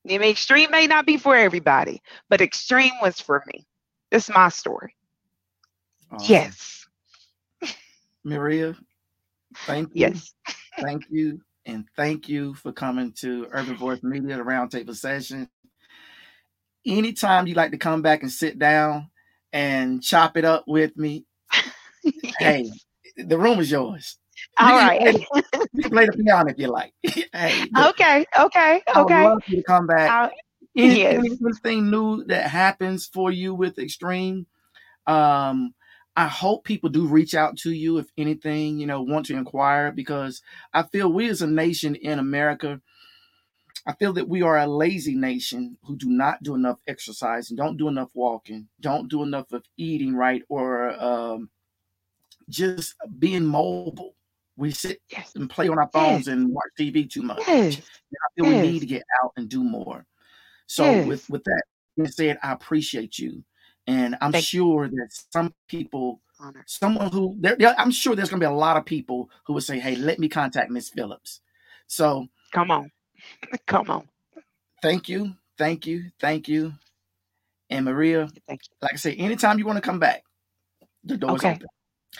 I 0.08 0.20
mean, 0.20 0.24
extreme 0.24 0.72
may 0.72 0.88
not 0.88 1.05
be 1.05 1.18
for 1.18 1.36
everybody, 1.36 2.01
but 2.30 2.41
extreme 2.41 2.93
was 3.01 3.20
for 3.20 3.43
me. 3.47 3.68
This 4.12 4.30
is 4.30 4.36
my 4.36 4.49
story. 4.49 4.95
Yes. 6.28 6.88
Maria, 8.24 8.76
thank 9.66 9.91
you. 9.95 9.95
Yes. 10.01 10.34
Thank 10.80 11.05
you. 11.10 11.41
And 11.66 11.86
thank 11.97 12.30
you 12.30 12.53
for 12.55 12.72
coming 12.72 13.14
to 13.20 13.47
Urban 13.51 13.78
Voice 13.78 14.03
Media, 14.03 14.38
the 14.38 14.43
roundtable 14.43 14.95
session. 14.95 15.49
Anytime 16.86 17.47
you 17.47 17.55
like 17.55 17.72
to 17.72 17.78
come 17.78 18.01
back 18.01 18.22
and 18.24 18.32
sit 18.32 18.60
down 18.60 19.10
and 19.53 20.03
chop 20.03 20.38
it 20.38 20.45
up 20.45 20.66
with 20.68 20.95
me, 20.97 21.26
hey, 22.39 22.72
the 23.18 23.38
room 23.38 23.60
is 23.60 23.72
yours. 23.72 24.18
All. 24.60 24.89
Can 24.89 25.00
play, 25.00 25.28
you 25.74 25.82
can 25.84 25.91
play 25.91 26.06
the 26.06 26.14
piano 26.14 26.50
if 26.50 26.58
you 26.58 26.68
like. 26.68 26.93
hey, 27.04 27.66
but 27.72 27.89
okay. 27.91 28.26
Okay. 28.39 28.82
I 28.88 29.02
Okay. 29.02 29.24
love 29.24 29.43
you 29.48 29.58
to 29.58 29.64
come 29.64 29.88
back. 29.88 30.10
I- 30.10 30.32
Any- 30.76 31.00
yes. 31.00 31.26
Anything 31.43 31.89
new 31.89 32.24
that 32.26 32.50
happens 32.50 33.08
for 33.08 33.32
you 33.32 33.54
with 33.56 33.80
Extreme, 33.80 34.45
um, 35.08 35.74
I 36.16 36.28
hope 36.28 36.64
people 36.64 36.89
do 36.89 37.08
reach 37.08 37.36
out 37.36 37.58
to 37.60 37.72
you 37.72 37.98
if 38.00 38.08
anything, 38.18 38.80
you 38.80 38.88
know, 38.88 39.02
want 39.02 39.28
to 39.28 39.36
inquire 39.38 39.91
because 39.91 40.41
I 40.74 40.84
feel 40.84 41.12
we 41.12 41.30
as 41.30 41.41
a 41.41 41.48
nation 41.48 41.95
in 41.95 42.20
America, 42.20 42.82
I 43.86 43.93
feel 43.93 44.12
that 44.14 44.28
we 44.28 44.41
are 44.41 44.58
a 44.58 44.68
lazy 44.68 45.16
nation 45.16 45.78
who 45.84 45.95
do 45.95 46.10
not 46.10 46.43
do 46.43 46.56
enough 46.56 46.80
exercise 46.88 47.50
and 47.50 47.58
don't 47.58 47.78
do 47.78 47.88
enough 47.88 48.10
walking, 48.14 48.68
don't 48.82 49.08
do 49.10 49.24
enough 49.24 49.52
of 49.54 49.64
eating 49.78 50.16
right 50.16 50.43
or 50.50 50.91
um, 51.02 51.50
just 52.50 52.95
being 53.18 53.45
mobile. 53.45 54.16
We 54.58 54.72
sit 54.72 54.99
Yes. 55.10 55.34
and 55.36 55.49
play 55.49 55.70
on 55.70 55.78
our 55.78 55.89
phones 55.93 56.28
and 56.28 56.49
watch 56.51 56.66
TV 56.78 57.10
too 57.10 57.22
much. 57.22 57.47
Yes. 57.47 57.78
I 57.78 58.28
feel 58.36 58.47
we 58.47 58.55
need 58.55 58.80
to 58.80 58.86
get 58.88 59.03
out 59.24 59.32
and 59.38 59.47
do 59.47 59.64
more. 59.64 60.05
So 60.66 60.91
Yes. 60.91 61.08
with 61.08 61.30
with 61.30 61.43
that 61.45 61.64
being 61.95 62.10
said, 62.10 62.39
I 62.43 62.51
appreciate 62.53 63.20
you, 63.20 63.43
and 63.86 64.18
I'm 64.20 64.32
Thank 64.32 64.45
sure 64.45 64.89
that 64.89 65.10
some 65.32 65.53
people 65.68 66.22
honor. 66.39 66.64
Someone 66.68 67.12
who 67.12 67.36
there, 67.39 67.55
I'm 67.78 67.91
sure 67.91 68.16
there's 68.16 68.30
gonna 68.30 68.39
be 68.39 68.45
a 68.45 68.51
lot 68.51 68.78
of 68.78 68.86
people 68.86 69.30
who 69.45 69.53
would 69.53 69.64
say, 69.64 69.80
"Hey, 69.80 69.95
let 69.95 70.20
me 70.20 70.28
contact 70.28 70.72
Miss 70.72 70.89
Phillips." 70.89 71.41
So 71.88 72.28
Come 72.51 72.72
on. 72.72 72.91
Come 73.68 73.89
on. 73.89 74.10
thank 74.82 75.08
you, 75.08 75.34
thank 75.58 75.86
you, 75.86 76.10
thank 76.20 76.47
you, 76.47 76.74
and 77.70 77.86
Maria. 77.86 78.28
Thank 78.47 78.62
you. 78.70 78.76
Like 78.82 78.93
I 78.93 78.97
say, 78.97 79.14
anytime 79.16 79.60
you 79.60 79.66
want 79.66 79.78
to 79.78 79.82
come 79.82 79.99
back, 79.99 80.24
the 81.03 81.18
door's 81.18 81.43
Okay. 81.43 81.53
open. 81.53 81.68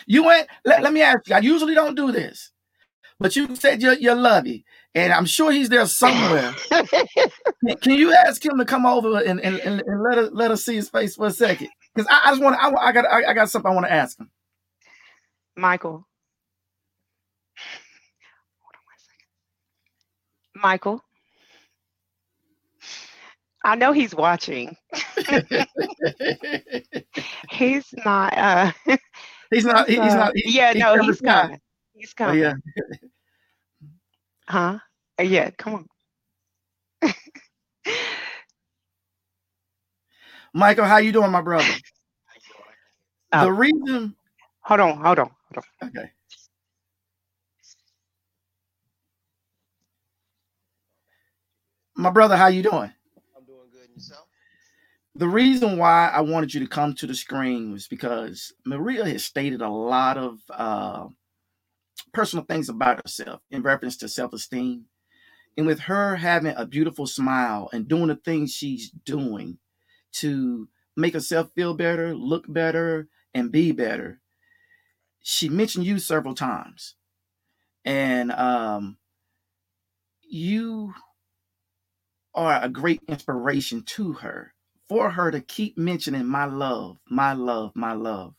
You 0.06 0.24
went. 0.24 0.48
Let, 0.64 0.82
let 0.82 0.92
me 0.92 1.02
ask 1.02 1.28
you. 1.28 1.34
I 1.36 1.40
usually 1.40 1.74
don't 1.74 1.94
do 1.96 2.12
this, 2.12 2.50
but 3.20 3.36
you 3.36 3.54
said 3.56 3.82
you 3.82 3.92
you 4.00 4.14
love 4.14 4.46
you, 4.46 4.60
and 4.94 5.12
I'm 5.12 5.26
sure 5.26 5.52
he's 5.52 5.68
there 5.70 5.86
somewhere. 5.86 6.56
Can- 7.66 7.76
Can 7.82 7.94
you 7.94 8.12
ask 8.14 8.44
him 8.44 8.58
to 8.58 8.64
come 8.66 8.86
over 8.86 9.18
and, 9.22 9.40
and, 9.40 9.58
and, 9.60 9.82
and 9.86 10.02
let 10.02 10.18
us 10.18 10.30
let 10.32 10.50
us 10.52 10.64
see 10.64 10.76
his 10.76 10.88
face 10.90 11.16
for 11.16 11.26
a 11.26 11.30
second? 11.32 11.70
Because 11.94 12.08
I, 12.10 12.28
I 12.28 12.30
just 12.32 12.42
want 12.42 12.56
to. 12.56 12.62
I, 12.62 12.88
I 12.88 12.92
got 12.92 13.04
I, 13.06 13.30
I 13.30 13.34
got 13.34 13.50
something 13.50 13.70
I 13.70 13.74
want 13.74 13.86
to 13.86 13.92
ask 13.92 14.18
him. 14.20 14.30
Michael. 15.56 16.06
Hold 18.60 18.74
on 18.74 18.82
one 18.86 18.98
second. 19.00 19.26
Michael. 20.62 21.02
I 23.64 23.74
know 23.76 23.92
he's 23.92 24.14
watching. 24.14 24.76
He's 27.50 27.86
not 28.04 28.36
uh 28.38 28.72
he's 29.50 29.64
not. 29.64 29.88
he- 29.88 30.00
he's 30.00 30.14
uh, 30.14 30.16
not. 30.16 30.32
he- 30.36 30.52
yeah, 30.56 30.72
he's 30.72 30.82
no, 30.82 30.94
in 30.94 31.06
the 31.06 31.12
he's 31.12 31.18
sky. 31.18 31.42
coming. 31.42 31.60
He's 31.94 32.14
Oh, 32.24 32.32
coming. 32.32 32.40
yeah, 32.40 32.54
Huh? 34.48 34.78
Uh, 35.18 35.22
Yeah, 35.22 35.50
come 35.50 35.74
on. 35.74 35.86
Michael, 40.54 40.84
how 40.86 40.98
you 40.98 41.12
doing, 41.12 41.30
my 41.32 41.42
brother? 41.42 41.74
Oh. 43.32 43.44
The 43.44 43.52
reason. 43.52 44.14
Hold 44.62 44.80
on, 44.80 44.96
hold 45.04 45.18
on, 45.18 45.30
hold 45.54 45.64
on. 45.82 45.88
Okay. 45.88 46.10
My 51.96 52.10
brother, 52.10 52.36
how 52.36 52.48
you 52.48 52.62
doing? 52.62 52.92
I'm 53.36 53.44
doing 53.44 53.68
good. 53.72 53.82
And 53.88 53.94
yourself? 53.94 54.27
The 55.18 55.28
reason 55.28 55.78
why 55.78 56.12
I 56.14 56.20
wanted 56.20 56.54
you 56.54 56.60
to 56.60 56.68
come 56.68 56.94
to 56.94 57.06
the 57.08 57.14
screen 57.14 57.72
was 57.72 57.88
because 57.88 58.52
Maria 58.64 59.04
has 59.04 59.24
stated 59.24 59.60
a 59.60 59.68
lot 59.68 60.16
of 60.16 60.38
uh, 60.48 61.08
personal 62.12 62.44
things 62.44 62.68
about 62.68 63.02
herself 63.04 63.40
in 63.50 63.62
reference 63.62 63.96
to 63.96 64.08
self 64.08 64.32
esteem. 64.32 64.84
And 65.56 65.66
with 65.66 65.80
her 65.80 66.14
having 66.14 66.54
a 66.56 66.64
beautiful 66.64 67.08
smile 67.08 67.68
and 67.72 67.88
doing 67.88 68.06
the 68.06 68.14
things 68.14 68.54
she's 68.54 68.90
doing 68.90 69.58
to 70.12 70.68
make 70.96 71.14
herself 71.14 71.50
feel 71.52 71.74
better, 71.74 72.14
look 72.14 72.44
better, 72.48 73.08
and 73.34 73.50
be 73.50 73.72
better, 73.72 74.20
she 75.20 75.48
mentioned 75.48 75.84
you 75.84 75.98
several 75.98 76.36
times. 76.36 76.94
And 77.84 78.30
um, 78.30 78.98
you 80.22 80.94
are 82.36 82.62
a 82.62 82.68
great 82.68 83.00
inspiration 83.08 83.82
to 83.82 84.12
her 84.12 84.54
for 84.88 85.10
her 85.10 85.30
to 85.30 85.40
keep 85.40 85.76
mentioning 85.76 86.26
my 86.26 86.44
love, 86.46 86.98
my 87.10 87.32
love, 87.32 87.72
my 87.74 87.92
love. 87.92 88.34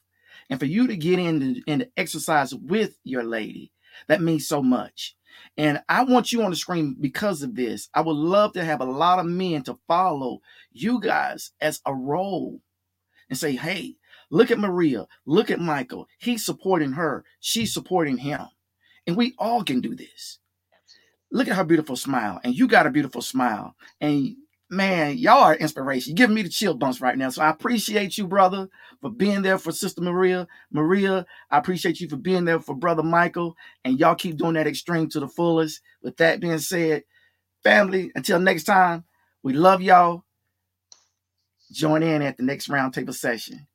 And 0.49 0.59
for 0.59 0.65
you 0.65 0.87
to 0.87 0.97
get 0.97 1.19
into, 1.19 1.61
into 1.67 1.89
exercise 1.95 2.53
with 2.53 2.97
your 3.03 3.23
lady, 3.23 3.71
that 4.07 4.21
means 4.21 4.47
so 4.47 4.61
much. 4.63 5.15
And 5.57 5.81
I 5.87 6.03
want 6.03 6.31
you 6.31 6.41
on 6.41 6.49
the 6.49 6.55
screen 6.55 6.95
because 6.99 7.43
of 7.43 7.55
this. 7.55 7.89
I 7.93 8.01
would 8.01 8.15
love 8.15 8.53
to 8.53 8.65
have 8.65 8.81
a 8.81 8.85
lot 8.85 9.19
of 9.19 9.25
men 9.25 9.63
to 9.63 9.77
follow 9.87 10.39
you 10.71 10.99
guys 10.99 11.51
as 11.61 11.81
a 11.85 11.93
role 11.93 12.59
and 13.29 13.37
say, 13.37 13.55
hey, 13.55 13.95
look 14.31 14.51
at 14.51 14.59
Maria, 14.59 15.07
look 15.25 15.51
at 15.51 15.59
Michael. 15.59 16.07
He's 16.17 16.45
supporting 16.45 16.93
her, 16.93 17.23
she's 17.39 17.73
supporting 17.73 18.17
him. 18.17 18.41
And 19.05 19.15
we 19.15 19.33
all 19.37 19.63
can 19.63 19.81
do 19.81 19.95
this. 19.95 20.39
Look 21.31 21.47
at 21.47 21.55
her 21.55 21.63
beautiful 21.63 21.95
smile. 21.95 22.39
And 22.43 22.55
you 22.55 22.67
got 22.67 22.87
a 22.87 22.91
beautiful 22.91 23.21
smile. 23.21 23.75
And 24.01 24.35
man, 24.69 25.17
y'all 25.17 25.43
are 25.43 25.55
inspiration. 25.55 26.11
You're 26.11 26.27
giving 26.27 26.35
me 26.35 26.43
the 26.43 26.49
chill 26.49 26.73
bumps 26.73 27.01
right 27.01 27.17
now. 27.17 27.29
So 27.29 27.41
I 27.41 27.49
appreciate 27.49 28.17
you, 28.17 28.27
brother, 28.27 28.69
for 29.01 29.09
being 29.09 29.41
there 29.41 29.57
for 29.57 29.71
Sister 29.71 30.01
Maria. 30.01 30.47
Maria, 30.71 31.25
I 31.49 31.57
appreciate 31.57 31.99
you 31.99 32.07
for 32.07 32.17
being 32.17 32.45
there 32.45 32.59
for 32.59 32.75
Brother 32.75 33.03
Michael. 33.03 33.55
And 33.83 33.99
y'all 33.99 34.15
keep 34.15 34.37
doing 34.37 34.53
that 34.53 34.67
extreme 34.67 35.09
to 35.09 35.19
the 35.19 35.27
fullest. 35.27 35.81
With 36.01 36.17
that 36.17 36.39
being 36.39 36.59
said, 36.59 37.03
family, 37.63 38.11
until 38.15 38.39
next 38.39 38.63
time, 38.63 39.03
we 39.43 39.53
love 39.53 39.81
y'all. 39.81 40.23
Join 41.71 42.03
in 42.03 42.21
at 42.21 42.37
the 42.37 42.43
next 42.43 42.69
roundtable 42.69 43.13
session. 43.13 43.67